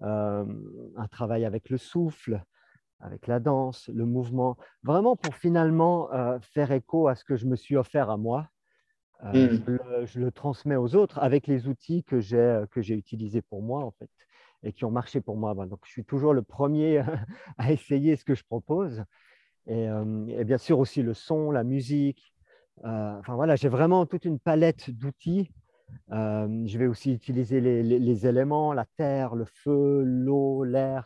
[0.00, 2.42] un travail avec le souffle,
[3.02, 7.46] avec la danse, le mouvement, vraiment pour finalement euh, faire écho à ce que je
[7.46, 8.48] me suis offert à moi.
[9.24, 10.06] Euh, mmh.
[10.06, 13.62] je, le, transmets aux autres avec les outils que j'ai euh, que j'ai utilisés pour
[13.62, 14.10] moi en fait
[14.64, 15.54] et qui ont marché pour moi.
[15.54, 17.04] Donc je suis toujours le premier
[17.58, 19.04] à essayer ce que je propose
[19.66, 22.34] et, bien sûr aussi le son, la musique.
[22.82, 25.50] enfin voilà, j'ai vraiment toute une palette d'outils.
[26.10, 31.04] je vais aussi utiliser les éléments, la terre, le feu, l'eau, l'air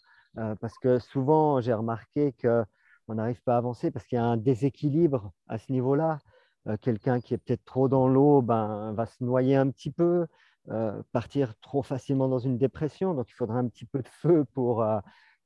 [0.61, 4.37] parce que souvent, j'ai remarqué qu'on n'arrive pas à avancer parce qu'il y a un
[4.37, 6.19] déséquilibre à ce niveau-là.
[6.67, 10.27] Euh, quelqu'un qui est peut-être trop dans l'eau ben, va se noyer un petit peu,
[10.69, 13.15] euh, partir trop facilement dans une dépression.
[13.15, 14.85] Donc, il faudrait un petit peu de feu pour,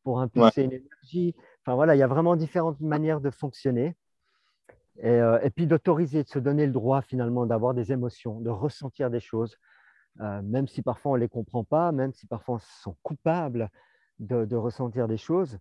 [0.03, 1.35] pour impulser une énergie.
[1.63, 3.97] Enfin, voilà, il y a vraiment différentes manières de fonctionner.
[5.03, 9.09] Et, et puis d'autoriser, de se donner le droit finalement d'avoir des émotions, de ressentir
[9.09, 9.57] des choses,
[10.19, 13.71] même si parfois on ne les comprend pas, même si parfois on se sent coupable,
[14.21, 15.59] de, ressentir des choses.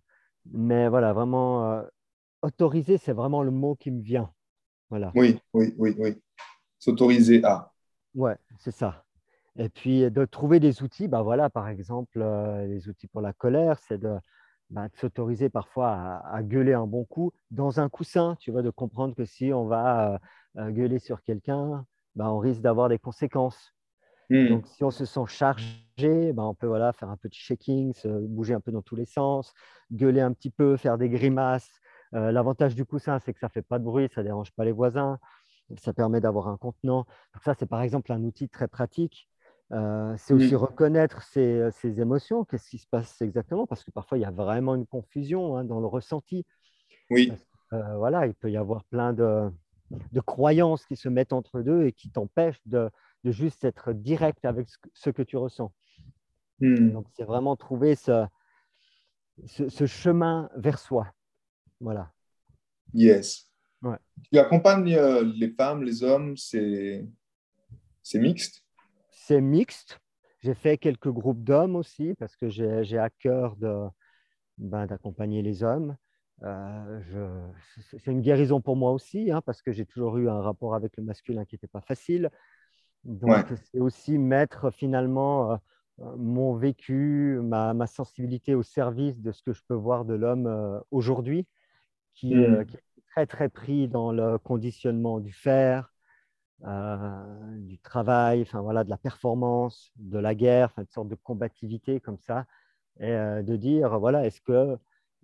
[0.52, 1.82] Mais voilà, vraiment, euh,
[2.42, 4.32] autoriser, c'est vraiment le mot qui me vient.
[4.90, 5.12] Voilà.
[5.14, 6.22] Oui, oui, oui, oui.
[6.78, 7.72] S'autoriser à.
[8.14, 9.04] Ouais, c'est ça.
[9.56, 13.32] Et puis de trouver des outils, bah voilà, par exemple, euh, les outils pour la
[13.32, 14.16] colère, c'est de,
[14.70, 19.14] bah, s'autoriser parfois à, gueuler un bon coup dans un coussin, tu vois, de comprendre
[19.14, 20.20] que si on va
[20.56, 23.74] euh, gueuler sur quelqu'un, bah, on risque d'avoir des conséquences.
[24.30, 24.48] Hmm.
[24.48, 27.92] Donc, si on se sent chargé, ben, on peut voilà, faire un peu de shaking,
[27.94, 29.52] se bouger un peu dans tous les sens,
[29.92, 31.80] gueuler un petit peu, faire des grimaces.
[32.14, 34.52] Euh, l'avantage du coussin, c'est que ça ne fait pas de bruit, ça ne dérange
[34.52, 35.18] pas les voisins,
[35.78, 37.06] ça permet d'avoir un contenant.
[37.34, 39.28] Donc ça, c'est par exemple un outil très pratique.
[39.72, 40.58] Euh, c'est aussi hmm.
[40.58, 44.74] reconnaître ses, émotions, qu'est-ce qui se passe exactement, parce que parfois, il y a vraiment
[44.74, 46.44] une confusion hein, dans le ressenti.
[47.08, 47.32] Oui.
[47.72, 49.48] Euh, voilà, il peut y avoir plein de,
[50.12, 52.90] de croyances qui se mettent entre deux et qui t'empêchent de,
[53.22, 55.72] de juste être direct avec ce que tu ressens.
[56.58, 56.90] Hmm.
[56.90, 58.26] Donc, c'est vraiment trouver ce,
[59.46, 61.06] ce, chemin vers soi.
[61.80, 62.12] Voilà.
[62.92, 63.46] Yes.
[64.32, 67.06] Tu accompagnes euh, les femmes, les hommes, c'est
[68.14, 68.64] mixte?
[69.22, 70.00] C'est mixte.
[70.38, 73.54] J'ai fait quelques groupes d'hommes aussi parce que j'ai à cœur
[74.56, 75.94] ben, d'accompagner les hommes.
[76.40, 80.96] c'est une guérison pour moi aussi, hein, parce que j'ai toujours eu un rapport avec
[80.96, 82.30] le masculin qui n'était pas facile.
[83.04, 85.60] Donc, c'est aussi mettre finalement
[85.98, 90.82] mon vécu, ma, ma, sensibilité au service de ce que je peux voir de l'homme
[90.90, 91.46] aujourd'hui,
[92.14, 92.64] qui, mmh.
[92.64, 95.92] qui, est très, très pris dans le conditionnement du faire,
[96.66, 101.14] euh, du travail, enfin voilà, de la performance, de la guerre, enfin, une sorte de
[101.14, 102.44] combativité comme ça,
[102.98, 104.76] et euh, de dire voilà, est-ce que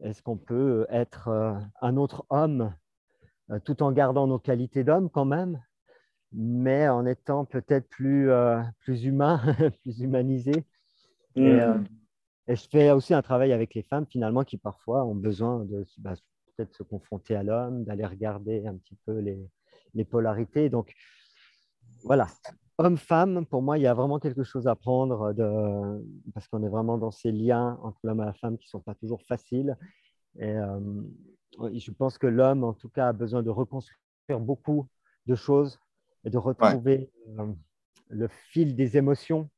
[0.02, 2.74] est-ce qu'on peut être euh, un autre homme
[3.64, 5.62] tout en gardant nos qualités d'homme quand même,
[6.32, 8.28] mais en étant peut-être plus,
[8.80, 9.40] plus humain,
[9.82, 10.64] plus humanisé.
[11.36, 11.84] Mmh.
[12.48, 15.84] Et, je fais aussi un travail avec les femmes finalement qui parfois ont besoin de
[15.98, 16.14] bah,
[16.56, 19.38] peut-être se confronter à l'homme, d'aller regarder un petit peu les,
[19.94, 20.68] les polarités.
[20.68, 20.92] Donc,
[22.06, 22.28] voilà,
[22.78, 26.04] homme-femme, pour moi, il y a vraiment quelque chose à prendre de...
[26.32, 28.80] parce qu'on est vraiment dans ces liens entre l'homme et la femme qui ne sont
[28.80, 29.76] pas toujours faciles.
[30.38, 30.78] Et euh,
[31.58, 33.98] je pense que l'homme, en tout cas, a besoin de reconstruire
[34.38, 34.86] beaucoup
[35.26, 35.80] de choses
[36.24, 37.52] et de retrouver euh,
[38.08, 39.50] le fil des émotions,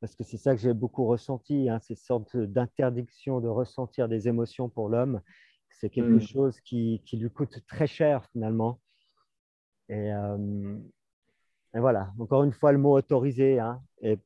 [0.00, 4.28] parce que c'est ça que j'ai beaucoup ressenti, hein, ces sortes d'interdiction de ressentir des
[4.28, 5.22] émotions pour l'homme.
[5.70, 6.20] C'est quelque hmm.
[6.20, 8.78] chose qui, qui, lui coûte très cher finalement.
[9.88, 10.76] Et, euh,
[11.74, 14.18] et voilà, encore une fois, le mot autorisé, hein, et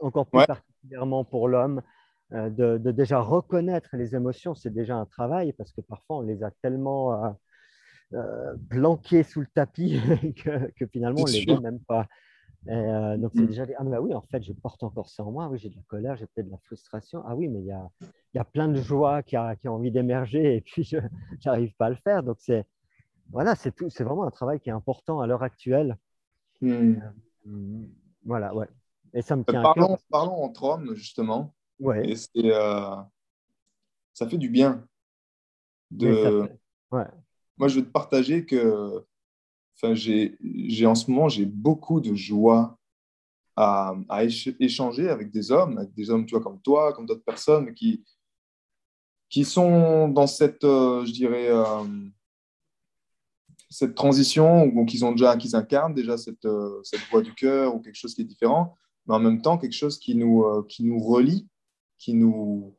[0.00, 1.82] encore plus particulièrement pour l'homme,
[2.32, 6.42] euh, de, déjà reconnaître les émotions, c'est déjà un travail parce que parfois on les
[6.42, 7.30] a tellement euh,
[8.12, 9.98] euh planquées sous le tapis
[10.76, 12.06] que, finalement on ne les voit même pas.
[12.66, 13.46] donc c'est mm.
[13.46, 15.48] déjà ah mais oui, en fait, je porte encore ça en moi.
[15.48, 17.22] Oui, j'ai de la colère, j'ai peut-être de la frustration.
[17.26, 17.88] Ah oui, mais il y a,
[18.34, 20.98] y a, plein de joie qui a, qui a envie d'émerger et puis je
[21.46, 22.22] n'arrive pas à le faire.
[22.22, 22.66] Donc c'est
[23.30, 25.96] voilà, c'est vraiment un travail qui est important à l'heure actuelle
[26.62, 26.94] Euh,
[28.24, 28.68] voilà, ouais.
[29.14, 31.54] Et ça me tient parlons, parlons entre hommes, justement.
[31.78, 32.10] Ouais.
[32.10, 32.96] Et c'est, euh,
[34.12, 34.86] ça fait du bien.
[35.90, 36.50] De...
[36.90, 37.06] Ouais.
[37.56, 39.04] Moi, je veux te partager que
[39.76, 42.78] enfin, j'ai, j'ai en ce moment, j'ai beaucoup de joie
[43.56, 47.24] à, à, échanger avec des hommes, avec des hommes tu vois, comme toi, comme d'autres
[47.24, 48.04] personnes qui,
[49.30, 51.48] qui sont dans cette, euh, je dirais,
[53.70, 57.74] cette transition, ou qu'ils ont déjà, qu'ils incarnent déjà cette, euh, cette voix du cœur
[57.74, 60.64] ou quelque chose qui est différent, mais en même temps quelque chose qui nous, euh,
[60.68, 61.46] qui nous relie,
[61.98, 62.74] qui nous.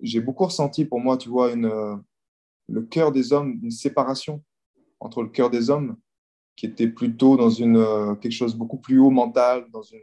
[0.00, 1.96] J'ai beaucoup ressenti pour moi, tu vois, une, euh,
[2.68, 4.42] le cœur des hommes, une séparation
[5.00, 5.96] entre le cœur des hommes
[6.54, 10.00] qui était plutôt dans une, quelque chose beaucoup plus haut mental, dans une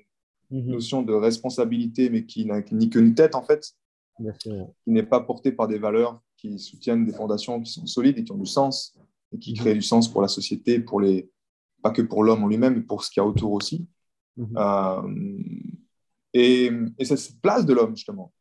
[0.50, 0.72] mhm.
[0.72, 3.76] notion de responsabilité, mais qui n'a ni qu'une tête en fait,
[4.40, 4.52] qui
[4.88, 8.32] n'est pas portée par des valeurs qui soutiennent des fondations qui sont solides et qui
[8.32, 8.99] ont du sens
[9.34, 11.30] et qui crée du sens pour la société, pour les,
[11.82, 13.88] pas que pour l'homme en lui-même, mais pour ce qu'il y a autour aussi.
[14.38, 14.56] Mhm.
[14.58, 15.42] Euh,
[16.34, 18.34] et, et c'est cette place de l'homme, justement.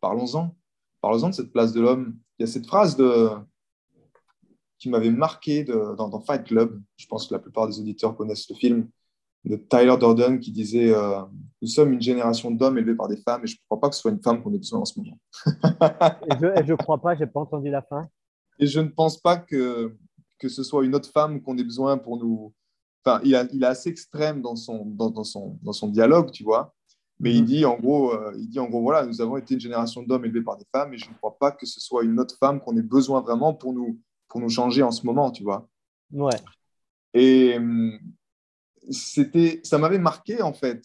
[0.00, 0.56] Parlons-en.
[1.00, 2.16] Parlons-en de cette place de l'homme.
[2.38, 3.30] Il y a cette phrase de,
[4.82, 6.82] qui m'avait marqué de, dans, Fight Club.
[6.96, 8.88] Je pense que la plupart des auditeurs connaissent le film
[9.44, 11.22] de Tyler Durden qui disait euh,
[11.60, 13.94] Nous sommes une génération d'hommes élevés par des femmes et je ne crois pas que
[13.94, 15.16] ce soit une femme qu'on ait besoin en ce moment.
[15.46, 18.08] et je ne crois pas, je n'ai pas entendu la fin.
[18.58, 19.96] Et je ne pense pas que,
[20.42, 22.52] que ce soit une autre femme qu'on ait besoin pour nous.
[23.04, 26.42] Enfin, il, a, il est assez extrême dans son, dans, son, dans son dialogue, tu
[26.42, 26.74] vois.
[27.20, 27.46] Mais il mhm.
[27.46, 30.24] dit en gros, euh, il dit en gros, voilà, nous avons été une génération d'hommes
[30.24, 32.60] élevés par des femmes, et je ne crois pas que ce soit une autre femme
[32.60, 35.68] qu'on ait besoin vraiment pour nous, pour nous changer en ce moment, tu vois.
[36.10, 36.36] Ouais.
[37.14, 37.98] Et hum,
[38.90, 40.84] c'était, ça m'avait marqué en fait,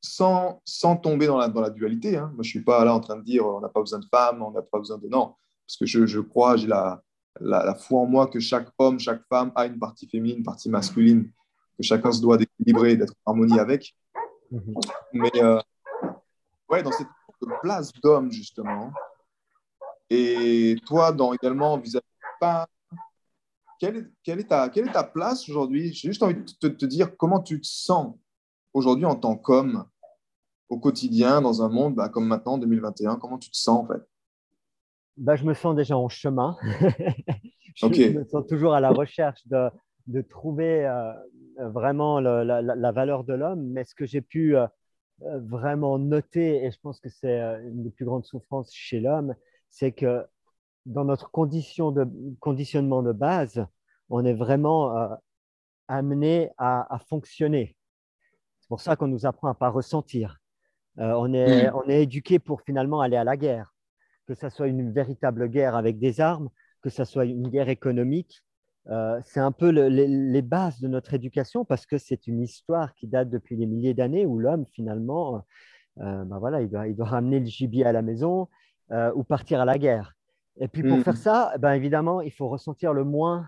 [0.00, 2.16] sans, sans tomber dans la, dans la dualité.
[2.16, 2.32] Hein.
[2.34, 4.42] Moi, je suis pas là en train de dire, on n'a pas besoin de femmes,
[4.42, 7.04] on n'a pas besoin de non, parce que je, je crois, j'ai la,
[7.40, 10.68] la, foi en moi que chaque homme, chaque femme a une partie féminine, une partie
[10.68, 11.30] masculine,
[11.76, 13.94] que chacun se doit d'équilibrer, d'être en harmonie avec.
[14.50, 14.74] Mhm.
[15.12, 15.60] Mais euh,
[16.68, 17.08] ouais, dans cette
[17.62, 18.92] place d'homme, justement.
[20.10, 22.04] Et toi, dans, également, vis-à-vis
[22.40, 22.68] pas
[23.78, 25.92] quelle est, quelle, est ta, quelle est ta place aujourd'hui?
[25.92, 28.14] J'ai juste envie de te, te, dire comment tu te sens
[28.72, 29.84] aujourd'hui en tant qu'homme
[30.68, 33.16] au quotidien, dans un monde bah, comme maintenant, 2021.
[33.16, 34.02] Comment tu te sens en fait?
[35.16, 36.56] Bah, je me sens déjà en chemin.
[37.76, 39.70] je, me sens toujours à la recherche de,
[40.06, 41.12] de trouver euh,
[41.58, 43.64] vraiment la, la, valeur de l'homme.
[43.70, 44.66] Mais ce que j'ai pu euh,
[45.22, 49.34] euh, vraiment noter, et je pense que c'est une des plus grandes souffrances chez l'homme,
[49.70, 50.24] c'est que
[50.86, 52.06] dans notre condition de,
[52.40, 53.66] conditionnement de base,
[54.10, 55.16] on est vraiment
[55.88, 57.76] amené à, à fonctionner.
[58.60, 60.38] C'est pour ça qu'on nous apprend à ne pas ressentir.
[60.96, 61.74] on, est, mm.
[61.74, 63.73] on est éduqué pour finalement aller à la guerre
[64.26, 66.48] que ce soit une véritable guerre avec des armes,
[66.82, 68.42] que ce soit une guerre économique.
[68.88, 73.06] Euh, c'est un peu les, bases de notre éducation parce que c'est une histoire qui
[73.06, 75.44] date depuis des milliers d'années où l'homme, finalement,
[76.00, 78.48] euh, ben voilà, il, doit, il doit ramener le gibier à la maison
[78.90, 80.14] euh, ou partir à la guerre.
[80.58, 83.46] Et puis pour faire ça, eh ben, évidemment, il faut ressentir le moins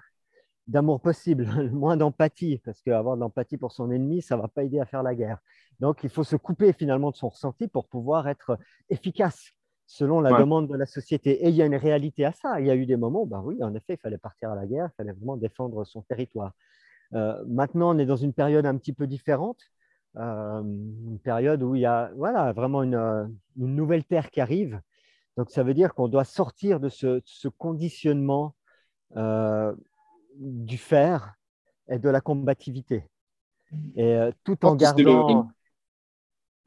[0.66, 4.49] d'amour possible, le moins d'empathie, parce qu'avoir de l'empathie pour son ennemi, ça ne va
[4.49, 5.39] pas aider à faire la guerre.
[5.79, 8.59] Donc il faut se couper finalement de son ressenti pour pouvoir être
[8.89, 9.53] efficace
[9.87, 11.45] selon la demande de la société.
[11.45, 12.61] Et il y a une réalité à ça.
[12.61, 14.57] Il y a eu des moments où, ben oui, en effet, il fallait partir à
[14.57, 16.53] la guerre, il fallait vraiment défendre son territoire.
[17.14, 19.61] Euh, maintenant, on est dans une période un petit peu différente,
[20.16, 22.97] euh, une période où il y a voilà, vraiment une,
[23.57, 24.80] une, nouvelle terre qui arrive.
[25.37, 28.57] Donc, ça veut dire qu'on doit sortir de ce, ce conditionnement
[29.16, 29.72] euh,
[30.34, 31.34] du fer
[31.89, 33.05] et de la combativité.
[33.95, 35.49] Et tout en gardant.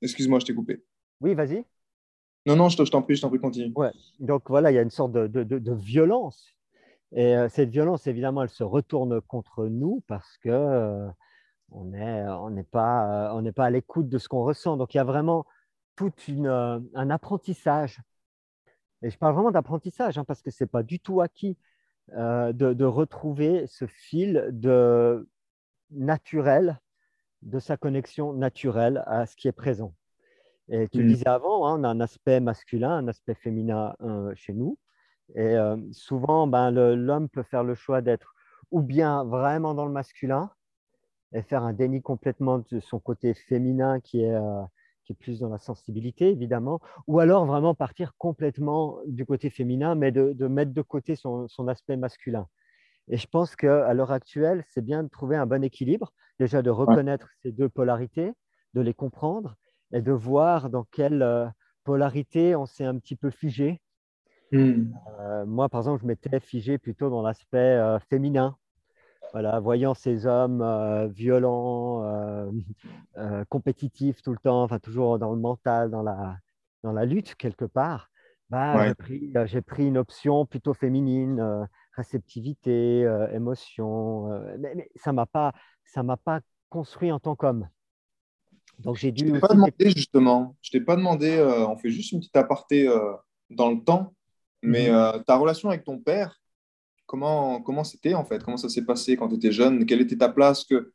[0.01, 0.83] Excuse-moi, je t'ai coupé.
[1.19, 1.65] Oui, vas-y.
[2.45, 3.71] Non, non, je t'en prie, je t'en prie, continue.
[3.75, 3.91] Ouais.
[4.19, 6.55] Donc voilà, il y a une sorte de, de, violence.
[7.11, 11.07] Et euh, cette violence, évidemment, elle se retourne contre nous parce que euh,
[11.75, 14.77] n'est on n'est pas, euh, on n'est pas à l'écoute de ce qu'on ressent.
[14.77, 15.45] Donc il y a vraiment
[15.95, 17.99] tout un apprentissage.
[19.01, 21.57] Et je parle vraiment d'apprentissage hein, parce que ce n'est pas du tout acquis
[22.07, 25.29] de, de, retrouver ce fil de
[25.91, 26.79] naturel,
[27.41, 29.93] de sa connexion naturelle à ce qui est présent.
[30.71, 31.07] Et tu le mmh.
[31.07, 34.77] disais avant, hein, on a un aspect masculin, un aspect féminin euh, chez nous.
[35.35, 38.35] Et euh, souvent, ben, l'homme peut faire le choix d'être
[38.71, 40.51] ou bien vraiment dans le masculin
[41.33, 44.61] et faire un déni complètement de son côté féminin qui est, euh,
[45.03, 49.95] qui est plus dans la sensibilité, évidemment, ou alors vraiment partir complètement du côté féminin,
[49.95, 52.47] mais de, de mettre de côté son, son, aspect masculin.
[53.07, 56.69] Et je pense qu'à l'heure actuelle, c'est bien de trouver un bon équilibre, déjà de
[56.69, 58.33] reconnaître ces deux polarités,
[58.75, 59.55] de les comprendre
[59.91, 61.47] et de voir dans quelle euh,
[61.83, 63.81] polarité on s'est un petit peu figé.
[64.51, 64.91] Hmm.
[65.19, 68.57] Euh, moi, par exemple, je m'étais figé plutôt dans l'aspect euh, féminin.
[69.31, 70.65] Voilà, voyant ces hommes
[71.11, 72.03] violents,
[73.49, 76.37] compétitifs tout le temps, enfin toujours dans le mental, dans la,
[76.81, 78.09] dans la lutte quelque part,
[78.49, 84.29] bah, j'ai, pris, j'ai pris une option plutôt féminine, réceptivité, émotion.
[84.57, 87.69] mais, mais, ça ne m'a pas construit en tant qu'homme.
[88.79, 89.27] Donc j'ai dû.
[89.27, 90.55] Je t'ai pas demandé justement.
[90.61, 91.31] Je t'ai pas demandé.
[91.37, 93.13] Euh, on fait juste une petite aparté euh,
[93.49, 94.13] dans le temps.
[94.61, 94.95] Mais mhm.
[94.95, 96.41] euh, ta relation avec ton père,
[97.05, 98.43] comment comment c'était en fait?
[98.43, 99.85] Comment ça s'est passé quand tu étais jeune?
[99.85, 100.63] Quelle était ta place?
[100.63, 100.93] Que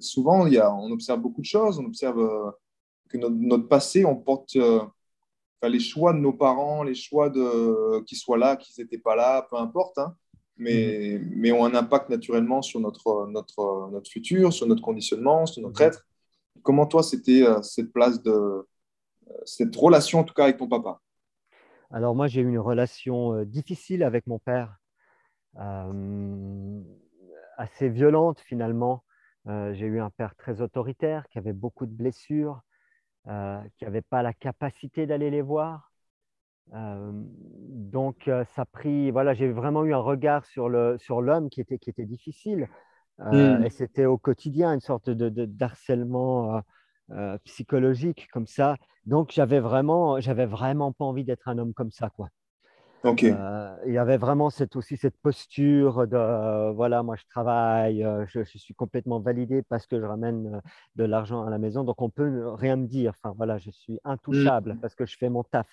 [0.00, 1.78] souvent il y a, on observe beaucoup de choses.
[1.78, 2.54] On observe
[3.08, 4.56] que notre, notre, passé, on porte
[5.62, 9.46] les choix de nos parents, les choix de qu'ils soient là, qu'ils n'étaient pas là,
[9.50, 9.98] peu importe.
[9.98, 10.14] Hein,
[10.56, 11.32] mais, mhm.
[11.36, 15.80] mais ont un impact naturellement sur notre, notre, notre futur, sur notre conditionnement, sur notre
[15.80, 15.88] mhm.
[15.88, 16.06] être.
[16.62, 18.62] Comment toi, c'était euh, cette place de euh,
[19.44, 21.00] cette relation en tout cas avec ton papa?
[21.90, 24.76] Alors moi, j'ai eu une relation euh, difficile avec mon père,
[27.56, 29.04] assez violente finalement.
[29.46, 32.60] j'ai eu un père très autoritaire qui avait beaucoup de blessures,
[33.24, 35.92] qui n'avait pas la capacité d'aller les voir.
[36.72, 39.10] donc, ça pris.
[39.10, 42.68] Voilà, j'ai vraiment eu un regard sur le sur l'homme qui était qui était difficile.
[43.20, 43.64] Euh, hmm.
[43.64, 46.60] Et c'était au quotidien une sorte de, d'harcèlement euh,
[47.12, 48.76] euh, psychologique comme ça.
[49.06, 52.28] Donc j'avais vraiment, j'avais vraiment pas envie d'être un homme comme ça, quoi.
[53.04, 53.22] Ok.
[53.22, 58.74] il y avait vraiment cette, aussi cette posture de voilà, moi je travaille, je, suis
[58.74, 60.60] complètement validé parce que je ramène
[60.96, 63.12] de l'argent à la maison, donc on peut rien me dire.
[63.16, 64.80] Enfin voilà, je suis intouchable hmm.
[64.80, 65.68] parce que je fais mon taf.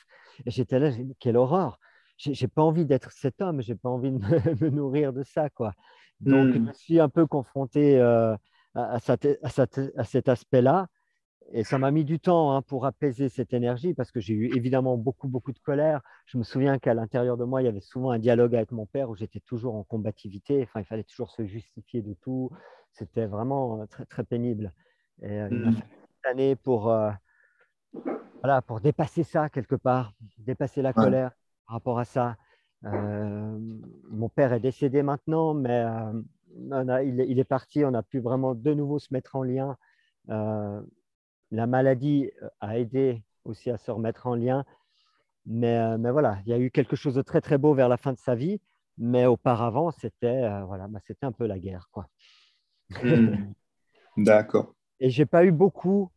[0.46, 1.80] Et j'étais là, quelle horreur.
[2.18, 5.74] J'ai pas envie d'être cet homme, j'ai pas envie de me, nourrir de ça, quoi.
[6.20, 6.74] Donc, je hmm.
[6.74, 8.36] suis un peu confronté euh,
[8.76, 10.88] à, cet aspect-là.
[11.52, 14.56] Et ça m'a mis du temps hein, pour apaiser cette énergie parce que j'ai eu
[14.56, 16.02] évidemment beaucoup, beaucoup de colère.
[16.26, 18.86] Je me souviens qu'à l'intérieur de moi, il y avait souvent un dialogue avec mon
[18.86, 20.64] père où j'étais toujours en combativité.
[20.64, 22.50] Enfin, il fallait toujours se justifier de tout.
[22.94, 24.72] C'était vraiment euh, très, très pénible.
[25.22, 25.74] Et euh, il m'a hmm.
[25.74, 25.88] fallu
[26.24, 26.84] une année pour,
[28.42, 31.32] voilà, pour dépasser ça quelque part, dépasser la colère
[31.66, 32.38] par rapport à ça.
[32.86, 33.58] Euh,
[34.10, 38.74] mon père est décédé maintenant, mais euh, il, est parti, on a pu vraiment de
[38.74, 39.78] nouveau se mettre en lien.
[40.30, 40.82] Euh,
[41.52, 44.66] la maladie a aidé aussi à se remettre en lien.
[45.46, 47.98] Mais, mais, voilà, il y a eu quelque chose de très très beau vers la
[47.98, 48.62] fin de sa vie,
[48.98, 51.90] mais auparavant, c'était voilà, bah, c'était un peu la guerre.
[51.92, 52.08] quoi.
[53.04, 53.52] Hmm.
[54.18, 54.74] D'accord.
[55.00, 56.12] Et j'ai pas eu beaucoup,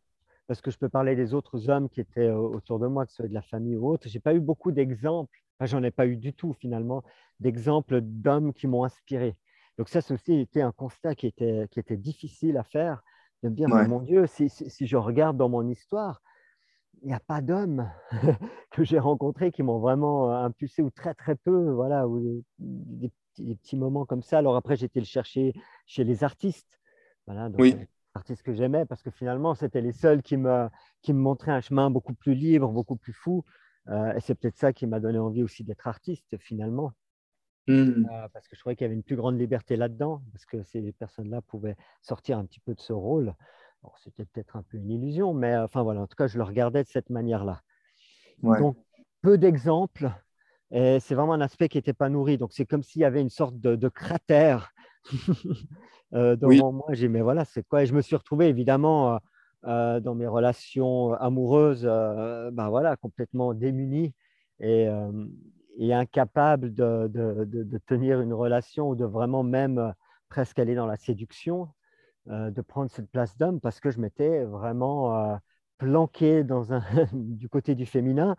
[0.47, 3.17] parce que je peux parler des autres hommes qui étaient autour de moi, que ce
[3.17, 5.37] soit de la famille ou autre, j'ai pas eu beaucoup d'exemples.
[5.61, 7.03] J'en ai pas eu du tout finalement
[7.39, 9.35] d'exemples d'hommes qui m'ont inspiré.
[9.77, 13.03] Donc ça, c'est aussi été un constat qui était, qui était difficile à faire,
[13.43, 16.21] de me dire, mon Dieu, si, si, je regarde dans mon histoire,
[17.03, 17.91] il n'y a pas d'hommes
[18.71, 23.11] que j'ai rencontrés qui m'ont vraiment euh, impulsé, ou très très peu, voilà, ou des,
[23.35, 24.39] petits, moments comme ça.
[24.39, 25.53] Alors après, j'étais le chercher
[25.85, 26.79] chez les artistes,
[27.27, 27.87] voilà, donc, les
[28.17, 30.67] artistes que j'aimais, parce que finalement, c'était les seuls qui me,
[31.01, 33.43] qui me montraient un chemin beaucoup plus libre, beaucoup plus fou.
[33.89, 36.91] et c'est peut-être ça qui m'a donné envie aussi d'être artiste finalement.
[37.69, 38.05] Hmm.
[38.31, 40.93] parce que je trouvais qu'il y avait une plus grande liberté là-dedans, parce que ces
[40.93, 43.33] personnes-là pouvaient sortir un petit peu de ce rôle.
[44.03, 46.83] C'était peut-être un peu une illusion, mais enfin voilà, en tout cas, je le regardais
[46.83, 47.61] de cette manière-là.
[48.41, 48.77] Donc,
[49.21, 50.11] peu d'exemples,
[50.71, 52.37] et c'est vraiment un aspect qui n'était pas nourri.
[52.37, 54.71] Donc, c'est comme s'il y avait une sorte de, cratère
[56.13, 56.87] euh, devant moi.
[56.91, 59.17] J'ai mais voilà, c'est quoi Et je me suis retrouvé évidemment euh,
[59.65, 64.13] euh, dans mes relations amoureuses, ben voilà, complètement démuni
[64.59, 64.87] et,
[65.77, 69.93] et incapable de, de, de, tenir une relation ou de vraiment même
[70.29, 71.69] presque aller dans la séduction,
[72.27, 75.39] de prendre cette place d'homme parce que je m'étais vraiment
[75.77, 76.81] planqué dans un,
[77.13, 78.35] du côté du féminin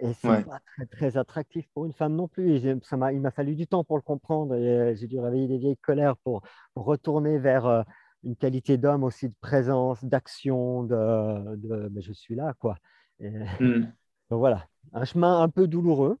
[0.00, 2.60] et c'est n'est pas très, très, attractif pour une femme non plus.
[2.82, 4.54] ça m'a, il m'a fallu du temps pour le comprendre.
[4.54, 6.42] Et euh, j'ai dû réveiller des vieilles colères pour,
[6.76, 7.82] retourner vers euh,
[8.22, 12.76] une qualité d'homme aussi de présence, d'action, de, de mais je suis là, quoi.
[13.20, 16.18] Donc voilà, un chemin un peu douloureux,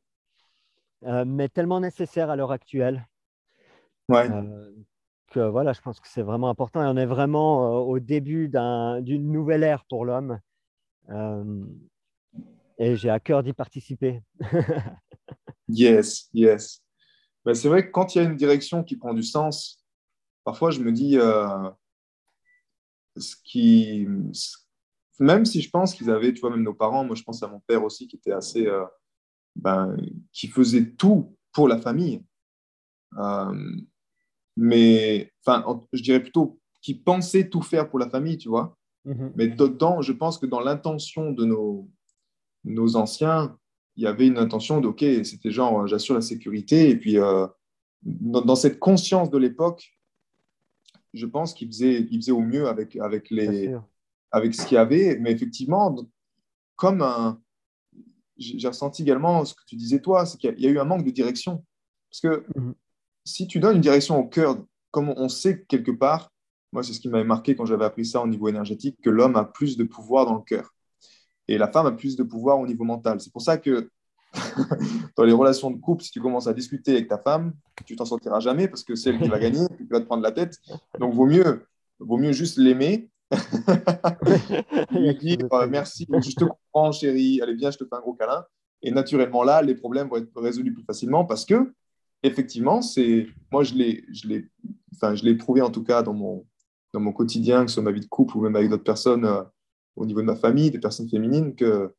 [1.04, 3.06] euh, mais tellement nécessaire à l'heure actuelle.
[4.08, 4.26] Ouais.
[5.30, 6.82] que voilà, je pense que c'est vraiment important.
[6.82, 10.40] Et on est vraiment au début d'une nouvelle ère pour l'homme
[12.78, 14.22] et j'ai à cœur d'y participer.
[15.68, 16.82] yes, yes.
[17.44, 19.84] Ben, c'est vrai que quand il y a une direction qui prend du sens,
[20.44, 21.70] parfois je me dis, euh,
[23.16, 24.06] ce qui,
[25.18, 27.48] même si je pense qu'ils avaient, tu vois, même nos parents, moi je pense à
[27.48, 28.84] mon père aussi qui était assez, euh,
[29.56, 29.96] ben,
[30.32, 32.22] qui faisait tout pour la famille.
[33.18, 33.76] Euh,
[34.56, 38.76] mais, enfin, je dirais plutôt qui pensait tout faire pour la famille, tu vois.
[39.06, 39.32] Mm-hmm.
[39.36, 41.88] Mais dedans, je pense que dans l'intention de nos,
[42.64, 43.56] nos anciens,
[43.96, 46.90] il y avait une intention de, OK, c'était genre, j'assure la sécurité.
[46.90, 47.46] Et puis, euh,
[48.02, 49.98] dans, cette conscience de l'époque,
[51.14, 53.74] je pense qu'il faisait, il faisait au mieux avec, avec, les,
[54.30, 55.18] avec ce qu'il y avait.
[55.18, 55.96] Mais effectivement,
[56.76, 57.40] comme un.
[58.36, 61.04] J'ai ressenti également ce que tu disais, toi, c'est qu'il y, a eu un manque
[61.04, 61.64] de direction.
[62.08, 62.74] Parce que mhm.
[63.24, 66.30] si tu donnes une direction au cœur, comme on sait quelque part,
[66.72, 69.34] moi, c'est ce qui m'avait marqué quand j'avais appris ça au niveau énergétique, que l'homme
[69.34, 70.72] a plus de pouvoir dans le cœur
[71.48, 73.20] et la femme a plus de pouvoir au niveau mental.
[73.20, 73.90] C'est pour ça que
[75.16, 77.54] dans les relations de couple, si tu commences à discuter avec ta femme,
[77.86, 80.22] tu t'en sortiras jamais parce que c'est elle qui va gagner, qui va te prendre
[80.22, 80.58] la tête.
[80.98, 81.66] Donc, vaut mieux,
[81.98, 83.08] vaut mieux juste l'aimer.
[84.90, 88.14] lui dire euh, merci, je te comprends, chérie, allez, viens, je te fais un gros
[88.14, 88.44] câlin.
[88.80, 91.72] Et naturellement, là, les problèmes vont être résolus plus facilement parce que,
[92.22, 94.48] effectivement, c'est moi, je l'ai, je l'ai,
[94.94, 96.46] enfin, je l'ai prouvé en tout cas dans mon,
[96.94, 99.26] dans mon quotidien, que ce soit ma vie de couple ou même avec d'autres personnes.
[99.26, 99.42] Euh,
[99.98, 101.92] au niveau de ma famille, des personnes féminines, que,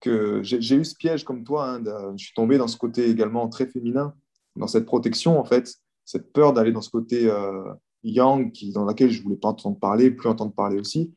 [0.00, 1.70] que j'ai eu ce piège comme toi.
[1.70, 1.82] Hein,
[2.16, 4.14] je suis tombé dans ce côté également très féminin,
[4.56, 5.74] dans cette protection, en fait,
[6.04, 7.72] cette peur d'aller dans ce côté euh,
[8.02, 11.14] yang qui, dans laquelle je ne voulais pas entendre parler, plus entendre parler aussi.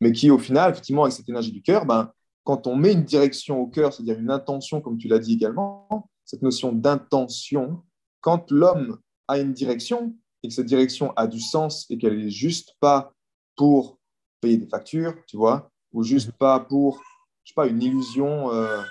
[0.00, 2.10] Mais qui, au final, effectivement, avec cette énergie du cœur, ben,
[2.44, 6.08] quand on met une direction au cœur, c'est-à-dire une intention, comme tu l'as dit également,
[6.24, 7.82] cette notion d'intention,
[8.20, 8.98] quand l'homme
[9.28, 13.12] a une direction et que cette direction a du sens et qu'elle n'est juste pas
[13.56, 13.98] pour
[14.42, 16.34] payer des factures, tu vois, ou juste mhm.
[16.38, 17.00] pas pour,
[17.44, 18.82] je sais pas, une illusion euh,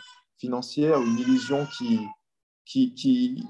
[0.41, 1.99] financière une illusion qui,
[2.65, 3.45] qui, qui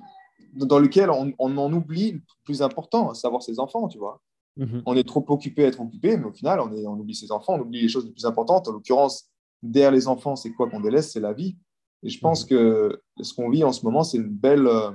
[0.53, 4.21] dans lequel on, on, en oublie le plus important, à savoir ses enfants, tu vois.
[4.57, 4.83] Mhm.
[4.85, 7.31] On est trop occupé à être occupé, mais au final, on, est, on oublie ses
[7.31, 8.67] enfants, on oublie les choses les plus importantes.
[8.67, 9.29] En l'occurrence,
[9.63, 11.11] derrière les enfants, c'est quoi qu'on délaisse?
[11.13, 11.55] C'est la vie.
[12.03, 12.49] Et je pense mhm.
[12.49, 14.91] que ce qu'on vit en ce moment, c'est une belle, euh,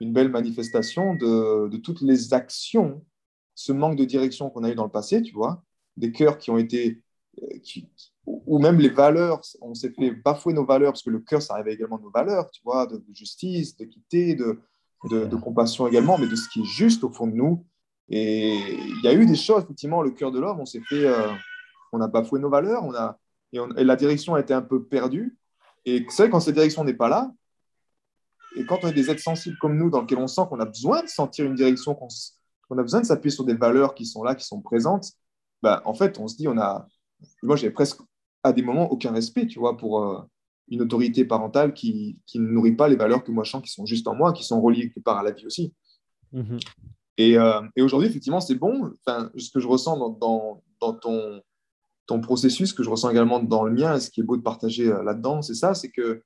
[0.00, 3.02] une belle manifestation de, de, toutes les actions,
[3.54, 5.64] ce manque de direction qu'on a eu dans le passé, tu vois,
[5.98, 7.02] des cœurs qui ont été,
[7.42, 7.58] euh,
[8.26, 11.54] ou même les valeurs, on s'est fait bafouer nos valeurs, parce que le cœur, ça
[11.54, 14.60] réveille également nos valeurs, tu vois, de, justice, d'équité, de,
[15.04, 17.64] de, compassion également, mais de ce qui est juste au fond de nous.
[18.10, 21.06] Et il y a eu des choses, effectivement, le cœur de l'homme, on s'est fait,
[21.06, 21.30] euh,
[21.92, 23.18] on a bafoué nos valeurs, on a,
[23.52, 25.36] et, la direction a été un peu perdue.
[25.84, 27.30] Et c'est vrai, quand cette direction n'est pas là,
[28.56, 30.64] et quand on est des êtres sensibles comme nous, dans lesquels on sent qu'on a
[30.64, 34.22] besoin de sentir une direction, qu'on a besoin de s'appuyer sur des valeurs qui sont
[34.22, 35.12] là, qui sont présentes,
[35.62, 36.86] bah, en fait, on se dit, on a.
[37.42, 38.00] Moi, j'avais presque
[38.42, 40.20] à des moments aucun respect, tu vois, pour euh,
[40.68, 43.70] une autorité parentale qui, qui, ne nourrit pas les valeurs que moi je sens qui
[43.70, 45.74] sont juste en moi, qui sont reliées quelque part à la vie aussi.
[46.32, 46.58] Mhm.
[47.16, 48.92] Et, euh, et aujourd'hui, effectivement, c'est bon.
[49.04, 51.42] Enfin, ce que je ressens dans, dans, dans, ton,
[52.06, 54.88] ton processus, que je ressens également dans le mien, ce qui est beau de partager
[54.88, 56.22] euh, là-dedans, c'est ça, c'est que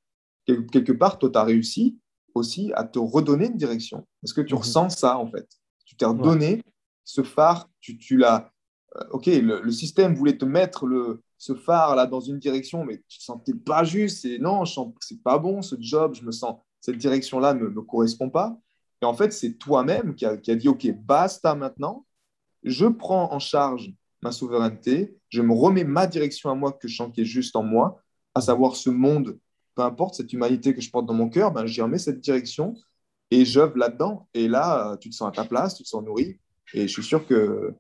[0.47, 1.99] quelque part, toi, tu as réussi
[2.35, 4.07] aussi à te redonner une direction.
[4.23, 4.61] Est-ce que tu mhm.
[4.61, 5.49] ressens ça, en fait?
[5.87, 6.63] Tu t'es redonné
[7.05, 8.52] ce phare, tu, tu l'as
[9.11, 13.19] OK, le, système voulait te mettre le, ce phare là dans une direction, mais tu
[13.19, 14.25] ne sentais pas juste.
[14.25, 14.65] Et non,
[15.01, 16.15] c'est pas bon ce job.
[16.15, 18.59] Je me sens cette direction là ne me, correspond pas.
[19.01, 22.07] Et en fait, c'est toi-même qui a, dit OK, basta maintenant.
[22.63, 25.17] Je prends en charge ma souveraineté.
[25.31, 28.01] Je me remets ma direction à moi que je sens qui est juste en moi.
[28.35, 29.39] à savoir ce monde,
[29.75, 32.75] peu importe cette humanité que je porte dans mon cœur, ben, j'y remets cette direction
[33.31, 34.29] et j'œuvre là-dedans.
[34.35, 36.39] Et là, tu te sens à ta place, tu te sens nourri.
[36.75, 37.77] Et je suis sûr que, euh,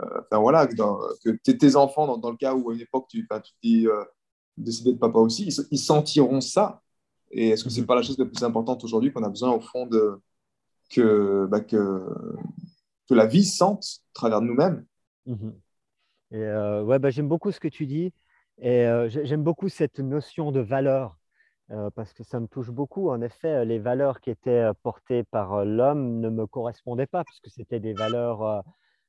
[0.00, 3.86] enfin voilà, que, tes enfants, dans, le cas où à une époque tu, tu dis
[3.86, 4.04] euh,
[4.56, 6.82] décider de papa aussi, ils, sentiront ça.
[7.30, 7.86] Et est-ce que c'est mhm.
[7.86, 10.20] pas la chose la plus importante aujourd'hui qu'on a besoin au fond de
[10.90, 12.06] que, bah, que,
[13.08, 14.84] que la vie sente à travers nous-mêmes?
[15.26, 15.54] Mhm.
[16.32, 18.12] Et euh, ouais, bah, j'aime beaucoup ce que tu dis
[18.58, 21.18] et euh, j'aime beaucoup cette notion de valeur
[21.70, 23.10] euh, parce que ça me touche beaucoup.
[23.10, 27.80] En effet, les valeurs qui étaient portées par l'homme ne me correspondaient pas puisque c'était
[27.80, 28.64] des valeurs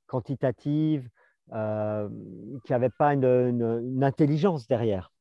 [0.08, 1.08] quantitatives
[1.50, 5.14] qui n'avaient pas une, intelligence derrière.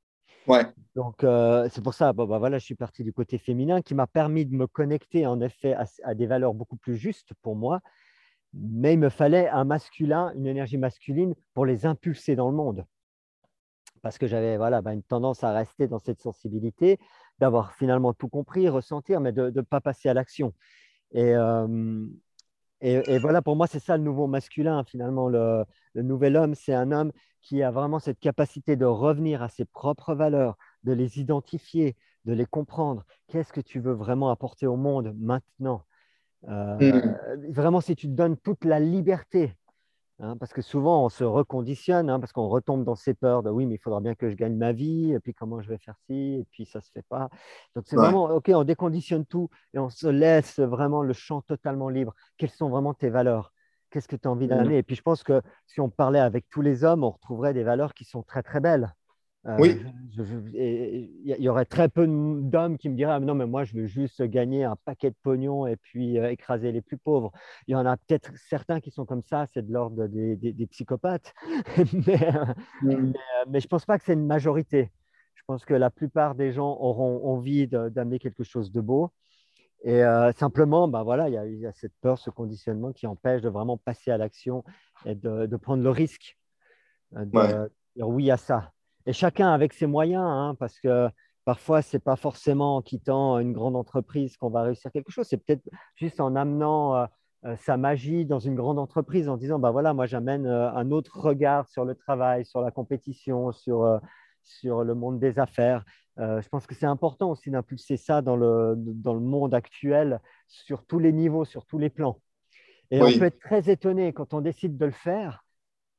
[0.49, 0.65] Ouais.
[0.95, 4.07] Donc, c'est pour ça, bon, bah, voilà, je suis parti du côté féminin qui m'a
[4.07, 7.81] permis de me connecter en effet à, des valeurs beaucoup plus justes pour moi
[8.57, 12.85] mais il me fallait un masculin, une énergie masculine pour les impulser dans le monde.
[14.03, 16.99] Parce que j'avais voilà, bah, une tendance à rester dans cette sensibilité,
[17.39, 20.55] d'avoir finalement tout compris, ressentir, mais de ne pas passer à l'action.
[21.15, 22.07] Euh,
[22.81, 25.29] et, et, voilà, pour moi, c'est ça le nouveau masculin, finalement.
[25.29, 25.65] Le,
[25.95, 29.65] le nouvel homme, c'est un homme qui a vraiment cette capacité de revenir à ses
[29.65, 33.05] propres valeurs, de les identifier, de les comprendre.
[33.29, 35.85] Qu'est-ce que tu veux vraiment apporter au monde maintenant?
[36.49, 37.53] Euh, mm.
[37.53, 39.55] Vraiment, si tu te donnes toute la liberté,
[40.21, 43.51] hein, parce que souvent on se reconditionne, hein, parce qu'on retombe dans ces peurs de
[43.51, 45.79] oui, mais il faudra bien que je gagne ma vie, et puis comment je vais
[45.79, 47.29] faire ci, et puis ça ne se fait pas.
[47.75, 51.89] Donc c'est vraiment, ok, on déconditionne tout et on se laisse vraiment le champ totalement
[51.89, 52.15] libre.
[52.37, 53.53] Quelles sont vraiment tes valeurs?
[53.91, 54.51] Qu'est-ce que tu as envie mm.
[54.51, 54.79] d'amener?
[54.79, 57.63] Et puis je pense que si on parlait avec tous les hommes, on retrouverait des
[57.63, 58.95] valeurs qui sont très très belles.
[59.47, 59.81] Euh, oui.
[60.19, 63.87] Il y aurait très peu d'hommes qui me diraient ah, non, mais moi, je veux
[63.87, 67.33] juste gagner un paquet de pognon et puis euh, écraser les plus pauvres.
[67.67, 70.67] Il y en a peut-être certains qui sont comme ça, c'est de l'ordre des, des,
[70.67, 71.35] psychopathes.
[72.09, 72.45] Euh,
[72.83, 73.13] mm.
[73.49, 74.91] mais, je ne pense pas que c'est une majorité.
[75.35, 79.11] Je pense que la plupart des gens auront envie d'amener quelque chose de beau.
[79.85, 80.03] Et
[80.37, 84.11] simplement, ben voilà, il y, a cette peur, ce conditionnement qui empêche de vraiment passer
[84.11, 84.65] à l'action
[85.05, 86.39] et de, de, prendre le risque
[87.13, 88.73] de dire oui à ça
[89.07, 91.09] et chacun avec ses moyens, hein, parce que
[91.45, 95.27] parfois, ce n'est pas forcément en quittant une grande entreprise qu'on va réussir quelque chose,
[95.29, 97.07] c'est peut-être juste en amenant euh,
[97.45, 100.91] euh, sa magie dans une grande entreprise, en disant, bah voilà, moi j'amène euh, un
[100.91, 104.01] autre regard sur le travail, sur la compétition, sur,
[104.43, 105.85] sur le monde des affaires.
[106.19, 110.85] je pense que c'est important aussi d'impulser ça dans le, dans le monde actuel, sur
[110.85, 112.21] tous les niveaux, sur tous les plans.
[112.91, 115.45] Et on peut être très étonné quand on décide de le faire,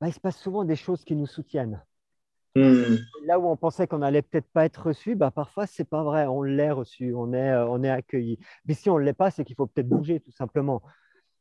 [0.01, 1.81] bah, il se passe souvent des choses qui nous soutiennent.
[2.57, 2.97] Hmm.
[3.25, 6.25] Là où on pensait qu'on allait peut-être pas être reçu, bah parfois c'est pas vrai,
[6.25, 8.39] on l'est reçu, on est, euh, on est accueilli.
[8.65, 10.81] Mais si on ne l'est pas, c'est qu'il faut peut-être bouger tout simplement.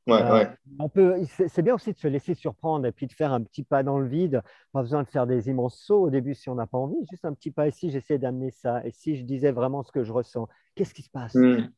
[0.06, 0.44] Ouais, euh,
[0.78, 1.16] On peut,
[1.48, 3.98] c'est bien aussi de se laisser surprendre et puis de faire un petit pas dans
[3.98, 4.40] le vide.
[4.72, 6.94] Pas besoin de faire des immenses sauts au début si on n'a pas envie.
[7.10, 7.66] Juste un petit pas.
[7.66, 10.94] Et si j'essaie d'amener ça Et si je disais vraiment ce que je ressens Qu'est-ce
[10.94, 11.34] qui se passe?
[11.34, 11.70] Hmm.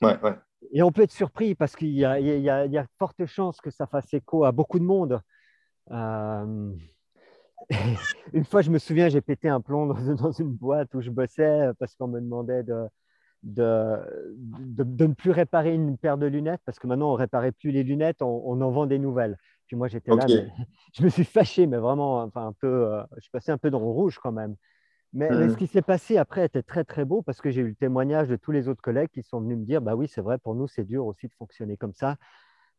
[0.00, 0.18] ouais,
[0.72, 3.86] Et on peut être surpris parce qu'il y, y, y, a forte chance que ça
[3.86, 5.20] fasse écho à beaucoup de monde.
[5.90, 6.72] Euh,
[8.32, 11.70] une fois, je me souviens, j'ai pété un plomb dans, une boîte où je bossais
[11.78, 12.86] parce qu'on me demandait de,
[13.42, 13.96] de,
[14.58, 17.70] de, ne plus réparer une paire de lunettes parce que maintenant, on ne réparait plus
[17.70, 19.36] les lunettes, on, en vend des nouvelles.
[19.66, 20.26] Puis moi, j'étais là,
[20.92, 23.70] je me suis fâché, mais vraiment, enfin, un peu, euh, je suis passé un peu
[23.70, 24.54] dans le rouge quand même.
[25.12, 27.68] Mais, mais, ce qui s'est passé après était très, très beau parce que j'ai eu
[27.68, 30.20] le témoignage de tous les autres collègues qui sont venus me dire, bah oui, c'est
[30.20, 32.16] vrai, pour nous, c'est dur aussi de fonctionner comme ça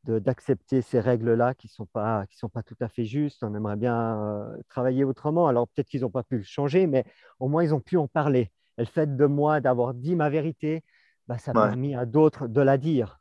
[0.10, 3.44] d'accepter ces règles-là qui ne sont, pas, qui sont pas tout à fait justes.
[3.44, 5.48] On aimerait bien euh, travailler autrement.
[5.48, 7.06] Alors peut-être qu'ils n'ont pas pu changer, mais
[7.40, 8.52] au moins ils ont pu en parler.
[8.78, 10.84] Et le fait de moi d'avoir dit ma vérité,
[11.28, 13.20] bah, ça a permis à d'autres de la dire.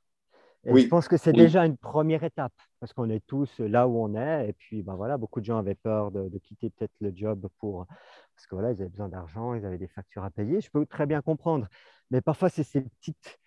[0.64, 4.02] Et je pense que c'est déjà une première étape, parce qu'on est tous là où
[4.02, 4.48] on est.
[4.48, 7.46] Et puis, bah, voilà, beaucoup de gens avaient peur de, de quitter peut-être le job
[7.58, 7.86] pour...
[8.34, 10.60] Parce que voilà, ils avaient besoin d'argent, ils avaient des factures à payer.
[10.60, 11.68] Je peux très bien comprendre.
[12.10, 13.38] Mais parfois, c'est ces petites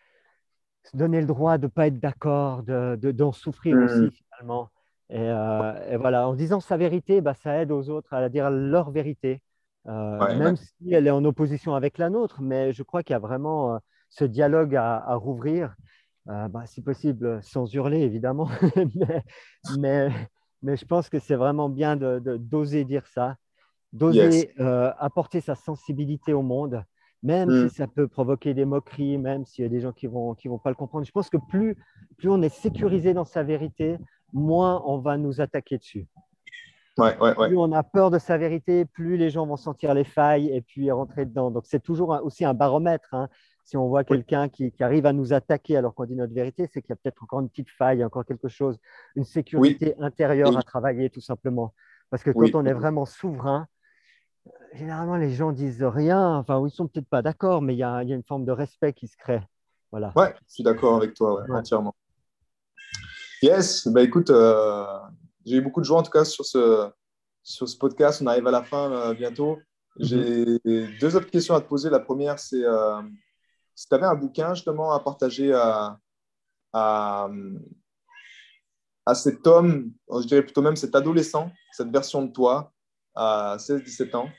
[0.84, 3.84] se donner le droit de ne pas être d'accord, d'en de, d'en souffrir mm.
[3.84, 4.70] aussi finalement.
[5.12, 8.92] Euh, et, voilà, en disant sa vérité, bah, ça aide aux autres à dire leur
[8.92, 9.42] vérité,
[9.88, 12.42] euh, même si elle est en opposition avec la nôtre.
[12.42, 13.78] Mais je crois qu'il y a vraiment euh,
[14.10, 15.76] ce dialogue à, rouvrir,
[16.26, 18.50] bah, si possible sans hurler évidemment.
[19.80, 20.10] mais,
[20.62, 23.36] mais, je pense que c'est vraiment bien d'oser dire ça,
[23.94, 26.84] d'oser apporter sa sensibilité au monde
[27.24, 27.70] même si mm.
[27.70, 30.48] ça peut provoquer des moqueries, même s'il y a des gens qui ne vont, qui
[30.48, 31.06] vont pas le comprendre.
[31.06, 31.76] Je pense que plus,
[32.18, 33.98] plus on est sécurisé dans sa vérité,
[34.34, 36.08] moins on va nous attaquer dessus.
[36.98, 40.04] Ouais, ouais, plus on a peur de sa vérité, plus les gens vont sentir les
[40.04, 41.50] failles et puis rentrer dedans.
[41.50, 43.14] Donc c'est toujours aussi un baromètre.
[43.14, 43.30] Hein.
[43.64, 46.68] Si on voit quelqu'un qui, qui, arrive à nous attaquer alors qu'on dit notre vérité,
[46.68, 48.78] c'est qu'il y a peut-être encore une petite faille, encore quelque chose,
[49.16, 51.74] une sécurité intérieure à travailler tout simplement.
[52.10, 53.68] Parce que quand on est vraiment souverain,
[54.74, 56.36] généralement, les gens disent rien.
[56.36, 59.08] Enfin, ils sont peut-être pas d'accord, mais il y, a, une forme de respect qui
[59.08, 59.42] se crée.
[59.92, 60.12] Voilà.
[60.16, 61.96] Ouais, je suis d'accord avec toi, entièrement.
[63.42, 64.86] Yes, bah écoute, euh,
[65.46, 66.90] j'ai eu beaucoup de joie en tout cas sur ce,
[67.42, 68.22] sur ce podcast.
[68.22, 69.58] On arrive à la fin euh, bientôt.
[69.98, 70.98] J'ai mhm.
[71.00, 71.90] deux autres questions à te poser.
[71.90, 73.02] La première, c'est euh,
[73.76, 75.98] si tu avais un bouquin justement à partager à,
[76.74, 77.30] à,
[79.06, 82.74] à cet homme, je dirais plutôt même cet adolescent, cette version de toi
[83.16, 84.30] à 16-17 ans,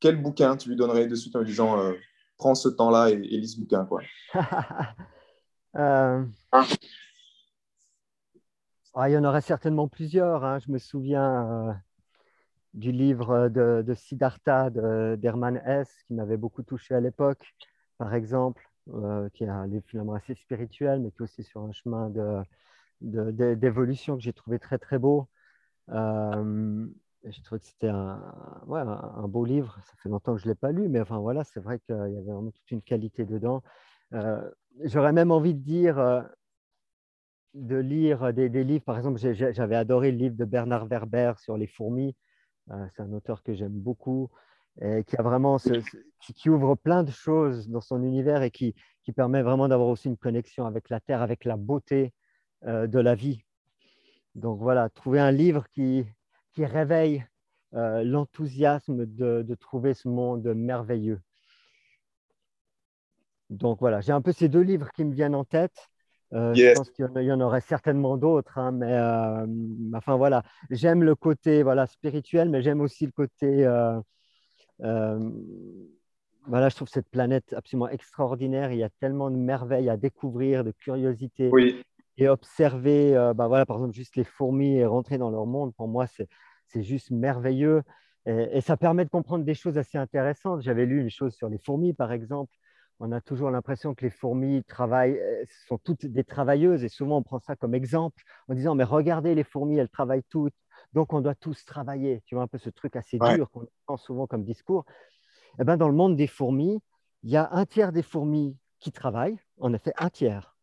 [0.00, 1.92] quel bouquin tu lui donnerais de suite en lui disant euh,
[2.38, 4.02] prends ce temps-là et, lis ce bouquin quoi?
[5.76, 6.66] Euh, ah,
[9.08, 10.44] il y en aurait certainement plusieurs.
[10.44, 10.58] Hein.
[10.58, 11.72] Je me souviens euh,
[12.74, 14.70] du livre de, de Siddhartha
[15.16, 17.54] d'Hermann Hesse qui m'avait beaucoup touché à l'époque,
[17.98, 18.68] par exemple,
[19.32, 22.10] qui est un livre finalement assez spirituel, mais qui est aussi sur un chemin
[23.00, 25.28] d'évolution de, que j'ai trouvé très très beau.
[27.24, 28.18] J'ai trouvé que c'était un,
[28.66, 29.78] ouais, un, beau livre.
[29.84, 31.94] Ça fait longtemps que je ne l'ai pas lu, mais enfin voilà, c'est vrai qu'il
[31.94, 33.62] y avait vraiment toute une qualité dedans.
[34.14, 34.50] Euh,
[34.84, 36.22] j'aurais même envie de dire euh,
[37.52, 38.84] de lire des, des, livres.
[38.84, 42.16] Par exemple, j'avais adoré le livre de Bernard Werber sur les fourmis.
[42.70, 44.30] Euh, c'est un auteur que j'aime beaucoup
[44.80, 45.58] et qui a vraiment
[46.20, 50.08] qui, ouvre plein de choses dans son univers et qui, qui permet vraiment d'avoir aussi
[50.08, 52.14] une connexion avec la terre, avec la beauté
[52.64, 53.42] de la vie.
[54.36, 56.06] Donc voilà, trouver un livre qui,
[56.52, 57.24] qui réveille
[57.74, 61.20] euh, l'enthousiasme de, trouver ce monde merveilleux.
[63.48, 65.88] Donc voilà, j'ai un peu ces deux livres qui me viennent en tête.
[66.32, 69.46] Euh, je pense qu'il y, en aurait certainement d'autres, hein, mais euh,
[69.94, 73.66] enfin voilà, j'aime le côté voilà spirituel, mais j'aime aussi le côté
[76.46, 78.72] voilà, je trouve cette planète absolument extraordinaire.
[78.72, 81.50] Il y a tellement de merveilles à découvrir, de curiosité.
[81.52, 81.84] Oui
[82.20, 85.74] et observer, euh, bah voilà, par exemple, juste les fourmis et rentrer dans leur monde,
[85.74, 87.82] pour moi, c'est juste merveilleux.
[88.26, 90.60] Et, ça permet de comprendre des choses assez intéressantes.
[90.60, 92.54] J'avais lu une chose sur les fourmis, par exemple.
[92.98, 97.16] On a toujours l'impression que les fourmis travaillent, euh, sont toutes des travailleuses, et souvent
[97.16, 100.54] on prend ça comme exemple en disant, mais regardez les fourmis, elles travaillent toutes,
[100.92, 102.22] donc on doit tous travailler.
[102.26, 104.84] Tu vois, un peu ce truc assez dur qu'on entend souvent comme discours.
[105.58, 106.82] Et eh ben, dans le monde des fourmis,
[107.22, 110.54] il y a un tiers des fourmis qui travaillent, en effet, un tiers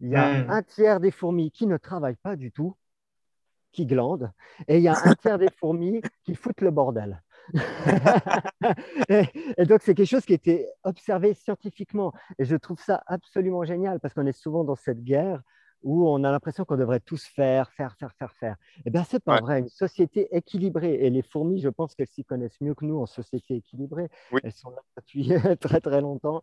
[0.00, 0.50] il y a hmm.
[0.50, 2.76] un tiers des fourmis qui ne travaillent pas du tout,
[3.72, 4.30] qui glandent,
[4.66, 7.22] et il y a un tiers des fourmis qui foutent le bordel.
[9.08, 12.12] et, donc, c'est quelque chose qui a été observé scientifiquement.
[12.38, 15.42] Et je trouve ça absolument génial parce qu'on est souvent dans cette guerre
[15.82, 18.56] où on a l'impression qu'on devrait tous faire, faire, faire, faire, faire.
[18.84, 19.60] Eh bien, c'est pas vrai.
[19.60, 23.06] Une société équilibrée, et les fourmis, je pense qu'elles s'y connaissent mieux que nous en
[23.06, 24.08] société équilibrée.
[24.42, 25.28] Elles sont là depuis
[25.60, 26.42] très, très longtemps.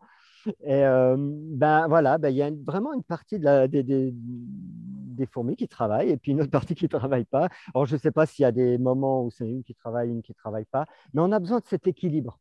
[0.61, 4.11] Et euh, ben voilà, ben, il y a vraiment une partie de la, des, des,
[4.13, 7.49] des, fourmis qui travaillent et puis une autre partie qui ne travaille pas.
[7.73, 10.09] Alors, je ne sais pas s'il y a des moments où c'est une qui travaille,
[10.09, 12.39] une qui ne travaille pas, mais on a besoin de cet équilibre.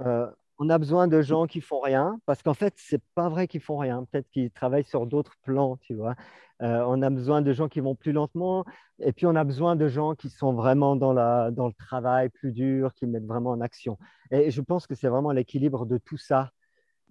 [0.00, 0.26] Euh,
[0.58, 3.62] on a besoin de gens qui font rien parce qu'en fait, c'est pas vrai qu'ils
[3.62, 4.04] font rien.
[4.04, 6.14] Peut-être qu'ils travaillent sur d'autres plans, tu vois.
[6.62, 8.66] Euh, on a besoin de gens qui vont plus lentement
[8.98, 12.28] et puis on a besoin de gens qui sont vraiment dans, la, dans le travail
[12.28, 13.98] plus dur, qui mettent vraiment en action.
[14.30, 16.52] Et je pense que c'est vraiment l'équilibre de tout ça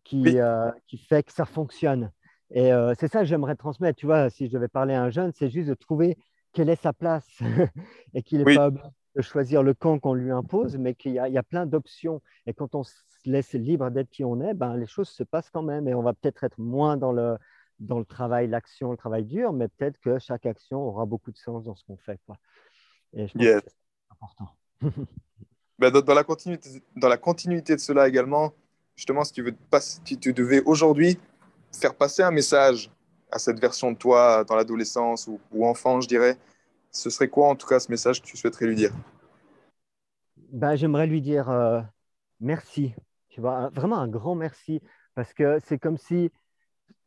[0.03, 2.11] qui, euh, qui fait que ça fonctionne.
[2.51, 3.99] Et euh, c'est ça que j'aimerais transmettre.
[3.99, 6.17] Tu vois, si je devais parler à un jeune, c'est juste de trouver
[6.53, 7.27] quelle est sa place
[8.13, 11.37] et qu'il n'est pas de choisir le camp qu'on lui impose, mais qu'il y, y,
[11.37, 12.21] a plein d'options.
[12.45, 12.93] Et quand on se
[13.25, 15.87] laisse libre d'être qui on est, ben, les choses se passent quand même.
[15.87, 17.37] Et on va peut-être être moins dans le,
[17.79, 21.37] dans le travail, l'action, le travail dur, mais peut-être que chaque action aura beaucoup de
[21.37, 22.19] sens dans ce qu'on fait.
[22.25, 22.37] Quoi.
[23.13, 24.49] Et je pense que c'est important.
[25.79, 28.53] ben, dans, dans, la continuité, dans la continuité de cela également,
[28.99, 31.17] justement, si tu, veux si tu devais aujourd'hui
[31.71, 32.91] faire passer un message
[33.31, 36.35] à cette version de toi dans l'adolescence ou, enfant, je dirais,
[36.91, 38.91] ce serait quoi en tout cas ce message que tu souhaiterais lui dire?
[40.51, 41.79] Ben, J'aimerais lui dire euh,
[42.41, 42.93] merci,
[43.29, 44.81] tu vois, vraiment un grand merci,
[45.15, 46.29] parce que c'est comme si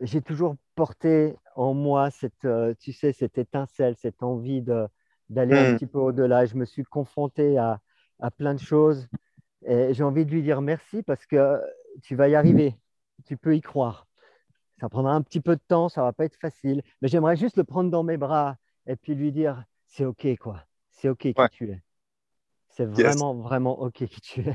[0.01, 5.73] j'ai toujours porté en moi cette, euh, tu sais, cette étincelle, cette envie d'aller un
[5.73, 5.74] hmm.
[5.74, 6.47] petit peu au-delà.
[6.47, 7.81] Je me suis confronté à,
[8.19, 9.09] à plein de choses
[9.64, 11.60] et j'ai envie de lui dire merci parce que
[12.02, 12.77] tu vas y arriver,
[13.27, 14.06] tu peux y croire.
[14.81, 17.56] Ça prendra un petit peu de temps, ça va pas être facile, mais j'aimerais juste
[17.56, 18.56] le prendre dans mes bras
[18.86, 20.64] et puis lui dire c'est OK, quoi.
[20.90, 21.82] C'est OK qui tu es.
[22.70, 24.55] C'est vraiment, vraiment OK qui tu es.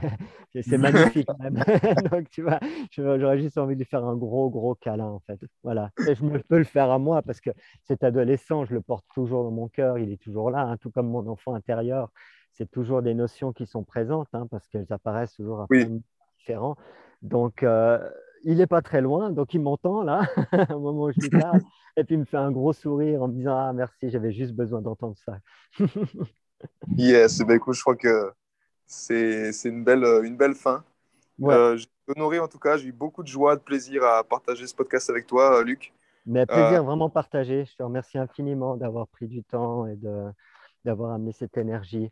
[0.64, 1.56] c'est magnifique même.
[2.12, 2.60] Donc, tu vois,
[2.90, 5.40] j'aurais juste envie de lui faire un gros, gros câlin, en fait.
[5.62, 5.92] Voilà.
[6.08, 7.52] Et je peux le faire à moi parce que
[7.84, 10.90] cet adolescent, je le porte toujours dans mon cœur, il est toujours là, hein, tout
[10.90, 12.12] comme mon enfant intérieur.
[12.54, 15.86] C'est toujours des notions qui sont présentes hein, parce qu'elles apparaissent toujours à oui.
[16.40, 16.76] différents.
[17.22, 18.00] Donc, euh,
[18.44, 20.22] il n'est pas très loin, donc il m'entend là,
[20.76, 21.62] au moment où je lui parle,
[21.98, 24.54] et puis il me fait un gros sourire en me disant Ah, merci, j'avais juste
[24.54, 25.40] besoin d'entendre ça.
[26.98, 28.32] yes, ben, écoute, je crois que
[28.86, 30.84] C'est une belle, une belle fin.
[31.40, 31.78] Ouais.
[31.78, 34.74] j'ai honoré en tout cas, j'ai eu beaucoup de joie, de plaisir à partager ce
[34.74, 35.94] podcast avec toi, Luc.
[36.26, 37.66] Mais plaisir vraiment partagé.
[37.66, 39.98] Je te remercie infiniment d'avoir pris du temps et
[40.84, 42.12] d'avoir amené cette énergie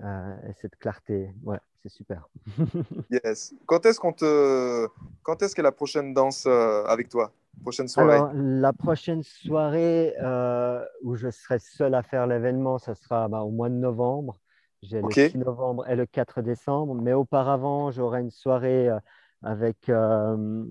[0.00, 1.30] et cette clarté.
[1.44, 2.28] Ouais, c'est super.
[3.10, 3.54] yes.
[3.66, 4.88] Quand est-ce qu'on te,
[5.22, 7.30] quand est-ce qu'est la prochaine danse avec toi?
[7.62, 8.16] Prochaine soirée?
[8.16, 13.42] Alors, la prochaine soirée euh, où je serai seul à faire l'événement, ça sera bah,
[13.42, 14.40] au mois de novembre.
[14.82, 16.94] J'ai le 6 novembre et le 4 décembre.
[16.94, 18.98] Mais auparavant, j'aurai une soirée euh,
[19.42, 20.64] avec euh,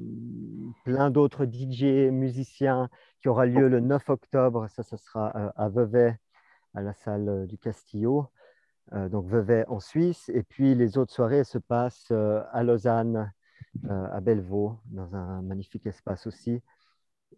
[0.84, 2.90] plein d'autres DJ, musiciens,
[3.22, 4.68] qui aura lieu le 9 octobre.
[4.68, 6.18] Ça, ça sera à Vevey,
[6.73, 8.27] à la salle du Castillo.
[8.91, 10.30] Donc Vevey en Suisse.
[10.30, 13.31] Et puis les autres soirées se passent à Lausanne,
[13.89, 16.61] à Bellevaux, dans un magnifique espace aussi.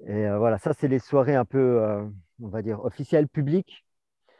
[0.03, 2.05] Et euh, voilà, ça, c'est les soirées un peu, euh,
[2.41, 3.85] on va dire, officielles, publiques.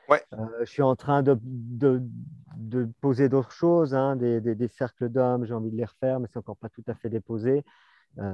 [0.10, 0.22] Ouais.
[0.34, 2.04] Euh, je suis en train de, de,
[2.58, 6.28] de poser d'autres choses, hein, des, des, cercles d'hommes, j'ai envie de les refaire, mais
[6.32, 7.64] c'est encore pas tout à fait déposé.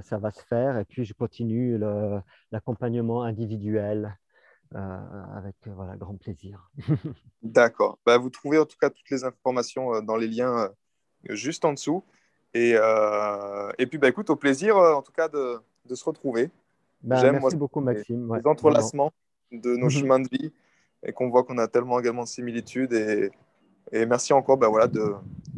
[0.03, 0.77] ça va se faire.
[0.77, 1.80] Et puis, je continue
[2.52, 4.18] l'accompagnement individuel
[4.73, 6.72] avec voilà, grand plaisir.
[7.43, 7.99] D'accord.
[8.06, 10.69] Bah, vous trouvez en tout cas toutes les informations dans les liens
[11.30, 12.03] juste en dessous.
[12.53, 12.76] Et,
[13.77, 16.49] et puis, bah, écoute, au plaisir en tout cas de, de se retrouver.
[17.10, 18.35] J'aime merci beaucoup, Maxime.
[18.35, 19.11] Les, entrelacements
[19.52, 20.52] de nos chemins de vie
[21.03, 22.93] et qu'on voit qu'on a tellement également de similitudes.
[22.93, 23.31] Et,
[23.91, 25.14] et merci encore ben, voilà, de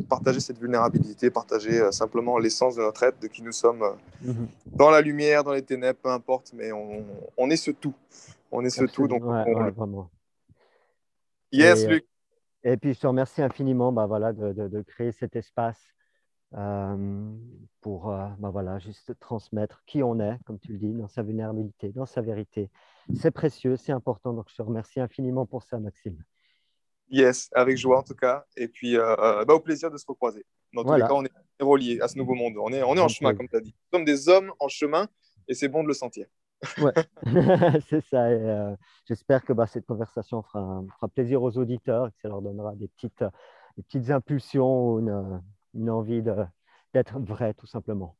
[0.10, 4.34] partager cette vulnérabilité, partager euh, simplement l'essence de notre être, de qui nous sommes euh,
[4.68, 7.04] dans la lumière, dans les ténèbres, peu importe, mais on,
[7.38, 7.94] on est ce tout.
[8.54, 9.08] On est ce tout.
[9.08, 10.10] Donc vraiment.
[11.52, 12.06] Yes, et, Luc.
[12.64, 15.82] Et puis je te remercie infiniment bah, voilà, de, de, de créer cet espace
[16.56, 17.32] euh,
[17.82, 21.24] pour euh, bah voilà, juste transmettre qui on est, comme tu le dis, dans sa
[21.24, 22.70] vulnérabilité, dans sa vérité.
[23.16, 24.34] C'est précieux, c'est important.
[24.34, 26.24] Donc, je te remercie infiniment pour ça, Maxime.
[27.10, 28.46] Yes, avec joie en tout cas.
[28.56, 30.46] Et puis, euh, bah, au plaisir de se recroiser.
[30.74, 32.54] Dans tous les cas, on est reliés à ce nouveau monde.
[32.58, 33.76] On est, on est en chemin, comme tu as dit.
[33.92, 35.08] Nous sommes des hommes en chemin
[35.48, 36.28] et c'est bon de le sentir.
[36.78, 36.94] Ouais,
[37.90, 38.76] c'est ça.
[39.08, 42.76] J'espère que bah, cette conversation fera, fera, plaisir aux auditeurs et que ça leur donnera
[42.76, 43.24] des petites,
[43.78, 45.42] des petites impulsions, une,
[45.74, 48.16] une envie d'être vrai, tout simplement.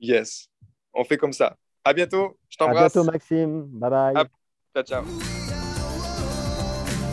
[0.00, 0.48] Yes,
[0.92, 1.56] on fait comme ça.
[1.84, 2.96] À bientôt, je t'embrasse.
[2.96, 3.66] À bientôt, Maxime.
[3.66, 4.14] Bye bye.
[4.74, 5.45] ciao, ciao.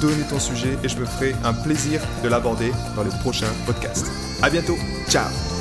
[0.00, 4.10] donner ton sujet et je me ferai un plaisir de l'aborder dans les prochains podcasts.
[4.42, 4.76] À bientôt,
[5.08, 5.53] ciao